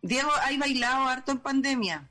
Diego, 0.01 0.31
¿hay 0.41 0.57
bailado 0.57 1.09
harto 1.09 1.33
en 1.33 1.41
pandemia? 1.41 2.09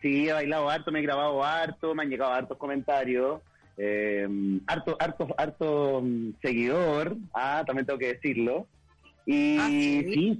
sí, 0.00 0.28
he 0.28 0.32
bailado 0.32 0.70
harto, 0.70 0.92
me 0.92 1.00
he 1.00 1.02
grabado 1.02 1.42
harto, 1.42 1.92
me 1.92 2.04
han 2.04 2.08
llegado 2.08 2.32
hartos 2.32 2.56
comentarios. 2.56 3.40
Eh, 3.76 4.28
harto, 4.68 4.96
harto, 5.00 5.26
harto 5.36 6.00
mm, 6.04 6.34
seguidor, 6.40 7.16
ah, 7.34 7.64
también 7.66 7.84
tengo 7.84 7.98
que 7.98 8.14
decirlo. 8.14 8.68
Y 9.26 9.58
Ah, 9.58 9.66
sí. 9.66 10.38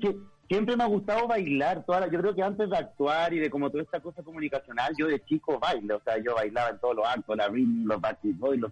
Siempre 0.53 0.77
me 0.77 0.85
ha 0.85 0.87
gustado 0.87 1.27
bailar. 1.27 1.83
Toda 1.87 2.01
la- 2.01 2.09
yo 2.11 2.21
creo 2.21 2.35
que 2.35 2.43
antes 2.43 2.69
de 2.69 2.77
actuar 2.77 3.33
y 3.33 3.39
de 3.39 3.49
como 3.49 3.71
toda 3.71 3.83
esta 3.83 4.01
cosa 4.01 4.23
comunicacional, 4.23 4.93
yo 4.99 5.07
de 5.07 5.25
chico 5.25 5.59
bailo. 5.59 5.97
O 5.97 6.01
sea, 6.05 6.19
yo 6.19 6.35
bailaba 6.35 6.69
en 6.69 6.79
todos 6.79 6.95
los 6.97 7.07
actos, 7.07 7.35
la 7.39 7.49
rhythm, 7.49 7.87
los 7.87 7.99
Backstreet 7.99 8.37
Boys, 8.37 8.61
los 8.61 8.71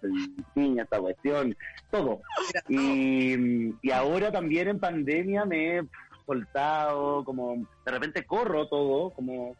piña, 0.54 0.82
esta 0.82 0.98
cuestión, 1.00 1.56
todo. 1.90 2.20
Y, 2.68 3.74
y 3.80 3.90
ahora 3.92 4.30
también 4.30 4.68
en 4.68 4.78
pandemia 4.78 5.46
me 5.46 5.78
he 5.78 5.82
soltado, 6.26 7.24
como 7.24 7.56
de 7.86 7.90
repente 7.92 8.24
corro 8.26 8.68
todo, 8.68 9.10
como 9.10 9.56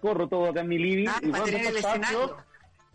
corro 0.00 0.26
todo 0.28 0.46
acá 0.48 0.62
en 0.62 0.68
mi 0.68 0.78
living. 0.78 1.08
Ah, 1.08 1.18
y 1.22 1.28
para 1.28 1.44
tener 1.44 1.66
el 1.66 1.76
escenario. 1.76 2.36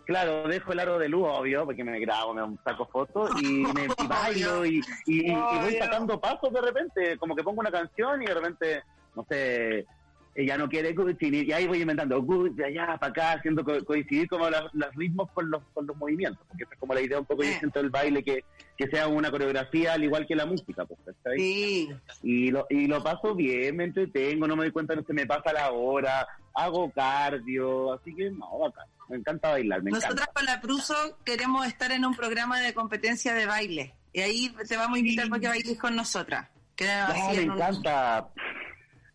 Claro, 0.10 0.48
dejo 0.48 0.72
el 0.74 0.80
aro 0.80 0.98
de 0.98 1.08
luz, 1.08 1.28
obvio, 1.30 1.66
porque 1.66 1.84
me 1.84 2.00
grabo, 2.00 2.34
me 2.34 2.42
saco 2.64 2.88
fotos 2.88 3.30
y, 3.44 3.46
me, 3.76 3.86
y 3.86 4.08
bailo 4.10 4.66
y, 4.66 4.82
y- 5.06 5.30
y 5.30 5.36
voy 5.36 5.76
sacando 5.78 6.20
pasos 6.20 6.52
de 6.52 6.62
repente, 6.62 7.16
como 7.20 7.36
que 7.36 7.44
pongo 7.44 7.60
una 7.62 7.70
canción 7.70 8.20
y 8.24 8.26
de 8.26 8.34
repente, 8.34 8.82
no 9.16 9.24
sé, 9.30 9.86
ella 10.34 10.58
no 10.58 10.68
quiere 10.68 10.94
Gucci, 10.94 11.28
y 11.46 11.52
ahí 11.52 11.68
voy 11.68 11.82
inventando 11.82 12.20
de 12.22 12.66
allá 12.66 12.98
para 13.00 13.12
acá, 13.12 13.32
haciendo 13.34 13.64
co- 13.64 13.86
coincidir 13.86 14.28
como 14.28 14.50
las- 14.50 14.74
los 14.74 14.96
ritmos 14.96 15.30
con 15.30 15.52
los, 15.52 15.62
con 15.76 15.86
los 15.86 15.96
movimientos, 15.98 16.44
porque 16.48 16.64
esa 16.64 16.74
es 16.74 16.80
como 16.80 16.96
la 16.96 17.02
idea 17.02 17.20
un 17.20 17.26
poco, 17.26 17.44
yo 17.44 17.50
Eh. 17.52 17.58
siento 17.60 17.80
del 17.80 17.92
baile, 17.92 18.24
que, 18.24 18.44
que 18.78 18.88
sea 18.88 19.08
una 19.08 19.30
coreografía 19.30 19.94
al 19.94 20.04
igual 20.04 20.26
que 20.26 20.36
la 20.36 20.48
música, 20.48 20.86
pues, 20.86 21.00
¿cachai? 21.06 21.38
Sí. 21.38 21.90
y 22.24 22.50
lo, 22.50 22.66
y 22.72 22.88
lo 22.88 23.04
paso 23.04 23.36
bien, 23.36 23.76
me 23.76 23.84
entretengo, 23.84 24.48
no 24.48 24.56
me 24.56 24.64
doy 24.64 24.72
cuenta, 24.72 24.96
no 24.96 25.04
se 25.04 25.14
me 25.14 25.28
pasa 25.28 25.54
la 25.54 25.70
hora, 25.72 26.28
hago 26.56 26.90
cardio, 26.90 27.94
así 27.94 28.16
que 28.16 28.32
no, 28.32 28.58
bacán. 28.58 28.88
Me 29.10 29.18
encanta 29.18 29.50
bailar, 29.52 29.82
me 29.82 29.92
Nosotras 29.92 30.14
encanta. 30.14 30.34
con 30.34 30.46
la 30.46 30.62
Pruso 30.62 31.18
queremos 31.26 31.66
estar 31.68 31.92
en 31.92 32.06
un 32.06 32.16
programa 32.16 32.60
de 32.60 32.74
competencia 32.74 33.34
de 33.34 33.46
baile. 33.46 33.96
Y 34.14 34.22
ahí 34.22 34.56
te 34.68 34.78
vamos 34.78 34.96
a 34.98 35.00
invitar 35.00 35.28
para 35.30 35.40
que 35.42 35.48
bailes 35.48 35.78
con 35.80 35.96
nosotras. 35.96 36.48
Así 36.80 37.22
me 37.36 37.42
en 37.44 37.52
un- 37.52 37.58
encanta. 37.58 38.28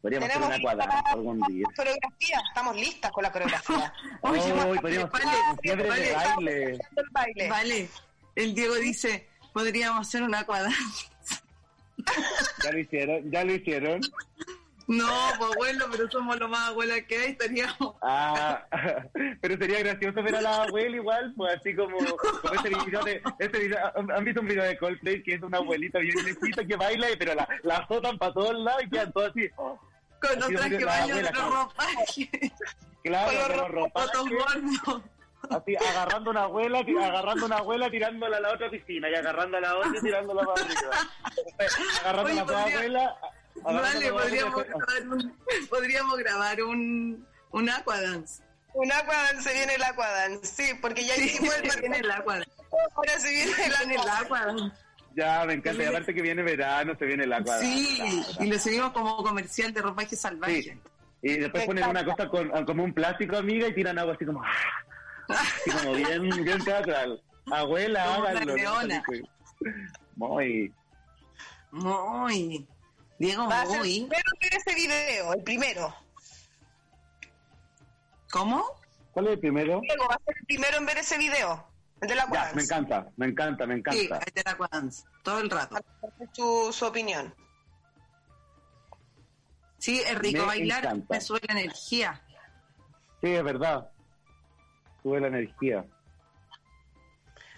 Podríamos 0.03 0.29
hacer 0.29 0.43
una 0.43 0.61
cuadrada 0.61 1.03
algún 1.07 1.41
día. 1.49 1.64
la 1.66 1.75
coreografía, 1.77 2.43
estamos 2.49 2.77
listas 2.77 3.11
con 3.11 3.23
la 3.23 3.33
coreografía. 3.33 3.93
Oye, 4.21 4.41
Hoy 4.41 4.53
vale, 4.53 4.81
podríamos 4.81 5.11
vale, 5.11 5.25
hacer 5.25 5.41
un 5.51 5.59
fiebre 5.59 5.83
de 5.85 5.89
vale. 5.91 6.12
baile. 6.12 6.73
El 6.73 7.11
baile. 7.11 7.49
Vale. 7.49 7.89
El 8.37 8.55
Diego 8.55 8.75
dice, 8.75 9.29
podríamos 9.55 10.07
hacer 10.07 10.23
una 10.23 10.45
cuadrada. 10.45 10.75
Ya 12.62 12.73
lo 12.73 12.79
hicieron, 12.79 13.31
ya 13.31 13.45
lo 13.45 13.53
hicieron. 13.55 14.01
No, 14.87 15.09
pues 15.39 15.51
bueno, 15.57 15.87
pero 15.91 16.11
somos 16.11 16.39
lo 16.39 16.49
más 16.49 16.69
abuela 16.69 17.01
que 17.07 17.16
hay, 17.16 17.31
estaríamos. 17.33 17.95
Ah, 18.03 18.62
pero 19.45 19.59
sería 19.59 19.81
gracioso 19.81 20.23
ver 20.23 20.37
a 20.37 20.41
la 20.41 20.63
abuela 20.63 20.97
igual, 20.97 21.35
pues 21.37 21.55
así 21.55 21.77
como, 21.77 21.99
como 21.99 22.55
ese 22.55 22.71
video 22.71 23.05
de, 23.05 23.23
ese 23.39 23.59
video, 23.59 23.79
¿han 24.17 24.25
visto 24.25 24.41
un 24.41 24.47
video 24.49 24.65
de 24.65 24.79
Coldplay 24.79 25.23
que 25.23 25.35
es 25.35 25.43
una 25.43 25.59
abuelita 25.59 25.99
bien 25.99 26.15
viejita 26.25 26.65
que 26.65 26.77
baila, 26.77 27.09
pero 27.19 27.35
la, 27.35 27.47
la 27.63 27.77
azotan 27.77 28.17
para 28.17 28.33
todos 28.33 28.55
lados 28.55 28.85
y 28.85 28.89
quedan 28.89 29.13
todos 29.13 29.33
así, 29.33 29.51
oh, 29.57 29.79
Con 30.19 30.55
baño 30.55 30.79
de 30.79 30.91
abuela, 30.91 31.21
los 31.21 31.31
claro. 31.31 31.51
ropajes. 31.51 32.29
Claro, 33.03 33.33
Con 33.49 33.57
los 33.59 33.71
ropajes, 33.71 34.21
así 35.51 35.77
agarrando 35.77 36.31
una 36.31 36.43
abuela, 36.45 36.79
agarrando 36.79 37.45
una 37.45 37.57
abuela, 37.59 37.91
tirándola 37.91 38.37
a 38.39 38.41
la 38.41 38.53
otra 38.55 38.71
piscina 38.71 39.11
y 39.11 39.15
agarrando 39.15 39.59
a 39.59 39.61
la 39.61 39.77
otra 39.77 40.01
tirándola 40.01 40.43
para 40.43 40.65
arriba. 40.65 40.91
Agarrando 42.01 42.31
Oye, 42.31 42.33
a 42.33 42.35
la 42.37 42.43
otra 42.45 42.63
podría- 42.63 42.77
abuela. 42.79 43.17
Vale, 43.63 44.11
podríamos 44.11 44.65
grabar 44.67 45.09
un, 45.11 45.37
podríamos 45.69 46.17
grabar 46.17 46.63
un, 46.63 47.27
un 47.51 47.69
aquadance. 47.69 48.43
Un 48.75 48.93
aquadance, 48.93 49.43
se 49.43 49.55
viene 49.55 49.75
el 49.75 49.83
aquadance, 49.83 50.47
sí, 50.47 50.72
porque 50.81 51.05
ya 51.05 51.16
hicimos 51.16 51.55
el 51.62 51.81
Viene 51.81 51.99
el 51.99 52.11
aquadance. 52.11 52.51
ahora 52.97 53.18
se 53.20 53.31
viene 53.31 53.51
el 53.53 53.57
Viene 53.57 53.95
el 53.95 54.01
aquadance. 54.01 54.25
aquadance. 54.27 54.77
Ya, 55.16 55.45
me 55.47 55.55
encanta. 55.55 55.83
Y 55.83 55.87
aparte 55.87 56.12
que 56.12 56.22
viene 56.22 56.43
verano, 56.43 56.95
se 56.99 57.05
viene 57.05 57.22
el 57.25 57.33
agua. 57.33 57.59
Sí, 57.61 58.22
y 58.41 58.47
lo 58.47 58.59
seguimos 58.59 58.91
como 58.93 59.16
comercial 59.18 59.72
de 59.72 59.81
ropaje 59.81 60.16
salvaje. 60.16 60.62
Sí. 60.62 60.72
Y 61.22 61.39
después 61.39 61.64
ponen 61.66 61.89
una 61.89 62.05
cosa 62.05 62.29
con, 62.29 62.51
como 62.66 62.83
un 62.83 62.93
plástico, 62.93 63.37
amiga, 63.37 63.68
y 63.68 63.75
tiran 63.75 63.97
agua 63.99 64.14
así 64.14 64.27
como... 64.27 64.43
¡ah! 64.43 64.51
Así 65.29 65.70
como 65.70 65.93
bien, 65.95 66.29
bien 66.45 66.64
teatral. 66.64 67.22
Abuela, 67.51 68.14
háganlo. 68.16 68.57
Muy... 70.16 70.72
Muy. 71.70 72.66
Diego, 73.18 73.49
Va 73.49 73.62
a 73.62 73.66
ser 73.66 73.75
el 73.77 73.79
muy. 73.81 74.01
primero 74.01 74.31
ver 74.43 74.55
ese 74.55 74.75
video, 74.75 75.33
el 75.33 75.43
primero. 75.45 75.95
¿Cómo? 78.35 78.64
¿Cuál 79.12 79.26
es 79.28 79.32
el 79.35 79.39
primero? 79.39 79.80
Diego 79.80 80.09
va 80.11 80.16
a 80.16 80.24
ser 80.26 80.35
el 80.41 80.45
primero 80.47 80.76
en 80.78 80.87
ver 80.87 80.99
ese 80.99 81.16
video, 81.16 81.64
el 82.01 82.09
del 82.09 82.18
Ya, 82.18 82.24
aquadance. 82.24 82.57
me 82.57 82.62
encanta, 82.64 83.07
me 83.16 83.26
encanta, 83.26 83.64
me 83.66 83.74
Sí, 83.74 83.78
encanta. 83.78 84.16
ahí 84.16 84.32
te 84.35 84.43
la 84.45 84.51
aquadance. 84.51 85.05
Todo 85.22 85.39
el 85.39 85.51
rato. 85.51 85.76
Su, 86.32 86.72
su 86.72 86.85
opinión. 86.85 87.32
Sí, 89.78 90.01
es 90.01 90.18
rico 90.18 90.41
Me 90.41 90.47
bailar, 90.47 90.85
encanta. 90.85 91.14
me 91.14 91.20
sube 91.20 91.41
la 91.47 91.53
energía. 91.61 92.20
Sí, 93.22 93.28
es 93.30 93.45
verdad. 93.45 93.89
Sube 95.05 95.20
la 95.20 95.28
energía. 95.28 95.85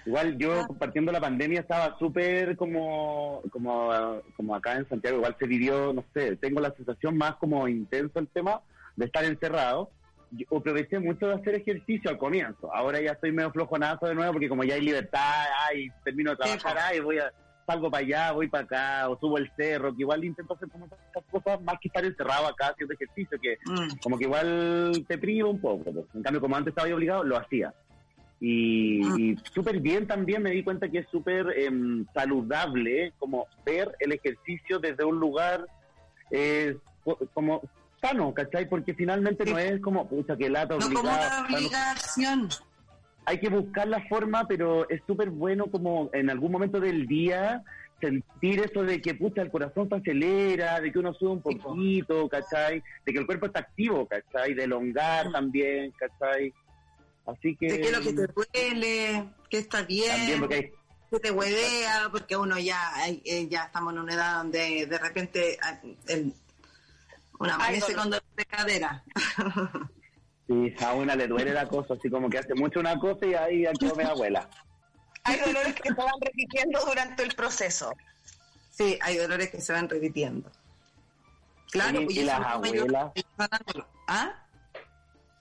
Igual 0.04 0.36
yo, 0.36 0.60
Ah. 0.60 0.66
compartiendo 0.66 1.10
la 1.10 1.20
pandemia, 1.22 1.60
estaba 1.60 1.98
súper 1.98 2.54
como, 2.58 3.40
como, 3.50 4.20
como 4.36 4.54
acá 4.54 4.74
en 4.74 4.86
Santiago. 4.90 5.16
Igual 5.16 5.36
se 5.38 5.46
vivió, 5.46 5.94
no 5.94 6.04
sé, 6.12 6.36
tengo 6.36 6.60
la 6.60 6.70
sensación 6.72 7.16
más 7.16 7.36
como 7.36 7.66
intenso 7.66 8.18
el 8.18 8.28
tema 8.28 8.60
de 8.94 9.06
estar 9.06 9.24
encerrado. 9.24 9.90
Yo 10.32 10.58
aproveché 10.58 10.98
mucho 10.98 11.28
de 11.28 11.34
hacer 11.34 11.54
ejercicio 11.54 12.10
al 12.10 12.18
comienzo. 12.18 12.72
Ahora 12.74 13.00
ya 13.00 13.12
estoy 13.12 13.32
medio 13.32 13.52
flojonazo 13.52 14.06
de 14.06 14.14
nuevo 14.14 14.32
porque 14.32 14.48
como 14.48 14.64
ya 14.64 14.74
hay 14.74 14.80
libertad, 14.80 15.44
ay, 15.68 15.88
termino 16.04 16.30
de 16.32 16.36
trabajar, 16.36 16.76
ay, 16.78 16.98
voy 17.00 17.18
a, 17.18 17.32
salgo 17.64 17.90
para 17.90 18.04
allá, 18.04 18.32
voy 18.32 18.48
para 18.48 18.64
acá, 18.64 19.08
o 19.08 19.18
subo 19.18 19.38
el 19.38 19.50
cerro, 19.56 19.94
que 19.94 20.02
igual 20.02 20.24
intento 20.24 20.54
hacer 20.54 20.68
como 20.68 20.86
estas 20.86 21.24
cosas 21.30 21.60
más 21.62 21.76
que 21.80 21.88
estar 21.88 22.04
encerrado 22.04 22.46
acá 22.48 22.68
haciendo 22.68 22.94
ejercicio, 22.94 23.38
que 23.40 23.56
Mm. 23.64 23.98
como 24.02 24.18
que 24.18 24.24
igual 24.24 25.04
te 25.08 25.16
priva 25.18 25.48
un 25.48 25.60
poco. 25.60 25.92
pues. 25.92 26.06
En 26.14 26.22
cambio, 26.22 26.40
como 26.40 26.56
antes 26.56 26.72
estaba 26.72 26.88
yo 26.88 26.96
obligado, 26.96 27.22
lo 27.24 27.36
hacía. 27.36 27.72
Y, 28.40 29.04
Mm. 29.04 29.18
y 29.18 29.36
súper 29.54 29.80
bien 29.80 30.06
también 30.06 30.42
me 30.42 30.50
di 30.50 30.62
cuenta 30.62 30.88
que 30.88 30.98
es 30.98 31.08
súper 31.08 31.54
em, 31.56 32.04
saludable 32.12 33.12
como 33.18 33.46
ver 33.64 33.94
el 34.00 34.12
ejercicio 34.12 34.78
desde 34.78 35.04
un 35.04 35.18
lugar 35.18 35.64
eh, 36.30 36.76
co- 37.04 37.18
como 37.32 37.62
sano, 38.06 38.32
¿cachai? 38.34 38.68
Porque 38.68 38.94
finalmente 38.94 39.44
Sí. 39.44 39.50
no 39.52 39.58
es 39.58 39.80
como, 39.80 40.08
pucha, 40.08 40.36
que 40.36 40.48
lata 40.50 40.74
No 40.74 40.80
como 40.80 41.00
obligada. 41.00 41.46
una 41.48 41.56
obligación. 41.58 42.48
Hay 43.24 43.40
que 43.40 43.48
buscar 43.48 43.88
la 43.88 44.06
forma, 44.08 44.46
pero 44.46 44.88
es 44.88 45.00
súper 45.06 45.30
bueno 45.30 45.66
como 45.66 46.10
en 46.12 46.30
algún 46.30 46.52
momento 46.52 46.78
del 46.80 47.06
día 47.06 47.62
sentir 48.00 48.60
eso 48.60 48.82
de 48.82 49.00
que, 49.00 49.14
pucha, 49.14 49.42
el 49.42 49.50
corazón 49.50 49.88
se 49.88 49.96
acelera, 49.96 50.80
de 50.80 50.92
que 50.92 50.98
uno 50.98 51.14
sube 51.14 51.30
un 51.30 51.42
poquito, 51.42 52.28
¿cachai? 52.28 52.82
De 53.04 53.12
que 53.12 53.18
el 53.18 53.26
cuerpo 53.26 53.46
está 53.46 53.60
activo, 53.60 54.06
¿cachai? 54.06 54.54
De 54.54 54.64
elongar 54.64 55.32
también, 55.32 55.92
¿cachai? 55.92 56.52
Así 57.26 57.56
que... 57.56 57.66
De 57.72 57.80
qué 57.80 57.86
es 57.88 57.92
lo 57.92 58.02
que 58.02 58.12
te 58.12 58.26
duele, 58.26 59.24
que 59.50 59.58
está 59.58 59.82
bien, 59.82 60.10
También 60.14 60.38
porque 60.40 60.54
hay... 60.54 60.72
que 61.10 61.20
te 61.20 61.30
huevea, 61.30 62.08
porque 62.12 62.36
uno 62.36 62.58
ya 62.58 62.78
eh, 63.08 63.48
ya 63.48 63.64
estamos 63.64 63.92
en 63.94 63.98
una 64.00 64.14
edad 64.14 64.36
donde 64.42 64.86
de 64.86 64.98
repente 64.98 65.56
ah, 65.62 65.80
el, 66.08 66.34
una 67.38 67.54
amanece 67.54 67.94
con 67.94 68.04
dolor 68.04 68.24
de 68.36 68.44
cadera. 68.44 69.04
Sí, 70.46 70.74
a 70.80 70.92
una 70.92 71.16
le 71.16 71.26
duele 71.26 71.52
la 71.52 71.66
cosa, 71.66 71.94
así 71.94 72.08
como 72.08 72.30
que 72.30 72.38
hace 72.38 72.54
mucho 72.54 72.78
una 72.78 72.96
cosa 73.00 73.26
y 73.26 73.34
ahí 73.34 73.66
aquí 73.66 73.90
mi 73.96 74.04
abuela. 74.04 74.48
Hay 75.24 75.40
dolores 75.40 75.74
que 75.74 75.88
se 75.88 75.94
van 75.94 76.20
repitiendo 76.20 76.84
durante 76.84 77.24
el 77.24 77.34
proceso. 77.34 77.92
Sí, 78.70 78.96
hay 79.02 79.16
dolores 79.16 79.50
que 79.50 79.60
se 79.60 79.72
van 79.72 79.88
repitiendo. 79.88 80.50
Claro, 81.72 82.04
pues 82.04 82.16
y 82.16 82.20
eso 82.20 82.26
las 82.26 82.46
abuelas. 82.46 83.12
¿Ah? 84.06 84.45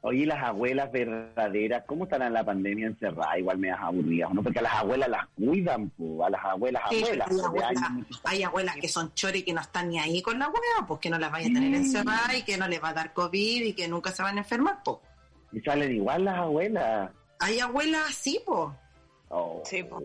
Oye, 0.07 0.27
las 0.27 0.43
abuelas 0.43 0.91
verdaderas, 0.91 1.83
¿cómo 1.87 2.03
estarán 2.03 2.27
en 2.27 2.33
la 2.33 2.43
pandemia 2.43 2.85
encerradas? 2.85 3.39
Igual 3.39 3.57
me 3.57 3.69
das 3.69 3.79
aburridas, 3.81 4.31
¿no? 4.35 4.43
Porque 4.43 4.59
a 4.59 4.61
las 4.61 4.73
abuelas 4.75 5.09
las 5.09 5.25
cuidan, 5.35 5.89
po, 5.89 6.23
a 6.23 6.29
las 6.29 6.45
abuelas 6.45 6.83
Sí, 6.91 7.03
abuelas. 7.03 7.81
hay, 7.81 8.05
hay 8.23 8.43
abuelas 8.43 8.75
que 8.75 8.87
son 8.87 9.11
chores 9.15 9.43
que 9.43 9.51
no 9.51 9.61
están 9.61 9.89
ni 9.89 9.97
ahí 9.97 10.21
con 10.21 10.37
la 10.37 10.47
hueá, 10.47 10.85
pues 10.87 10.99
que 10.99 11.09
no 11.09 11.17
las 11.17 11.31
vaya 11.31 11.47
a 11.49 11.53
tener 11.53 11.73
encerradas 11.73 12.35
y 12.37 12.43
que 12.43 12.55
no 12.55 12.67
les 12.67 12.83
va 12.83 12.89
a 12.89 12.93
dar 12.93 13.13
COVID 13.13 13.63
y 13.65 13.73
que 13.73 13.87
nunca 13.87 14.11
se 14.11 14.21
van 14.21 14.35
a 14.37 14.41
enfermar, 14.41 14.77
pues. 14.85 14.97
Y 15.53 15.59
salen 15.61 15.95
igual 15.95 16.25
las 16.25 16.35
abuelas. 16.37 17.09
Hay 17.39 17.59
abuelas 17.59 18.03
así, 18.07 18.39
pues. 18.45 18.69
Oh. 19.29 19.63
Sí, 19.65 19.81
po. 19.81 19.99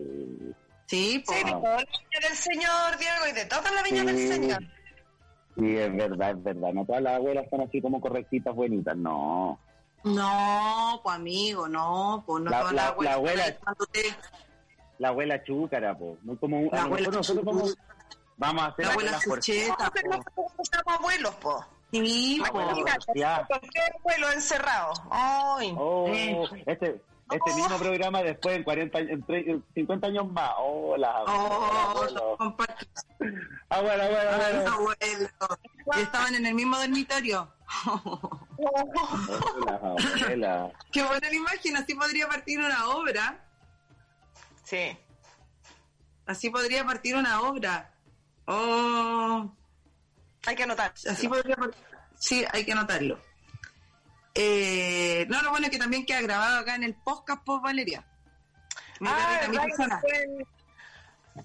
Sí, 0.87 1.21
pues. 1.23 1.37
Sí, 1.37 1.45
de 1.45 1.51
toda 1.51 1.75
la 1.77 1.85
viña 1.85 2.27
del 2.27 2.37
Señor, 2.37 2.97
Diego, 2.97 3.27
y 3.29 3.33
de 3.33 3.45
toda 3.45 3.71
la 3.71 3.83
viña 3.83 4.03
del 4.03 4.17
Sí. 4.17 4.27
Señor. 4.29 4.63
Sí, 5.59 5.77
es 5.77 5.95
verdad, 5.95 6.31
es 6.31 6.43
verdad. 6.43 6.73
No 6.73 6.85
todas 6.85 7.03
las 7.03 7.17
abuelas 7.17 7.45
son 7.51 7.61
así 7.61 7.79
como 7.81 8.01
correctitas, 8.01 8.55
buenitas, 8.55 8.97
no. 8.97 9.59
No, 10.03 10.99
pues 11.03 11.15
amigo, 11.15 11.67
no, 11.67 12.23
pues 12.25 12.43
no 12.43 12.49
La- 12.49 12.63
la- 12.63 12.71
las 12.71 12.85
abuelas 12.87 13.05
la 13.05 13.13
abuela- 13.13 13.57
La 14.97 15.07
abuela 15.09 15.43
chúcara, 15.43 15.97
po. 15.97 16.17
Muy 16.23 16.37
como... 16.37 16.69
La 16.71 16.83
abuela 16.83 17.09
nosotros 17.09 17.43
vamos, 17.45 17.77
vamos 18.37 18.63
a 18.63 18.67
hacer 18.67 18.85
La 18.85 18.91
abuela 18.93 19.19
chucheta, 19.19 19.91
somos 20.35 20.69
abuelos, 20.85 21.35
po. 21.35 21.65
Sí, 21.91 22.41
pues. 22.51 22.51
Cualquier 22.51 23.95
abuelo 23.99 24.31
encerrado. 24.31 24.93
Ay. 25.09 25.75
Oh, 25.77 26.07
Eh. 26.07 26.63
este, 26.65 27.01
este 27.31 27.51
Oh. 27.51 27.55
mismo 27.55 27.77
programa 27.77 28.23
después 28.23 28.55
en 28.57 28.63
40 28.63 28.97
años, 28.99 29.11
en 29.11 29.25
tre- 29.25 29.43
en 29.49 29.63
50 29.73 30.07
años 30.07 30.31
más. 30.31 30.51
Oh, 30.57 30.95
las 30.97 31.15
Oh, 31.27 31.89
abuelas. 31.89 32.13
los 32.13 32.37
compadres, 32.37 32.87
Abuela, 33.69 34.03
abuela, 34.05 34.23
los 34.23 34.43
abuela. 34.45 34.71
abuelos. 34.73 35.31
Y 35.97 35.99
estaban 36.01 36.35
en 36.35 36.45
el 36.45 36.53
mismo 36.55 36.77
dormitorio. 36.77 37.49
Oh. 37.85 38.39
Qué 40.91 41.03
buena 41.03 41.29
la 41.29 41.35
imagen, 41.35 41.77
así 41.77 41.95
podría 41.95 42.27
partir 42.27 42.59
una 42.59 42.87
obra. 42.89 43.43
Sí. 44.63 44.97
Así 46.25 46.49
podría 46.49 46.83
partir 46.85 47.15
una 47.15 47.41
obra. 47.41 47.93
Oh, 48.45 49.51
Hay 50.45 50.55
que 50.55 50.63
anotar. 50.63 50.93
así 51.09 51.27
podría 51.27 51.55
partir. 51.55 51.83
Sí, 52.19 52.45
hay 52.51 52.65
que 52.65 52.71
anotarlo. 52.73 53.19
Eh, 54.33 55.25
no, 55.29 55.41
lo 55.41 55.49
bueno 55.51 55.65
es 55.67 55.71
que 55.71 55.77
también 55.79 56.05
queda 56.05 56.21
grabado 56.21 56.59
acá 56.59 56.75
en 56.75 56.83
el 56.83 56.95
podcast 56.95 57.43
post 57.43 57.63
Valeria. 57.63 58.05
Mi 58.99 59.09
Ah, 59.11 59.47
mi 59.49 59.57
pues, 59.57 59.73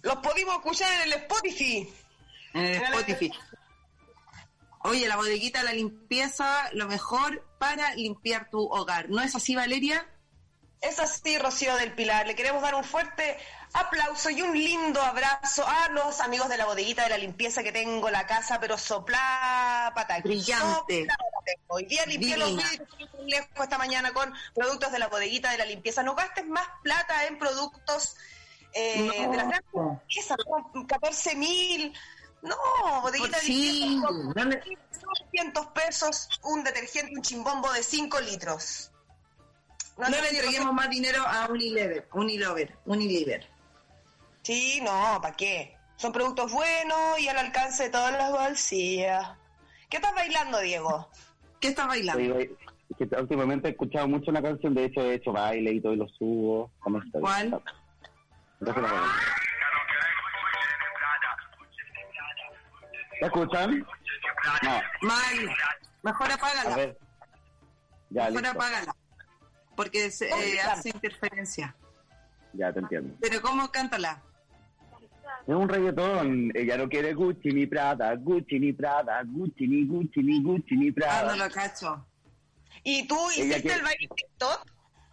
Los 0.02 0.16
pudimos 0.16 0.56
escuchar 0.56 0.92
en 0.92 1.00
el 1.02 1.12
Spotify. 1.20 1.92
en 2.54 2.64
el 2.64 2.82
Spotify. 2.82 3.32
Oye, 4.86 5.08
la 5.08 5.16
bodeguita 5.16 5.58
de 5.60 5.64
la 5.66 5.72
limpieza, 5.72 6.68
lo 6.72 6.86
mejor 6.86 7.44
para 7.58 7.94
limpiar 7.94 8.50
tu 8.50 8.60
hogar. 8.60 9.08
¿No 9.08 9.20
es 9.22 9.34
así, 9.34 9.54
Valeria? 9.56 10.06
Es 10.80 10.98
así, 11.00 11.38
Rocío 11.38 11.74
del 11.76 11.92
Pilar. 11.92 12.26
Le 12.26 12.34
queremos 12.36 12.62
dar 12.62 12.74
un 12.74 12.84
fuerte 12.84 13.36
aplauso 13.72 14.30
y 14.30 14.42
un 14.42 14.52
lindo 14.56 15.02
abrazo 15.02 15.66
a 15.66 15.88
los 15.88 16.20
amigos 16.20 16.48
de 16.48 16.56
la 16.56 16.66
bodeguita 16.66 17.02
de 17.02 17.08
la 17.08 17.18
limpieza 17.18 17.62
que 17.62 17.72
tengo 17.72 18.08
la 18.10 18.26
casa, 18.26 18.60
pero 18.60 18.78
soplá 18.78 19.90
pata. 19.94 20.20
Brillante. 20.20 21.06
Hoy 21.68 21.84
día 21.86 22.04
limpié 22.06 22.36
los 22.36 22.50
vidrios 22.56 22.88
lejos 23.26 23.48
esta 23.60 23.78
mañana 23.78 24.12
con 24.12 24.32
productos 24.54 24.92
de 24.92 24.98
la 24.98 25.08
bodeguita 25.08 25.50
de 25.50 25.58
la 25.58 25.64
limpieza. 25.64 26.02
No 26.02 26.14
gastes 26.14 26.46
más 26.46 26.66
plata 26.82 27.26
en 27.26 27.38
productos 27.38 28.16
eh, 28.72 29.00
No. 29.00 29.30
de 29.30 29.36
las 29.36 29.48
grandes 29.48 29.62
¿no? 29.72 30.86
14 30.86 31.34
mil. 31.34 31.94
No, 32.46 33.02
bodeguita 33.02 33.38
de 33.38 33.44
Sí, 33.44 34.00
200 35.32 35.66
pesos 35.68 36.28
un 36.44 36.62
detergente, 36.62 37.12
un 37.14 37.22
chimbombo 37.22 37.72
de 37.72 37.82
5 37.82 38.20
litros. 38.20 38.92
No 39.98 40.08
le 40.08 40.28
entreguemos 40.28 40.72
más 40.72 40.90
dinero 40.90 41.22
a 41.26 41.46
Unilever, 41.50 42.06
Unilover, 42.12 42.76
Unilever. 42.84 43.48
Sí, 44.42 44.80
no, 44.82 45.18
¿para 45.20 45.34
qué? 45.34 45.76
Son 45.96 46.12
productos 46.12 46.52
buenos 46.52 47.18
y 47.18 47.28
al 47.28 47.38
alcance 47.38 47.84
de 47.84 47.90
todas 47.90 48.12
las 48.12 48.30
bolsillas. 48.30 49.30
¿Qué 49.88 49.96
estás 49.96 50.14
bailando, 50.14 50.60
Diego? 50.60 51.08
¿Qué 51.60 51.68
estás 51.68 51.88
bailando? 51.88 52.38
Que 52.98 53.16
últimamente 53.18 53.68
he 53.68 53.70
escuchado 53.72 54.06
mucho 54.06 54.30
una 54.30 54.42
canción, 54.42 54.74
de 54.74 54.84
hecho 54.84 55.00
he 55.00 55.14
hecho 55.14 55.32
baile 55.32 55.72
y 55.72 55.80
todo 55.80 55.94
y 55.94 55.96
lo 55.96 56.08
subo. 56.10 56.70
¿Cómo 56.78 57.02
está? 57.02 57.18
¿Cuál? 57.18 57.60
Déjala 58.60 58.88
escuchan? 63.26 63.86
No, 64.62 64.80
Mal. 65.02 65.56
Mejor 66.02 66.30
a 66.30 66.34
apágala. 66.34 66.76
ver. 66.76 66.98
Ya, 68.10 68.24
Mejor 68.30 68.42
listo. 68.42 68.50
apágala. 68.58 68.94
Porque 69.76 70.10
se- 70.10 70.30
¿Cómo 70.30 70.42
eh, 70.42 70.60
hace 70.60 70.88
interferencia. 70.90 71.74
Ya 72.52 72.72
te 72.72 72.78
entiendo. 72.80 73.14
Pero 73.20 73.42
¿cómo 73.42 73.70
cántala? 73.70 74.22
Es 75.46 75.54
un 75.54 75.68
reggaetón. 75.68 76.50
Ella 76.54 76.78
no 76.78 76.88
quiere 76.88 77.12
Gucci 77.14 77.50
ni 77.52 77.66
Prada, 77.66 78.14
Gucci 78.16 78.58
ni 78.58 78.72
Prada, 78.72 79.22
Gucci 79.26 79.66
ni 79.68 79.84
Gucci 79.86 80.22
ni 80.22 80.42
Gucci 80.42 80.76
ni 80.76 80.88
Ah, 80.88 80.92
Prada. 80.94 81.36
no 81.36 81.44
lo 81.44 81.50
cacho. 81.50 82.06
¿Y 82.82 83.06
tú 83.06 83.16
Ella 83.30 83.42
hiciste 83.44 83.62
quiere- 83.62 83.76
el 83.78 83.82
baile 83.82 84.08
TikTok 84.16 84.64
Ella 84.66 84.72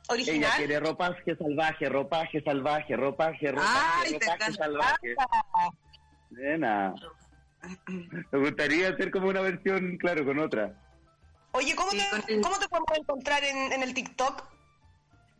original? 0.09 0.51
quiere 0.57 0.80
ropaje 0.80 1.36
salvaje, 1.36 1.89
ropaje 1.89 2.41
salvaje, 2.43 2.95
ropaje, 2.95 3.51
ropaje, 3.51 3.70
Ay, 4.05 4.11
te 4.11 4.26
ropaje 4.26 4.34
encanta. 4.36 4.64
salvaje. 4.64 5.16
Nena. 6.30 6.93
Me 8.32 8.39
gustaría 8.39 8.89
hacer 8.89 9.11
como 9.11 9.28
una 9.30 9.41
versión, 9.41 9.97
claro, 9.97 10.26
con 10.26 10.39
otra. 10.39 10.74
Oye, 11.51 11.76
¿cómo, 11.76 11.91
Sí, 11.91 11.97
te, 12.28 12.41
¿cómo 12.41 12.57
te 12.59 12.68
podemos 12.68 12.97
encontrar 12.97 13.43
en, 13.43 13.72
en 13.74 13.84
el 13.84 13.93
TikTok? 13.93 14.43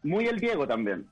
Muy 0.04 0.28
el 0.28 0.40
Diego 0.40 0.68
también. 0.68 1.10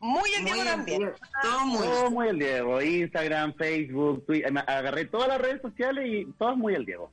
Muy 0.00 0.30
el 0.32 0.42
Muy 0.42 0.52
Diego 0.52 0.70
también. 0.70 1.12
Todo 1.42 1.66
muy 1.66 1.86
Todo 1.86 2.10
muy 2.10 2.28
el 2.28 2.38
Diego. 2.38 2.80
Instagram, 2.80 3.54
Facebook, 3.54 4.24
Twitter. 4.26 4.52
Agarré 4.66 5.04
todas 5.06 5.28
las 5.28 5.40
redes 5.40 5.60
sociales 5.60 6.04
y 6.06 6.24
todas 6.38 6.56
muy 6.56 6.74
el 6.74 6.86
Diego. 6.86 7.12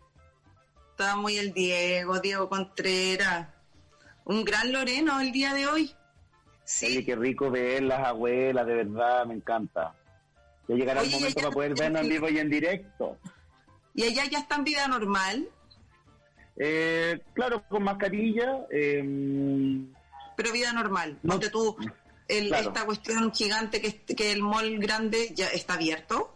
Está 0.91 1.15
muy 1.17 1.37
el 1.37 1.53
Diego, 1.53 2.19
Diego 2.19 2.47
Contreras. 2.49 3.49
Un 4.23 4.43
gran 4.45 4.71
Loreno 4.71 5.19
el 5.19 5.31
día 5.31 5.53
de 5.53 5.67
hoy. 5.67 5.81
Oye, 5.83 5.95
Sí. 6.63 7.05
qué 7.05 7.15
rico 7.15 7.49
ver 7.51 7.83
las 7.83 8.05
abuelas, 8.07 8.65
de 8.65 8.73
verdad, 8.73 9.25
me 9.25 9.35
encanta. 9.35 9.93
Ya 10.67 10.75
llegará 10.75 11.01
Oye, 11.01 11.09
el 11.09 11.15
momento 11.15 11.39
para 11.41 11.51
poder 11.51 11.73
vernos 11.75 12.01
en 12.01 12.09
vivo 12.09 12.29
y 12.29 12.39
en 12.39 12.49
directo. 12.49 13.17
Y 13.93 14.03
allá 14.03 14.25
ya 14.29 14.39
está 14.39 14.55
en 14.55 14.63
vida 14.63 14.87
normal, 14.87 15.47
Eh, 16.59 17.19
claro, 17.33 17.63
con 17.69 17.83
mascarilla. 17.83 18.65
eh, 18.71 19.03
pero 20.35 20.51
vida 20.51 20.73
normal. 20.73 21.17
No. 21.23 21.33
Ponte 21.33 21.49
tú, 21.49 21.75
el- 22.27 22.47
Claro. 22.49 22.67
esta 22.69 22.85
cuestión 22.85 23.31
gigante 23.33 23.79
que, 23.81 24.01
que 24.15 24.31
el 24.31 24.41
mall 24.41 24.77
grande 24.79 25.31
ya 25.35 25.47
está 25.47 25.75
abierto. 25.75 26.35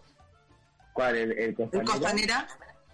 ¿Cuál? 0.94 1.16
¿El, 1.18 1.32
el 1.34 1.40
El 1.50 1.56
Costanera? 1.56 1.86
Costanera, 1.92 2.48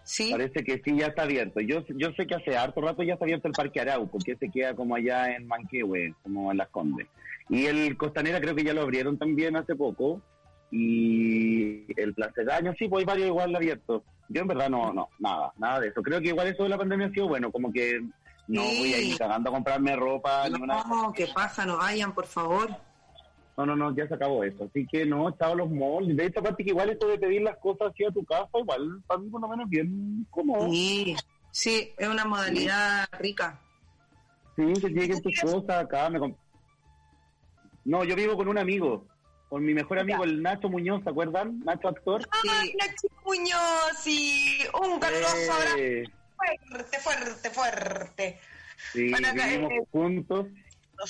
sí. 0.03 0.31
Parece 0.31 0.63
que 0.63 0.81
sí, 0.83 0.97
ya 0.97 1.07
está 1.07 1.23
abierto. 1.23 1.59
Yo, 1.61 1.83
yo 1.95 2.11
sé 2.13 2.27
que 2.27 2.35
hace 2.35 2.55
harto 2.57 2.79
rato 2.81 3.03
ya 3.03 3.13
está 3.13 3.25
abierto 3.25 3.47
el 3.47 3.53
Parque 3.53 3.79
Arauco, 3.81 4.19
que 4.19 4.35
se 4.35 4.49
queda 4.49 4.73
como 4.75 4.95
allá 4.95 5.33
en 5.35 5.47
Manquehue, 5.47 6.13
como 6.23 6.51
en 6.51 6.57
Las 6.57 6.69
Condes. 6.69 7.07
Y 7.49 7.65
el 7.65 7.97
Costanera 7.97 8.39
creo 8.41 8.55
que 8.55 8.63
ya 8.63 8.73
lo 8.73 8.81
abrieron 8.81 9.17
también 9.17 9.55
hace 9.57 9.75
poco. 9.75 10.21
Y 10.71 11.85
el 11.99 12.13
Placedaño, 12.13 12.73
sí, 12.77 12.87
pues 12.87 13.01
hay 13.01 13.05
varios 13.05 13.27
igual 13.27 13.55
abiertos. 13.55 14.03
Yo 14.29 14.41
en 14.41 14.47
verdad 14.47 14.69
no, 14.69 14.91
no, 14.91 15.07
nada, 15.19 15.53
nada 15.57 15.79
de 15.79 15.87
eso. 15.89 16.01
Creo 16.01 16.19
que 16.19 16.27
igual 16.29 16.47
eso 16.47 16.63
de 16.63 16.69
la 16.69 16.77
pandemia 16.77 17.07
ha 17.07 17.11
sido 17.11 17.27
bueno, 17.29 17.51
como 17.51 17.71
que 17.71 18.01
no 18.47 18.63
Sí. 18.63 18.77
voy 18.79 18.93
a 18.93 18.99
ir 18.99 19.17
cagando 19.17 19.49
a 19.49 19.53
comprarme 19.53 19.95
ropa, 19.95 20.47
ni 20.49 20.61
una... 20.61 20.83
No, 20.83 21.13
que 21.13 21.27
paja, 21.27 21.65
no 21.65 21.77
vayan, 21.77 22.13
por 22.13 22.25
favor. 22.27 22.69
No, 23.55 23.65
no, 23.65 23.75
no, 23.75 23.95
ya 23.95 24.07
se 24.07 24.13
acabó 24.13 24.43
eso. 24.43 24.65
Así 24.65 24.85
que 24.85 25.05
no, 25.05 25.29
estaban 25.29 25.57
los 25.57 25.69
malls. 25.71 26.15
De 26.15 26.25
hecho, 26.25 26.41
aparte 26.41 26.63
que 26.63 26.69
igual 26.71 26.89
esto 26.89 27.07
de 27.07 27.17
pedir 27.17 27.41
las 27.41 27.57
cosas 27.57 27.89
así 27.91 28.03
a 28.05 28.11
tu 28.11 28.23
casa, 28.25 28.49
igual 28.53 29.01
para 29.07 29.19
mí 29.19 29.29
por 29.29 29.41
lo 29.41 29.47
menos 29.47 29.69
bien 29.69 30.27
cómodo. 30.29 30.69
Sí, 30.69 31.15
sí, 31.51 31.91
es 31.97 32.07
una 32.07 32.25
modalidad 32.25 33.07
rica. 33.19 33.59
Sí, 34.55 34.73
que 34.81 34.89
lleguen 34.89 35.21
tus 35.21 35.39
cosas 35.41 35.83
acá. 35.85 36.09
Me 36.09 36.19
comp- 36.19 36.35
no, 37.85 38.03
yo 38.03 38.15
vivo 38.15 38.35
con 38.35 38.47
un 38.47 38.57
amigo, 38.57 39.05
con 39.49 39.63
mi 39.63 39.73
mejor 39.73 39.99
amigo, 39.99 40.23
el 40.23 40.41
Nacho 40.41 40.69
Muñoz, 40.69 41.03
¿se 41.03 41.09
acuerdan? 41.09 41.59
Nacho 41.63 41.87
actor. 41.87 42.27
Ay, 42.49 42.73
Nacho 42.79 43.07
Muñoz 43.25 44.05
y 44.07 44.59
un 44.81 44.99
caluroso 44.99 45.53
abrazo 45.53 45.77
Eh, 45.77 46.03
fuerte, 46.67 46.99
fuerte, 46.99 47.49
fuerte. 47.49 48.39
sí, 48.93 49.11
vivimos 49.33 49.71
eh, 49.71 49.83
juntos 49.91 50.47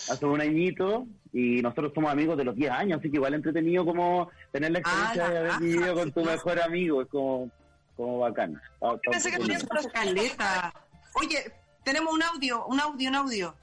hace 0.09 0.25
un 0.25 0.41
añito 0.41 1.07
y 1.33 1.61
nosotros 1.61 1.91
somos 1.95 2.11
amigos 2.11 2.37
de 2.37 2.43
los 2.43 2.55
10 2.55 2.71
años, 2.71 2.99
así 2.99 3.09
que 3.09 3.17
igual 3.17 3.33
entretenido 3.33 3.85
como 3.85 4.29
tener 4.51 4.71
la 4.71 4.79
experiencia 4.79 5.25
Ah, 5.25 5.29
de 5.29 5.37
haber 5.39 5.59
vivido 5.59 5.93
con 5.95 6.11
tu 6.11 6.23
mejor 6.23 6.59
amigo, 6.61 7.01
es 7.01 7.07
como, 7.09 7.49
como 7.95 8.19
bacán. 8.19 8.61
Pensé 9.09 9.31
que 9.31 9.37
tenías- 9.37 9.65
Caleta. 9.93 10.73
Oye, 11.13 11.51
tenemos 11.83 12.13
un 12.13 12.21
audio, 12.21 12.65
un 12.67 12.79
audio, 12.79 13.09
un 13.09 13.15
audio. 13.15 13.55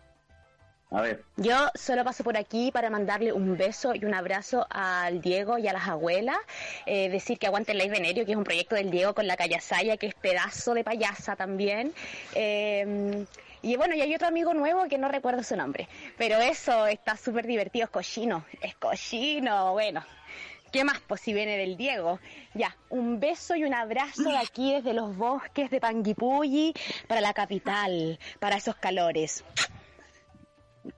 A 0.95 1.01
ver, 1.01 1.25
Yo 1.37 1.57
solo 1.75 2.05
paso 2.05 2.23
por 2.23 2.37
aquí 2.37 2.71
para 2.71 2.89
mandarle 2.89 3.33
un 3.33 3.57
beso 3.57 3.97
y 3.97 4.05
un 4.05 4.15
abrazo 4.15 4.65
al 4.71 5.21
Diego 5.21 5.59
y 5.59 5.67
a 5.67 5.73
las 5.73 5.89
abuelas. 5.89 6.37
Eh, 6.87 7.09
decir 7.09 7.37
que 7.37 7.49
aguanten 7.49 7.77
Live 7.79 7.91
Venerio, 7.91 8.25
que 8.25 8.31
es 8.31 8.39
un 8.39 8.45
proyecto 8.45 8.77
del 8.77 8.93
Diego 8.93 9.13
con 9.13 9.27
la 9.27 9.37
Cayasaya, 9.37 9.97
que 9.97 10.07
es 10.07 10.15
pedazo 10.15 10.73
de 10.73 10.85
payasa 10.85 11.35
también. 11.35 11.93
Eh, 12.37 13.27
y 13.63 13.75
bueno, 13.75 13.97
y 13.97 14.03
hay 14.03 14.15
otro 14.15 14.29
amigo 14.29 14.55
nuevo 14.55 14.87
que 14.89 14.97
no 14.97 15.09
recuerdo 15.09 15.43
su 15.43 15.57
nombre. 15.57 15.89
Pero 16.17 16.39
eso 16.39 16.87
está 16.87 17.17
súper 17.17 17.45
divertido, 17.45 17.87
es 17.87 17.91
cochino. 17.91 18.45
Es 18.61 18.77
cochino, 18.77 19.73
bueno. 19.73 20.05
¿Qué 20.71 20.85
más? 20.85 21.01
Pues 21.09 21.23
si 21.23 21.35
viene 21.35 21.57
del 21.57 21.77
Diego. 21.77 22.21
Ya, 22.55 22.77
un 22.91 23.19
beso 23.19 23.57
y 23.57 23.65
un 23.65 23.75
abrazo 23.75 24.31
de 24.31 24.37
aquí 24.37 24.75
desde 24.75 24.93
los 24.93 25.17
bosques 25.17 25.71
de 25.71 25.81
Panguipulli 25.81 26.73
para 27.09 27.21
la 27.21 27.33
capital, 27.33 28.21
para 28.39 28.57
esos 28.57 28.77
calores. 28.77 29.43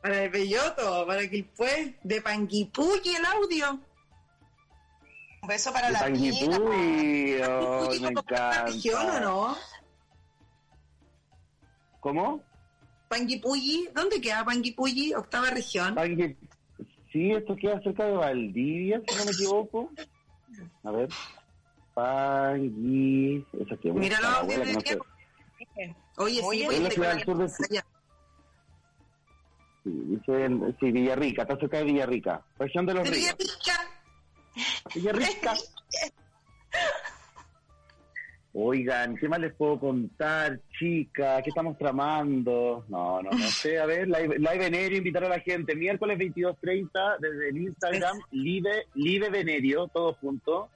Para 0.03 0.25
el 0.25 0.31
belloto, 0.31 1.07
para 1.07 1.29
que 1.29 1.45
pues 1.57 1.95
de 2.03 2.21
Panguipulli 2.21 3.17
el 3.17 3.25
audio. 3.25 3.81
Un 5.43 5.49
beso 5.49 5.73
para 5.73 5.87
de 5.89 5.93
la. 5.93 5.99
Panguipulli, 6.01 7.43
oh, 7.43 7.89
me 8.01 8.63
región, 8.65 9.11
¿o 9.11 9.21
no? 9.21 9.57
¿Cómo? 12.01 12.43
Panguipulli, 13.09 13.89
¿dónde 13.95 14.21
queda 14.21 14.45
Panguipulli? 14.45 15.15
Octava 15.15 15.51
región. 15.51 15.95
Pangui- 15.95 16.37
Sí, 17.13 17.31
esto 17.31 17.57
queda 17.57 17.81
cerca 17.81 18.05
de 18.05 18.13
Valdivia, 18.13 19.01
si 19.07 19.17
no 19.17 19.25
me 19.25 19.31
equivoco. 19.31 19.91
A 20.85 20.91
ver. 20.91 21.09
Pangui... 21.95 23.47
Esa 23.59 23.77
que 23.79 23.91
Mira 23.93 24.21
la 24.21 24.35
abuela 24.41 24.65
que 24.65 24.73
no 24.75 24.81
sé. 24.81 24.99
Oye, 26.19 26.43
Oye, 26.43 26.69
sí, 26.69 26.75
es 26.77 26.83
la 26.83 26.91
ciudad 26.91 27.15
del 27.15 27.25
sur 27.25 27.39
de- 27.39 27.65
allá. 27.71 27.87
Sí, 29.87 29.93
dice 30.09 30.49
sí, 30.81 30.91
Villarrica, 30.91 31.43
está 31.43 31.57
cerca 31.57 31.79
de 31.79 31.85
Villarrica. 31.85 32.43
Región 32.59 32.87
de 32.87 32.95
los 32.95 33.09
Ríos. 33.09 33.37
rica. 33.39 33.73
Villarrica. 34.93 35.55
Oigan, 38.53 39.17
¿qué 39.17 39.29
más 39.29 39.39
les 39.39 39.55
puedo 39.55 39.79
contar, 39.79 40.59
chicas? 40.77 41.41
¿Qué 41.45 41.51
estamos 41.51 41.79
tramando? 41.79 42.85
No, 42.89 43.23
no, 43.23 43.31
no 43.31 43.47
sé. 43.49 43.79
A 43.79 43.87
ver, 43.87 44.09
live, 44.09 44.39
live 44.39 44.59
Venerio, 44.59 44.99
invitar 44.99 45.25
a 45.25 45.29
la 45.29 45.39
gente. 45.39 45.77
Miércoles 45.77 46.19
22.30 46.19 47.19
desde 47.21 47.51
el 47.51 47.59
Instagram, 47.59 48.19
Live, 48.33 48.87
Live 48.95 49.31
Venerio, 49.31 49.87
todos 49.89 50.17
juntos. 50.17 50.69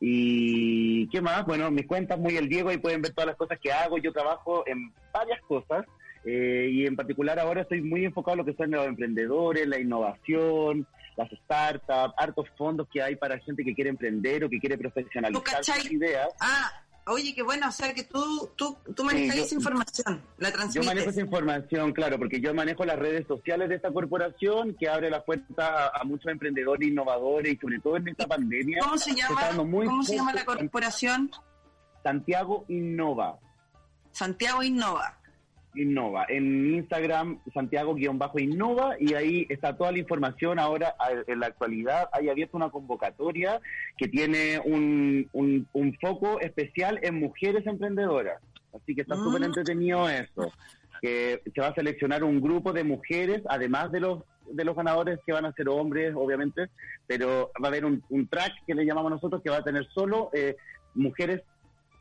Y 0.00 1.06
¿qué 1.10 1.20
más? 1.20 1.46
Bueno, 1.46 1.70
mis 1.70 1.86
cuentas 1.86 2.18
muy 2.18 2.36
el 2.36 2.48
Diego, 2.48 2.70
ahí 2.70 2.78
pueden 2.78 3.02
ver 3.02 3.12
todas 3.12 3.28
las 3.28 3.36
cosas 3.36 3.60
que 3.60 3.70
hago. 3.70 3.98
Yo 3.98 4.12
trabajo 4.12 4.64
en 4.66 4.92
varias 5.12 5.40
cosas. 5.42 5.86
Eh, 6.24 6.68
y 6.72 6.86
en 6.86 6.96
particular 6.96 7.38
ahora 7.38 7.62
estoy 7.62 7.82
muy 7.82 8.04
enfocado 8.04 8.34
en 8.34 8.38
lo 8.38 8.44
que 8.44 8.54
son 8.56 8.70
los 8.70 8.86
emprendedores, 8.86 9.66
la 9.68 9.78
innovación, 9.78 10.86
las 11.16 11.30
startups, 11.30 12.14
hartos 12.16 12.46
fondos 12.56 12.88
que 12.92 13.02
hay 13.02 13.16
para 13.16 13.38
gente 13.38 13.64
que 13.64 13.74
quiere 13.74 13.90
emprender 13.90 14.44
o 14.44 14.48
que 14.50 14.58
quiere 14.58 14.76
profesionalizar 14.78 15.62
sus 15.64 15.90
ideas. 15.92 16.28
Ah, 16.40 16.70
oye, 17.06 17.34
qué 17.34 17.42
bueno, 17.42 17.68
o 17.68 17.70
sea 17.72 17.92
que 17.94 18.02
tú, 18.04 18.50
tú, 18.56 18.76
tú 18.96 19.04
manejas 19.04 19.34
Sí, 19.34 19.38
yo- 19.40 19.44
esa 19.46 19.54
información, 19.54 20.22
la 20.38 20.48
Yo 20.50 20.56
manejo 20.56 20.72
transmites. 20.72 21.06
esa 21.08 21.20
información, 21.20 21.92
claro, 21.92 22.18
porque 22.18 22.40
yo 22.40 22.52
manejo 22.54 22.84
las 22.84 22.98
redes 22.98 23.26
sociales 23.28 23.68
de 23.68 23.76
esta 23.76 23.92
corporación 23.92 24.74
que 24.80 24.88
abre 24.88 25.10
la 25.10 25.22
puerta 25.24 25.86
a, 25.94 26.00
a 26.00 26.04
muchos 26.04 26.32
emprendedores, 26.32 26.88
innovadores 26.88 27.52
y 27.54 27.56
sobre 27.58 27.78
todo 27.80 27.96
en 27.98 28.08
esta 28.08 28.26
pandemia. 28.26 28.78
¿Cómo 28.80 28.96
se 28.98 29.14
llama? 29.14 29.40
¿Cómo 29.54 30.02
se 30.02 30.16
llama 30.16 30.32
la 30.32 30.44
corporación? 30.44 31.30
Santiago 32.02 32.64
Innova. 32.68 33.38
Santiago 34.12 34.62
Innova. 34.62 35.18
Innova. 35.74 36.26
En 36.28 36.74
Instagram, 36.74 37.40
Santiago-Innova, 37.52 38.96
y 38.98 39.14
ahí 39.14 39.46
está 39.48 39.76
toda 39.76 39.92
la 39.92 39.98
información. 39.98 40.58
Ahora, 40.58 40.94
en 41.26 41.40
la 41.40 41.46
actualidad, 41.46 42.08
hay 42.12 42.28
abierto 42.28 42.56
una 42.56 42.70
convocatoria 42.70 43.60
que 43.96 44.08
tiene 44.08 44.60
un, 44.64 45.28
un, 45.32 45.66
un 45.72 45.94
foco 46.00 46.40
especial 46.40 46.98
en 47.02 47.18
mujeres 47.20 47.66
emprendedoras. 47.66 48.40
Así 48.74 48.94
que 48.94 49.02
está 49.02 49.16
Mm. 49.16 49.24
súper 49.24 49.42
entretenido 49.44 50.08
eso. 50.08 50.52
Que 51.00 51.42
se 51.54 51.60
va 51.60 51.68
a 51.68 51.74
seleccionar 51.74 52.24
un 52.24 52.40
grupo 52.40 52.72
de 52.72 52.84
mujeres, 52.84 53.42
además 53.48 53.92
de 53.92 54.00
los 54.00 54.22
de 54.50 54.62
los 54.62 54.76
ganadores 54.76 55.18
que 55.24 55.32
van 55.32 55.46
a 55.46 55.52
ser 55.54 55.70
hombres, 55.70 56.12
obviamente, 56.14 56.68
pero 57.06 57.50
va 57.62 57.68
a 57.68 57.70
haber 57.70 57.86
un, 57.86 58.02
un 58.10 58.28
track 58.28 58.52
que 58.66 58.74
le 58.74 58.84
llamamos 58.84 59.10
nosotros 59.10 59.40
que 59.42 59.48
va 59.48 59.56
a 59.56 59.64
tener 59.64 59.86
solo 59.94 60.28
eh, 60.34 60.56
mujeres 60.94 61.40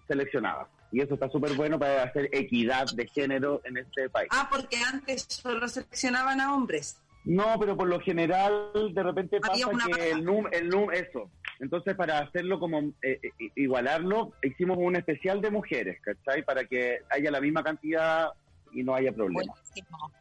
seleccionadas. 0.09 0.67
Y 0.93 1.01
eso 1.01 1.15
está 1.15 1.27
súper 1.29 1.53
bueno 1.55 1.77
para 1.77 2.03
hacer 2.03 2.29
equidad 2.31 2.85
de 2.95 3.07
género 3.07 3.61
en 3.65 3.77
este 3.77 4.09
país. 4.09 4.29
Ah, 4.31 4.47
porque 4.49 4.77
antes 4.77 5.25
solo 5.27 5.67
seleccionaban 5.67 6.39
a 6.39 6.53
hombres. 6.53 7.01
No, 7.25 7.55
pero 7.59 7.75
por 7.75 7.87
lo 7.87 7.99
general 7.99 8.71
de 8.93 9.03
repente 9.03 9.39
Había 9.41 9.67
pasa 9.67 9.89
que 9.89 10.11
el 10.11 10.23
num, 10.23 10.45
el 10.51 10.69
num, 10.69 10.91
eso. 10.91 11.31
Entonces 11.59 11.95
para 11.95 12.19
hacerlo 12.19 12.59
como 12.59 12.79
eh, 13.01 13.19
eh, 13.23 13.29
igualarlo, 13.55 14.33
hicimos 14.43 14.77
un 14.79 14.95
especial 14.95 15.41
de 15.41 15.49
mujeres, 15.49 15.99
¿cachai? 16.01 16.43
Para 16.43 16.65
que 16.65 16.99
haya 17.09 17.31
la 17.31 17.41
misma 17.41 17.63
cantidad 17.63 18.27
y 18.71 18.83
no 18.83 18.93
haya 18.93 19.11
problema. 19.11 19.51
Buenísimo. 19.51 20.11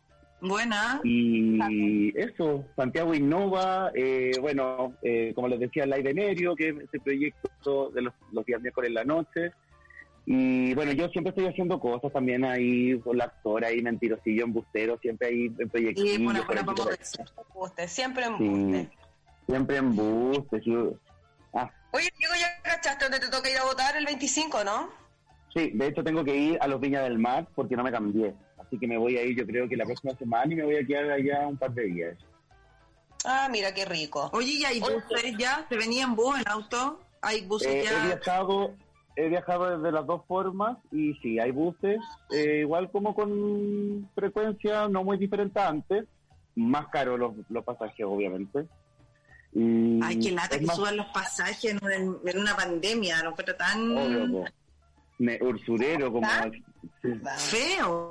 Buena. 0.43 1.01
Y 1.05 2.19
eso, 2.19 2.65
Santiago 2.75 3.15
Innova, 3.15 3.93
eh, 3.95 4.33
bueno, 4.41 4.95
eh, 5.01 5.33
como 5.37 5.47
les 5.47 5.61
decía, 5.61 5.85
el 5.85 5.93
aire 5.93 6.13
medio, 6.15 6.57
que 6.57 6.71
es 6.71 6.79
este 6.81 6.99
proyecto 6.99 7.91
de 7.91 8.03
los, 8.03 8.15
los 8.33 8.45
días 8.45 8.61
miércoles 8.61 8.89
en 8.89 8.95
la 8.95 9.05
noche. 9.05 9.53
Y 10.25 10.73
bueno, 10.75 10.93
yo 10.93 11.09
siempre 11.09 11.31
estoy 11.31 11.47
haciendo 11.47 11.81
cosas 11.81 12.13
también 12.13 12.45
ahí, 12.45 12.99
con 13.01 13.17
la 13.19 13.25
actora 13.25 13.69
ahí, 13.69 13.83
mentirosillo, 13.83 14.45
embustero, 14.45 14.99
siempre 15.01 15.29
ahí 15.29 15.47
en 15.59 15.69
proyectos. 15.69 16.05
Sí, 16.09 16.23
bueno, 16.25 16.45
bueno. 16.47 16.61
Embuste, 16.61 17.89
siempre 17.89 18.25
en 18.27 18.39
Sí, 18.39 18.45
embuste. 18.45 18.91
siempre 19.47 19.77
embuste. 19.79 20.61
sí. 20.63 20.73
Ah, 21.55 21.71
Oye, 21.93 22.09
Diego, 22.17 22.35
ya 22.41 22.63
cachaste 22.63 23.05
dónde 23.05 23.21
te 23.21 23.29
toca 23.29 23.51
ir 23.51 23.59
a 23.59 23.65
votar 23.65 23.97
el 23.97 24.07
25, 24.07 24.65
¿no? 24.65 24.89
sí, 25.55 25.71
de 25.75 25.89
hecho 25.89 26.03
tengo 26.03 26.25
que 26.25 26.35
ir 26.35 26.59
a 26.63 26.67
los 26.67 26.81
Viñas 26.81 27.03
del 27.03 27.19
Mar 27.19 27.47
porque 27.55 27.77
no 27.77 27.83
me 27.85 27.91
cambié. 27.93 28.33
Así 28.59 28.79
que 28.79 28.87
me 28.87 28.97
voy 28.97 29.19
a 29.19 29.23
ir 29.23 29.37
yo 29.37 29.47
creo 29.47 29.69
que 29.69 29.77
la 29.77 29.85
próxima 29.85 30.15
semana 30.17 30.51
y 30.51 30.57
me 30.57 30.65
voy 30.65 30.77
a 30.77 30.87
quedar 30.87 31.11
allá 31.11 31.47
un 31.47 31.59
par 31.59 31.73
de 31.73 31.83
días. 31.85 32.17
Ah, 33.25 33.49
mira 33.51 33.75
qué 33.75 33.85
rico. 33.85 34.31
Oye, 34.33 34.53
¿y 34.53 34.65
hay 34.65 34.81
buses 34.81 35.37
ya? 35.37 35.67
¿Te 35.69 35.77
venía 35.77 36.05
en 36.05 36.17
bus, 36.17 36.39
en 36.39 36.49
auto? 36.49 37.01
¿Hay 37.21 37.43
buses 37.47 37.69
Eh, 37.69 37.81
he 37.81 37.85
ya? 37.85 38.03
viajado 38.07 38.75
he 39.17 39.29
viajado 39.29 39.79
de 39.81 39.93
las 39.93 40.07
dos 40.07 40.23
formas 40.27 40.79
y 40.91 41.15
sí, 41.15 41.39
hay 41.39 41.51
buses, 41.51 42.01
eh, 42.31 42.61
igual 42.61 42.91
como 42.91 43.15
con 43.15 44.09
frecuencia 44.15 44.89
no 44.89 45.05
muy 45.05 45.19
diferente 45.19 45.61
a 45.61 45.69
antes, 45.69 46.05
más 46.57 46.89
caros 46.89 47.19
los, 47.19 47.33
los 47.49 47.65
pasajes 47.65 48.05
obviamente. 48.07 48.67
Y 49.55 50.01
Ay, 50.03 50.19
qué 50.19 50.31
lata 50.33 50.59
que 50.59 50.65
más 50.65 50.77
suban 50.77 50.97
los 50.97 51.07
pasajes 51.07 51.65
en, 51.73 51.79
en- 51.93 52.17
en 52.25 52.39
una 52.39 52.57
pandemia. 52.57 53.23
Lo 53.23 53.31
encuentro 53.31 53.55
tan 53.57 53.97
obvio. 53.99 54.45
Me- 55.19 55.39
ursurero, 55.43 56.11
como 56.11 56.27
¿Ah? 56.27 56.51
sí, 57.03 57.13
feo. 57.37 58.09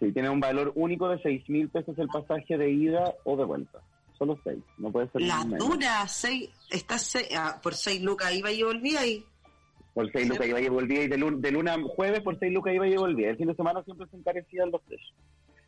sí, 0.00 0.12
tiene 0.12 0.28
un 0.30 0.40
valor 0.40 0.72
único 0.74 1.08
de 1.08 1.20
seis 1.22 1.48
mil 1.48 1.68
pesos 1.68 1.96
el 1.98 2.08
pasaje 2.08 2.58
de 2.58 2.70
ida 2.70 3.14
o 3.24 3.36
de 3.36 3.44
vuelta. 3.44 3.78
Solo 4.22 4.38
seis, 4.44 4.62
no 4.78 4.92
puede 4.92 5.08
ser 5.10 5.22
La 5.22 5.42
menos. 5.44 5.58
dura, 5.68 6.06
seis, 6.06 6.48
está 6.70 6.96
seis, 6.96 7.26
ah, 7.36 7.58
por 7.60 7.74
seis 7.74 8.00
lucas 8.02 8.32
iba 8.32 8.52
y 8.52 8.62
volvía 8.62 9.04
y 9.04 9.26
Por 9.94 10.12
seis 10.12 10.28
lucas 10.28 10.46
iba 10.46 10.60
y 10.60 10.68
volvía 10.68 11.02
y 11.02 11.08
de, 11.08 11.16
lun- 11.18 11.40
de 11.40 11.50
luna 11.50 11.74
a 11.74 11.82
jueves 11.82 12.20
por 12.20 12.38
seis 12.38 12.52
lucas 12.52 12.72
iba 12.72 12.86
y 12.86 12.96
volvía. 12.96 13.30
El 13.30 13.36
fin 13.36 13.48
de 13.48 13.56
semana 13.56 13.82
siempre 13.82 14.06
se 14.08 14.16
encarecían 14.16 14.70
los 14.70 14.80
precios. 14.82 15.12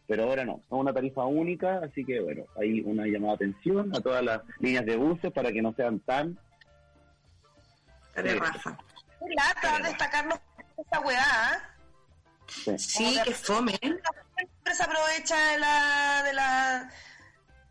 Pero 0.06 0.22
ahora 0.22 0.44
no, 0.44 0.58
es 0.58 0.66
una 0.68 0.92
tarifa 0.92 1.24
única, 1.24 1.80
así 1.82 2.04
que 2.04 2.20
bueno, 2.20 2.44
hay 2.56 2.80
una 2.82 3.06
llamada 3.06 3.36
de 3.38 3.46
atención 3.46 3.90
a 3.92 4.00
todas 4.00 4.22
las 4.22 4.40
líneas 4.60 4.86
de 4.86 4.96
buses 4.98 5.32
para 5.32 5.50
que 5.50 5.60
no 5.60 5.74
sean 5.74 5.98
tan... 5.98 6.38
de 8.14 8.34
lata 9.34 9.78
destacarnos 9.82 10.38
esta 10.78 11.00
weá, 11.00 11.20
¿ah? 11.24 11.70
sí. 12.46 12.78
Sí, 12.78 13.18
que 13.24 13.32
fome. 13.32 13.72
Siempre 13.82 14.74
se 14.74 14.82
aprovecha 14.84 15.36
de 15.50 15.58
la... 15.58 16.22
De 16.24 16.32
la... 16.34 16.90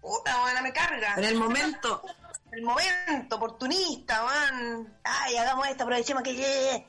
Puta, 0.03 0.41
buena, 0.41 0.61
me 0.61 0.73
carga. 0.73 1.15
En 1.15 1.23
el 1.23 1.35
momento, 1.37 2.03
El 2.51 2.61
momento, 2.61 3.37
oportunista, 3.37 4.21
man. 4.23 4.93
Ay, 5.03 5.37
hagamos 5.37 5.65
esto, 5.69 5.83
aprovechemos 5.83 6.21
que 6.23 6.33
llegue. 6.35 6.85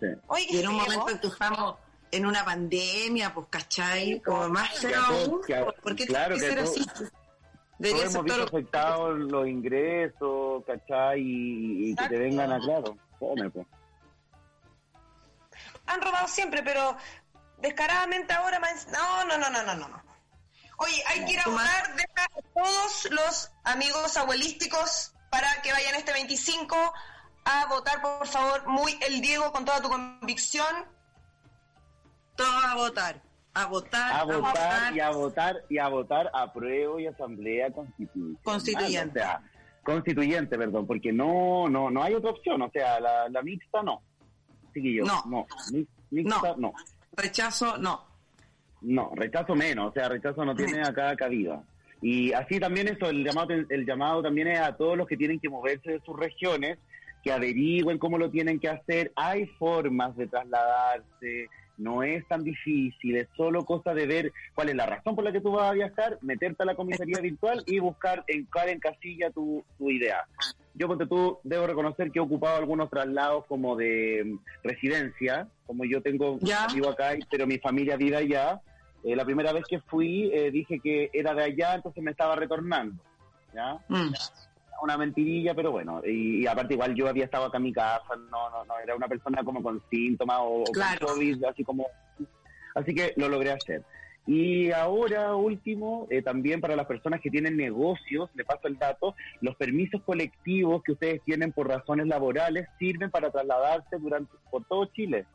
sí. 0.00 0.06
Oye, 0.26 0.46
y 0.48 0.58
en 0.60 0.68
un 0.68 0.74
momento 0.76 1.10
en 1.10 1.18
que 1.20 1.26
estamos 1.28 1.76
en 2.10 2.24
una 2.26 2.42
pandemia, 2.44 3.32
pues, 3.34 3.46
¿cachai? 3.50 4.20
Como 4.20 4.48
más 4.48 4.70
a- 4.84 5.28
¿Por 5.82 5.94
qué 5.94 6.06
claro, 6.06 6.34
tiene 6.34 6.56
que 6.56 6.62
que 6.62 6.66
ser 6.72 6.82
así? 6.82 7.10
Debería 7.78 8.08
ser 8.08 8.16
hemos 8.20 8.26
todo 8.26 8.44
afectados 8.44 9.18
los 9.18 9.46
ingresos, 9.46 10.64
¿cachai? 10.66 11.20
Y, 11.20 11.90
y 11.90 11.94
que 11.94 12.08
te 12.08 12.18
vengan 12.18 12.50
a 12.52 12.58
claro. 12.58 12.96
Fome, 13.18 13.50
pues. 13.50 13.66
Han 15.86 16.00
robado 16.00 16.26
siempre, 16.26 16.62
pero 16.62 16.96
descaradamente 17.58 18.32
ahora 18.32 18.58
más... 18.60 18.86
No, 18.88 19.24
no, 19.26 19.36
no, 19.38 19.50
no, 19.50 19.62
no, 19.62 19.74
no. 19.76 20.09
No. 20.80 20.86
Oye, 20.86 21.02
hay 21.08 21.24
que 21.24 21.32
ir 21.32 21.40
a 21.40 21.48
votar. 21.48 21.96
Deja 21.96 22.24
a 22.24 22.42
todos 22.54 23.08
los 23.10 23.50
amigos 23.64 24.16
abuelísticos 24.16 25.12
para 25.30 25.60
que 25.62 25.72
vayan 25.72 25.94
este 25.94 26.12
25 26.12 26.76
a 27.44 27.66
votar, 27.66 28.00
por 28.02 28.26
favor, 28.26 28.66
muy 28.68 28.98
el 29.06 29.20
Diego 29.20 29.52
con 29.52 29.64
toda 29.64 29.80
tu 29.80 29.88
convicción. 29.88 30.66
Todo 32.36 32.48
a 32.66 32.74
votar. 32.74 33.22
A 33.52 33.66
votar, 33.66 34.12
A 34.12 34.24
votar 34.24 34.94
y 34.96 35.00
a 35.00 35.10
votar 35.10 35.56
y 35.68 35.78
a 35.78 35.88
votar 35.88 36.30
a 36.32 36.52
prueba 36.52 37.00
y 37.00 37.06
asamblea 37.08 37.72
constituyente. 37.72 38.40
Constituyente. 38.44 39.20
O 39.20 39.22
sea, 39.24 39.42
constituyente, 39.82 40.56
perdón, 40.56 40.86
porque 40.86 41.12
no 41.12 41.68
no 41.68 41.90
no 41.90 42.00
hay 42.02 42.14
otra 42.14 42.30
opción, 42.30 42.62
o 42.62 42.70
sea, 42.70 43.00
la, 43.00 43.28
la 43.28 43.42
mixta 43.42 43.82
no. 43.82 44.02
Chiquillos, 44.72 45.06
No. 45.06 45.22
no. 45.26 45.46
Mi- 45.72 45.86
Mixta 46.12 46.54
no. 46.58 46.72
Rechazo, 47.12 47.76
no. 47.78 48.04
No, 48.82 49.12
rechazo 49.14 49.54
menos, 49.54 49.90
o 49.90 49.92
sea, 49.92 50.08
rechazo 50.08 50.44
no 50.44 50.54
tiene 50.54 50.80
acá 50.82 51.14
cabida. 51.16 51.62
Y 52.02 52.32
así 52.32 52.58
también 52.58 52.88
eso, 52.88 53.10
el 53.10 53.24
llamado, 53.24 53.52
el 53.52 53.84
llamado 53.86 54.22
también 54.22 54.48
es 54.48 54.58
a 54.60 54.76
todos 54.76 54.96
los 54.96 55.06
que 55.06 55.16
tienen 55.18 55.38
que 55.38 55.50
moverse 55.50 55.92
de 55.92 56.00
sus 56.00 56.18
regiones, 56.18 56.78
que 57.22 57.30
averigüen 57.32 57.98
cómo 57.98 58.16
lo 58.16 58.30
tienen 58.30 58.58
que 58.58 58.68
hacer. 58.68 59.12
Hay 59.16 59.46
formas 59.58 60.16
de 60.16 60.26
trasladarse, 60.26 61.48
no 61.76 62.02
es 62.02 62.26
tan 62.28 62.42
difícil, 62.42 63.16
es 63.16 63.28
solo 63.36 63.64
cosa 63.64 63.92
de 63.92 64.06
ver 64.06 64.32
cuál 64.54 64.70
es 64.70 64.76
la 64.76 64.86
razón 64.86 65.14
por 65.14 65.24
la 65.24 65.32
que 65.32 65.40
tú 65.40 65.52
vas 65.52 65.70
a 65.70 65.74
viajar, 65.74 66.18
meterte 66.22 66.62
a 66.62 66.66
la 66.66 66.74
comisaría 66.74 67.18
virtual 67.22 67.62
y 67.66 67.78
buscar 67.78 68.24
en 68.28 68.46
cada 68.46 68.70
en 68.70 68.80
casilla 68.80 69.30
tu, 69.30 69.62
tu 69.78 69.90
idea. 69.90 70.24
Yo, 70.74 70.86
ponte 70.88 71.06
tú, 71.06 71.38
debo 71.42 71.66
reconocer 71.66 72.10
que 72.10 72.18
he 72.18 72.22
ocupado 72.22 72.56
algunos 72.56 72.88
traslados 72.88 73.44
como 73.46 73.76
de 73.76 74.22
mm, 74.24 74.38
residencia, 74.62 75.48
como 75.66 75.84
yo 75.84 76.00
tengo, 76.00 76.38
Ya. 76.40 76.66
vivo 76.72 76.88
acá, 76.88 77.10
pero 77.30 77.46
mi 77.46 77.58
familia 77.58 77.96
vive 77.96 78.16
allá. 78.16 78.60
Eh, 79.04 79.16
la 79.16 79.24
primera 79.24 79.52
vez 79.52 79.64
que 79.68 79.80
fui, 79.80 80.30
eh, 80.32 80.50
dije 80.50 80.78
que 80.80 81.10
era 81.12 81.34
de 81.34 81.44
allá, 81.44 81.74
entonces 81.74 82.02
me 82.02 82.10
estaba 82.10 82.36
retornando. 82.36 83.02
¿ya? 83.54 83.78
Mm. 83.88 84.12
Una 84.82 84.96
mentirilla, 84.96 85.54
pero 85.54 85.70
bueno. 85.72 86.02
Y, 86.04 86.42
y 86.42 86.46
aparte, 86.46 86.74
igual 86.74 86.94
yo 86.94 87.08
había 87.08 87.24
estado 87.24 87.46
acá 87.46 87.58
en 87.58 87.64
mi 87.64 87.72
casa, 87.72 88.16
no, 88.30 88.50
no, 88.50 88.64
no, 88.64 88.78
era 88.82 88.94
una 88.94 89.08
persona 89.08 89.42
como 89.44 89.62
con 89.62 89.82
síntomas 89.90 90.38
o, 90.40 90.64
Claro. 90.72 91.06
con 91.06 91.16
COVID, 91.16 91.44
así 91.44 91.64
como. 91.64 91.86
Así 92.74 92.94
que 92.94 93.12
lo 93.16 93.28
logré 93.28 93.52
hacer. 93.52 93.82
Y 94.26 94.70
ahora, 94.70 95.34
último, 95.34 96.06
eh, 96.10 96.22
también 96.22 96.60
para 96.60 96.76
las 96.76 96.86
personas 96.86 97.20
que 97.20 97.30
tienen 97.30 97.56
negocios, 97.56 98.30
le 98.34 98.44
paso 98.44 98.68
el 98.68 98.78
dato, 98.78 99.14
los 99.40 99.56
permisos 99.56 100.02
colectivos 100.02 100.82
que 100.82 100.92
ustedes 100.92 101.22
tienen 101.24 101.52
por 101.52 101.68
razones 101.68 102.06
laborales 102.06 102.68
sirven 102.78 103.10
para 103.10 103.30
trasladarse 103.30 103.96
durante 103.98 104.32
por 104.50 104.64
todo 104.64 104.86
Chile. 104.86 105.26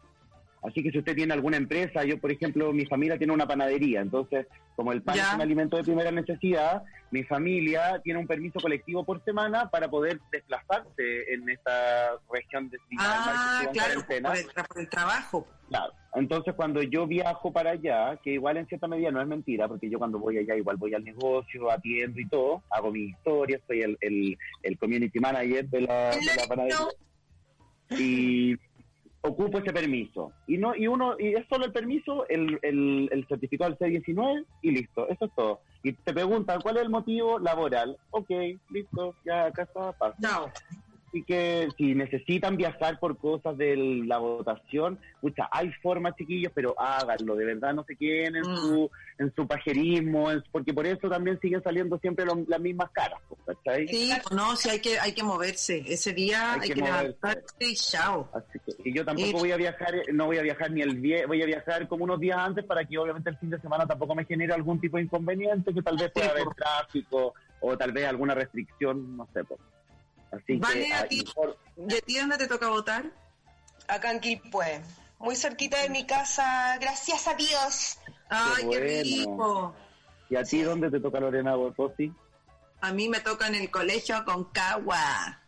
Así 0.68 0.82
que 0.82 0.92
si 0.92 0.98
usted 1.00 1.16
tiene 1.16 1.34
alguna 1.34 1.58
empresa, 1.58 2.04
yo 2.04 2.18
por 2.20 2.32
ejemplo, 2.32 2.74
mi 2.74 2.86
familia 2.86 3.18
tiene 3.18 3.34
una 3.34 3.48
panadería, 3.48 4.02
entonces 4.02 4.48
como 4.76 4.92
el 4.92 5.02
pan 5.02 5.16
Ya. 5.16 5.30
es 5.30 5.36
un 5.36 5.42
alimento 5.42 5.78
de 5.78 5.84
primera 5.84 6.12
necesidad, 6.12 6.84
mi 7.12 7.24
familia 7.24 8.02
tiene 8.04 8.20
un 8.20 8.28
permiso 8.28 8.60
colectivo 8.60 9.04
por 9.06 9.24
semana 9.24 9.70
para 9.70 9.88
poder 9.90 10.20
desplazarse 10.32 11.34
en 11.34 11.48
esta 11.50 12.12
región 12.32 12.70
de 12.70 12.78
Ah, 12.98 13.64
claro, 13.72 14.02
por 14.06 14.16
el, 14.16 14.46
por 14.68 14.80
el 14.80 14.90
trabajo. 14.90 15.48
Claro. 15.70 15.94
Entonces, 16.14 16.54
cuando 16.56 16.82
yo 16.82 17.08
viajo 17.08 17.52
para 17.52 17.72
allá, 17.72 18.18
que 18.24 18.32
igual 18.32 18.58
en 18.58 18.68
cierta 18.68 18.88
medida 18.88 19.12
no 19.12 19.22
es 19.22 19.28
mentira, 19.28 19.68
porque 19.68 19.90
yo 19.90 19.98
cuando 20.00 20.20
voy 20.20 20.38
allá 20.38 20.56
igual 20.56 20.78
voy 20.78 20.94
al 20.94 21.04
negocio, 21.04 21.70
atiendo 21.72 22.20
y 22.20 22.28
todo, 22.28 22.64
hago 22.70 22.92
mis 22.92 23.12
historias, 23.12 23.62
soy 23.68 23.82
el, 23.82 23.98
el, 24.02 24.38
el 24.64 24.78
community 24.78 25.20
manager 25.20 25.68
de 25.70 25.82
la, 25.82 26.10
de 26.12 26.36
la 26.38 26.48
panadería. 26.48 26.78
Y 28.00 28.56
ocupo 29.26 29.60
ese 29.60 29.74
permiso. 29.74 30.32
Y 30.48 30.58
no 30.58 30.76
y 30.76 30.88
uno 30.88 31.16
y 31.20 31.34
es 31.34 31.46
solo 31.48 31.66
el 31.66 31.72
permiso, 31.72 32.28
el, 32.28 32.60
el, 32.62 33.10
el 33.12 33.28
certificado 33.28 33.76
del 33.76 34.04
C19 34.04 34.46
y 34.62 34.72
listo. 34.72 35.08
Eso 35.10 35.26
es 35.26 35.32
todo. 35.36 35.60
Y 35.84 35.94
te 35.94 36.14
preguntan 36.14 36.62
cuál 36.62 36.78
es 36.78 36.84
el 36.84 36.90
motivo 36.90 37.40
laboral. 37.40 37.98
Ok, 38.12 38.30
listo, 38.70 39.16
ya 39.26 39.46
acá 39.46 39.64
está, 39.64 39.92
pasa. 39.94 40.16
Así 41.16 41.24
que 41.24 41.70
si 41.78 41.96
necesitan 41.96 42.58
viajar 42.58 43.00
por 43.00 43.18
cosas 43.18 43.58
de 43.58 43.78
la 44.06 44.18
votación, 44.18 45.00
pucha, 45.22 45.48
hay 45.50 45.72
formas, 45.82 46.14
chiquillos, 46.18 46.52
pero 46.54 46.76
háganlo, 46.78 47.38
de 47.38 47.46
verdad 47.46 47.74
no 47.74 47.86
se 47.86 47.96
queden 47.96 48.36
en 48.36 48.42
Mm. 48.42 48.56
su 48.58 48.92
en 49.18 49.34
su 49.34 49.48
pajerismo, 49.48 50.30
en- 50.30 50.44
porque 50.52 50.74
por 50.74 50.86
eso 50.86 51.08
también 51.10 51.40
siguen 51.40 51.64
saliendo 51.64 51.98
siempre 52.00 52.26
lo- 52.26 52.44
las 52.50 52.60
mismas 52.60 52.90
caras, 52.92 53.18
pues, 53.30 53.40
¿cachai? 53.64 53.88
Sí, 53.88 54.12
pues 54.22 54.36
no, 54.36 54.58
sí 54.58 54.70
hay 54.70 54.82
que, 54.82 55.00
hay 55.00 55.14
que 55.14 55.24
moverse. 55.24 55.86
Ese 55.88 56.12
día 56.12 56.56
Hay 56.56 56.60
hay, 56.64 56.68
que 56.68 56.74
que, 56.74 56.82
levantarse 56.82 57.44
y 57.62 57.76
chao. 57.76 58.30
Así 58.34 58.60
que 58.66 58.90
y 58.90 58.94
yo 58.94 59.06
tampoco 59.06 59.30
Y- 59.30 59.34
voy 59.40 59.52
a 59.54 59.56
viajar, 59.56 59.94
no 60.12 60.26
voy 60.26 60.38
a 60.38 60.42
viajar 60.42 60.70
ni 60.72 60.82
el 60.82 61.00
vie 61.00 61.26
voy 61.28 61.42
a 61.42 61.46
viajar 61.46 61.88
como 61.88 62.04
unos 62.04 62.20
días 62.20 62.38
antes 62.38 62.66
para 62.66 62.84
que 62.84 62.98
obviamente 62.98 63.30
el 63.30 63.38
fin 63.38 63.52
de 63.52 63.62
semana 63.62 63.88
tampoco 63.88 64.16
me 64.16 64.26
genere 64.26 64.52
algún 64.54 64.82
tipo 64.82 64.98
de 64.98 65.04
inconveniente, 65.04 65.74
que 65.74 65.82
tal 65.82 65.96
vez 65.96 66.12
pueda 66.12 66.32
haber 66.32 66.44
pues. 66.44 66.58
tráfico 66.58 67.34
o 67.62 67.78
tal 67.78 67.94
vez 67.94 68.06
alguna 68.06 68.36
restricción, 68.36 69.16
no 69.16 69.30
sé. 69.34 69.46
Pues. 69.46 69.62
Así 70.36 70.58
Vale, 70.58 70.86
que 70.88 70.94
a 70.94 71.08
ti- 71.08 71.26
¿Y 71.88 71.96
a 71.96 72.02
ti 72.02 72.18
dónde 72.18 72.38
te 72.38 72.48
toca 72.48 72.70
votar? 72.70 73.06
Acá 73.88 74.12
en 74.12 74.20
Quilpué. 74.20 74.82
Muy 75.20 75.36
cerquita 75.36 75.82
de 75.82 75.90
mi 75.90 76.06
casa, 76.06 76.78
gracias 76.80 77.28
a 77.28 77.36
Dios. 77.36 77.98
Ay, 78.30 78.64
qué, 78.64 78.66
bueno. 78.68 79.04
rico. 79.04 79.76
¿Y 80.30 80.36
a 80.36 80.44
ti 80.44 80.62
dónde 80.64 80.90
te 80.90 81.00
toca 81.00 81.20
Lorena 81.20 81.56
Bortosi? 81.56 82.12
A 82.82 82.92
mí 82.92 83.08
me 83.10 83.20
toca 83.20 83.48
en 83.48 83.56
el 83.56 83.72
colegio 83.72 84.24
con 84.26 84.46
Cagua. 84.52 85.42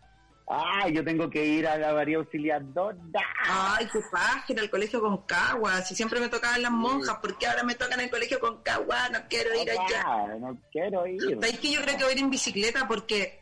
Ay, 0.49 0.93
yo 0.93 1.03
tengo 1.03 1.29
que 1.29 1.43
ir 1.45 1.67
a 1.67 1.77
la 1.77 1.93
María 1.93 2.17
Auxiliadora. 2.17 2.97
Ay, 3.43 3.85
qué 3.91 3.99
página, 4.09 4.61
el 4.61 4.69
colegio 4.69 5.01
con 5.01 5.17
Cagua. 5.25 5.81
Si 5.81 5.93
siempre 5.93 6.21
me 6.21 6.29
tocaban 6.29 6.61
las 6.61 6.71
monjas, 6.71 7.17
¿por 7.17 7.38
qué 7.38 7.47
ahora 7.47 7.63
me 7.63 7.75
tocan 7.75 7.99
el 7.99 8.09
colegio 8.09 8.39
con 8.39 8.61
Cagua? 8.63 9.09
No 9.09 9.19
quiero 9.27 9.53
ir 9.61 9.69
allá. 9.69 10.03
Ah, 10.05 10.27
no 10.39 10.57
quiero 10.71 11.05
ir. 11.05 11.38
Es 11.43 11.59
que 11.59 11.71
yo 11.73 11.81
creo 11.81 11.97
que 11.97 12.03
voy 12.03 12.13
a 12.13 12.15
ir 12.15 12.23
en 12.23 12.29
bicicleta 12.29 12.88
porque 12.88 13.41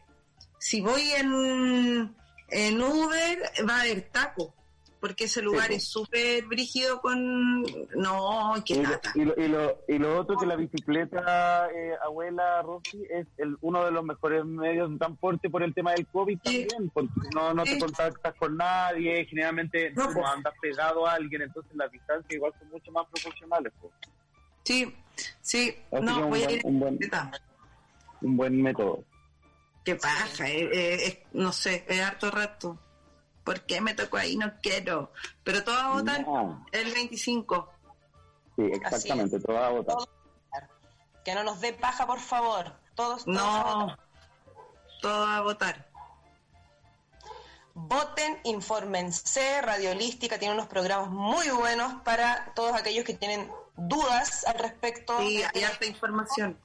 si 0.67 0.81
voy 0.81 1.11
en, 1.11 2.15
en 2.49 2.81
Uber 2.81 3.37
va 3.69 3.77
a 3.77 3.81
haber 3.81 4.01
taco. 4.09 4.51
Porque 4.99 5.25
ese 5.25 5.43
lugar 5.43 5.67
Sí, 5.67 5.75
es 5.75 5.87
súper 5.87 6.45
brígido 6.45 6.99
con... 6.99 7.61
No, 7.95 8.53
qué 8.65 8.73
Y 8.73 8.81
lo, 8.81 8.99
y, 9.13 9.25
lo, 9.25 9.33
y, 9.43 9.47
lo, 9.49 9.77
y 9.87 9.97
lo 9.99 10.19
otro 10.19 10.35
que 10.35 10.47
la 10.47 10.55
bicicleta, 10.55 11.67
eh, 11.69 11.91
abuela 12.03 12.63
Rosy, 12.63 13.03
es 13.11 13.27
el, 13.37 13.55
uno 13.61 13.85
de 13.85 13.91
los 13.91 14.03
mejores 14.03 14.43
medios 14.45 14.89
de 14.89 14.97
transporte 14.97 15.47
por 15.51 15.61
el 15.61 15.75
tema 15.75 15.91
del 15.93 16.07
COVID 16.07 16.39
Sí. 16.43 16.65
también, 16.65 16.89
porque 16.91 17.11
no, 17.35 17.53
no 17.53 17.63
Sí. 17.67 17.73
te 17.73 17.79
contactas 17.81 18.33
con 18.33 18.57
nadie, 18.57 19.23
generalmente 19.25 19.91
No, 19.91 20.05
pues. 20.11 20.25
andas 20.25 20.53
pegado 20.59 21.05
a 21.05 21.13
alguien, 21.13 21.43
entonces 21.43 21.75
las 21.75 21.91
distancias 21.91 22.31
igual 22.31 22.53
son 22.57 22.69
mucho 22.69 22.91
más 22.91 23.05
proporcionales. 23.13 23.71
pues. 23.79 23.93
Sí, 24.63 24.95
sí. 25.41 25.75
Así 25.91 26.03
No, 26.03 26.27
voy 26.29 26.41
a 26.41 26.49
ir 26.51 26.61
un 26.63 26.73
en 26.73 26.79
buen-. 26.79 26.99
Un 28.21 28.37
buen 28.37 28.59
método. 28.63 29.03
Qué 29.85 29.95
paja, 29.95 30.47
eh, 30.49 30.69
eh, 30.73 31.05
es- 31.05 31.17
no 31.33 31.53
sé, 31.53 31.85
es 31.87 32.01
harto 32.01 32.29
rato. 32.31 32.77
¿Por 33.43 33.61
qué 33.67 33.79
me 33.79 33.93
tocó 33.93 34.17
ahí? 34.17 34.35
No 34.35 34.51
quiero. 34.61 35.11
Pero 35.43 35.63
todos 35.63 35.79
a 35.79 35.91
votar 35.91 36.21
No. 36.27 36.65
el 36.71 36.91
25. 36.93 37.71
Sí, 38.55 38.63
exactamente, 38.73 39.39
todo 39.39 39.53
va 39.55 39.67
a 39.67 39.69
votar. 39.69 39.95
Todos 39.95 40.09
Que 41.23 41.33
no 41.35 41.43
nos 41.43 41.59
dé 41.61 41.73
paja, 41.73 42.05
por 42.05 42.19
favor. 42.19 42.73
Todos, 42.95 43.25
todos 43.25 43.37
a 43.39 43.63
No, 43.63 43.75
votar. 43.87 43.99
todos 45.01 45.27
a 45.29 45.41
votar. 45.41 45.89
Voten, 47.73 48.39
infórmense. 48.45 49.61
Radio 49.61 49.91
Holística 49.91 50.39
tiene 50.39 50.53
unos 50.53 50.67
programas 50.67 51.09
muy 51.09 51.49
buenos 51.49 52.01
para 52.03 52.53
todos 52.55 52.73
aquellos 52.73 53.03
que 53.05 53.13
tienen 53.15 53.51
dudas 53.75 54.45
al 54.45 54.59
respecto. 54.59 55.17
Sí, 55.19 55.37
de 55.39 55.45
hay 55.53 55.63
harta 55.63 55.85
información. 55.85 56.57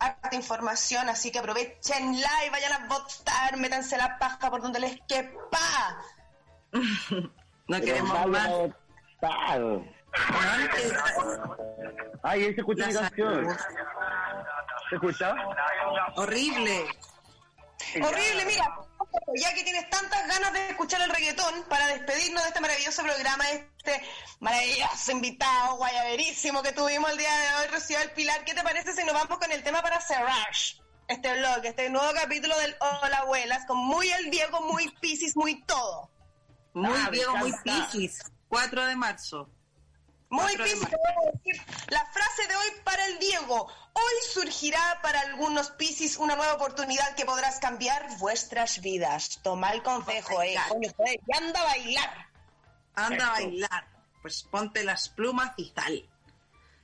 Harta 0.00 0.34
información, 0.34 1.08
así 1.08 1.30
que 1.30 1.38
aprovechenla 1.38 2.30
y 2.46 2.50
vayan 2.50 2.72
a 2.72 2.86
votar, 2.88 3.56
métanse 3.58 3.96
la 3.96 4.18
paja 4.18 4.50
por 4.50 4.62
donde 4.62 4.80
les 4.80 4.98
quepa. 5.06 6.02
No 7.68 7.80
queremos 7.80 8.26
más. 8.26 8.48
Ay, 12.22 12.42
ahí 12.42 12.54
se 12.54 12.60
escucha 12.60 12.86
mi 12.88 12.92
La 12.92 13.00
canción. 13.02 13.34
salud. 13.34 13.56
¿Se 14.88 14.94
escucha? 14.96 15.34
Horrible. 16.16 16.84
Horrible, 18.02 18.44
mira, 18.44 18.76
ya 19.36 19.54
que 19.54 19.64
tienes 19.64 19.88
tantas 19.90 20.26
ganas 20.26 20.52
de 20.52 20.68
escuchar 20.70 21.02
el 21.02 21.10
reggaetón 21.10 21.64
para 21.68 21.86
despedirnos 21.88 22.42
de 22.42 22.48
este 22.48 22.60
maravilloso 22.60 23.02
programa, 23.02 23.44
este 23.50 24.02
maravilloso 24.40 25.12
invitado 25.12 25.76
guayaberísimo 25.76 26.62
que 26.62 26.72
tuvimos 26.72 27.10
el 27.10 27.18
día 27.18 27.32
de 27.32 27.54
hoy, 27.56 27.66
Rocío 27.72 27.98
del 27.98 28.10
Pilar, 28.12 28.44
¿qué 28.44 28.54
te 28.54 28.62
parece 28.62 28.92
si 28.92 29.04
nos 29.04 29.14
vamos 29.14 29.38
con 29.38 29.50
el 29.52 29.62
tema 29.62 29.82
para 29.82 30.00
cerrar 30.00 30.48
este 31.08 31.38
blog, 31.38 31.64
este 31.64 31.90
nuevo 31.90 32.12
capítulo 32.14 32.56
del 32.58 32.76
Hola 32.80 33.18
Abuelas, 33.18 33.66
con 33.66 33.78
muy 33.78 34.08
el 34.10 34.30
Diego, 34.30 34.60
muy 34.62 34.88
Piscis, 35.00 35.36
muy 35.36 35.62
todo? 35.64 36.10
Muy 36.72 36.92
Ah, 36.96 37.10
Diego, 37.10 37.36
muy. 37.36 37.52
Piscis. 37.64 38.22
4 38.48 38.86
de 38.86 38.96
marzo. 38.96 39.50
Muy 40.30 40.54
a 40.54 40.56
decir 40.58 40.88
la 41.88 42.06
frase 42.06 42.46
de 42.46 42.54
hoy 42.54 42.66
para 42.84 43.04
el 43.06 43.18
Diego. 43.18 43.66
Hoy 43.92 44.14
surgirá 44.32 45.00
para 45.02 45.20
algunos 45.22 45.70
Piscis 45.72 46.16
una 46.16 46.36
nueva 46.36 46.54
oportunidad 46.54 47.16
que 47.16 47.24
podrás 47.24 47.58
cambiar 47.58 48.06
vuestras 48.18 48.80
vidas. 48.80 49.40
Toma 49.42 49.72
el 49.72 49.82
consejo, 49.82 50.40
eh. 50.40 50.54
Coño, 50.68 50.88
joder, 50.96 51.18
y 51.26 51.36
anda 51.36 51.60
a 51.60 51.64
bailar. 51.64 52.26
Anda 52.94 53.26
a 53.26 53.30
bailar. 53.32 53.88
Pues 54.22 54.44
ponte 54.44 54.84
las 54.84 55.08
plumas 55.08 55.52
y 55.56 55.70
tal. 55.70 56.08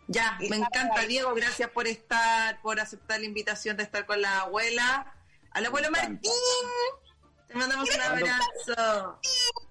Ya, 0.08 0.36
Y 0.40 0.48
me 0.48 0.56
sal 0.58 0.62
a 0.64 0.66
encanta. 0.66 1.02
Diego. 1.02 1.32
Gracias 1.34 1.70
por 1.70 1.86
estar, 1.86 2.60
por 2.62 2.80
aceptar 2.80 3.20
la 3.20 3.26
invitación 3.26 3.76
de 3.76 3.84
estar 3.84 4.06
con 4.06 4.20
la 4.22 4.40
abuela. 4.40 5.14
Al 5.52 5.66
abuelo 5.66 5.88
Me 5.92 5.98
encanta. 5.98 6.28
Martín. 6.28 7.05
Te 7.48 7.54
mandamos 7.54 7.88
un 7.94 8.00
abrazo. 8.00 9.20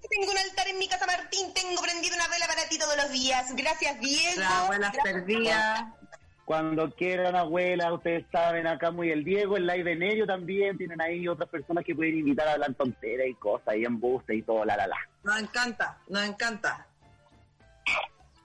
Tengo 0.08 0.30
un 0.32 0.38
altar 0.38 0.68
en 0.68 0.78
mi 0.78 0.88
casa, 0.88 1.06
Martín. 1.06 1.52
Tengo 1.52 1.80
prendido 1.82 2.14
una 2.16 2.28
vela 2.28 2.46
para 2.46 2.68
ti 2.68 2.78
todos 2.78 2.96
los 2.96 3.10
días. 3.10 3.54
Gracias, 3.54 4.00
Diego. 4.00 4.40
La 4.40 4.60
abuela 4.64 4.92
perdida. 5.02 5.94
Cuando 6.44 6.94
quieran, 6.94 7.34
abuela, 7.34 7.92
ustedes 7.92 8.24
saben, 8.30 8.68
acá 8.68 8.92
muy 8.92 9.10
el 9.10 9.24
Diego, 9.24 9.56
el 9.56 9.66
live 9.66 9.82
de 9.82 9.96
Nerio 9.96 10.26
también, 10.26 10.78
tienen 10.78 11.00
ahí 11.02 11.26
otras 11.26 11.48
personas 11.48 11.84
que 11.84 11.92
pueden 11.92 12.18
invitar 12.18 12.46
a 12.46 12.52
hablar 12.52 12.72
tonteras 12.74 13.26
y 13.26 13.34
cosas, 13.34 13.74
y 13.74 13.84
embuste 13.84 14.36
y 14.36 14.42
todo, 14.42 14.64
la, 14.64 14.76
la, 14.76 14.86
la. 14.86 14.96
Nos 15.24 15.40
encanta, 15.40 15.98
nos 16.06 16.22
encanta. 16.22 16.86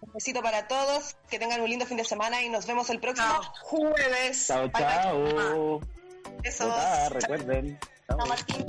Un 0.01 0.13
besito 0.13 0.41
para 0.41 0.67
todos. 0.67 1.15
Que 1.29 1.37
tengan 1.37 1.61
un 1.61 1.69
lindo 1.69 1.85
fin 1.85 1.97
de 1.97 2.03
semana 2.03 2.41
y 2.41 2.49
nos 2.49 2.65
vemos 2.65 2.89
el 2.89 2.99
próximo 2.99 3.27
Chao. 3.39 3.53
jueves. 3.61 4.47
Chao, 4.47 4.67
Bye, 4.69 4.71
bye. 4.71 5.33
chao. 5.35 5.79
Besos. 6.41 6.67
Votar, 6.67 7.13
recuerden. 7.13 7.79
Chao, 8.07 8.17
Chao. 8.17 8.27
Martín. 8.27 8.65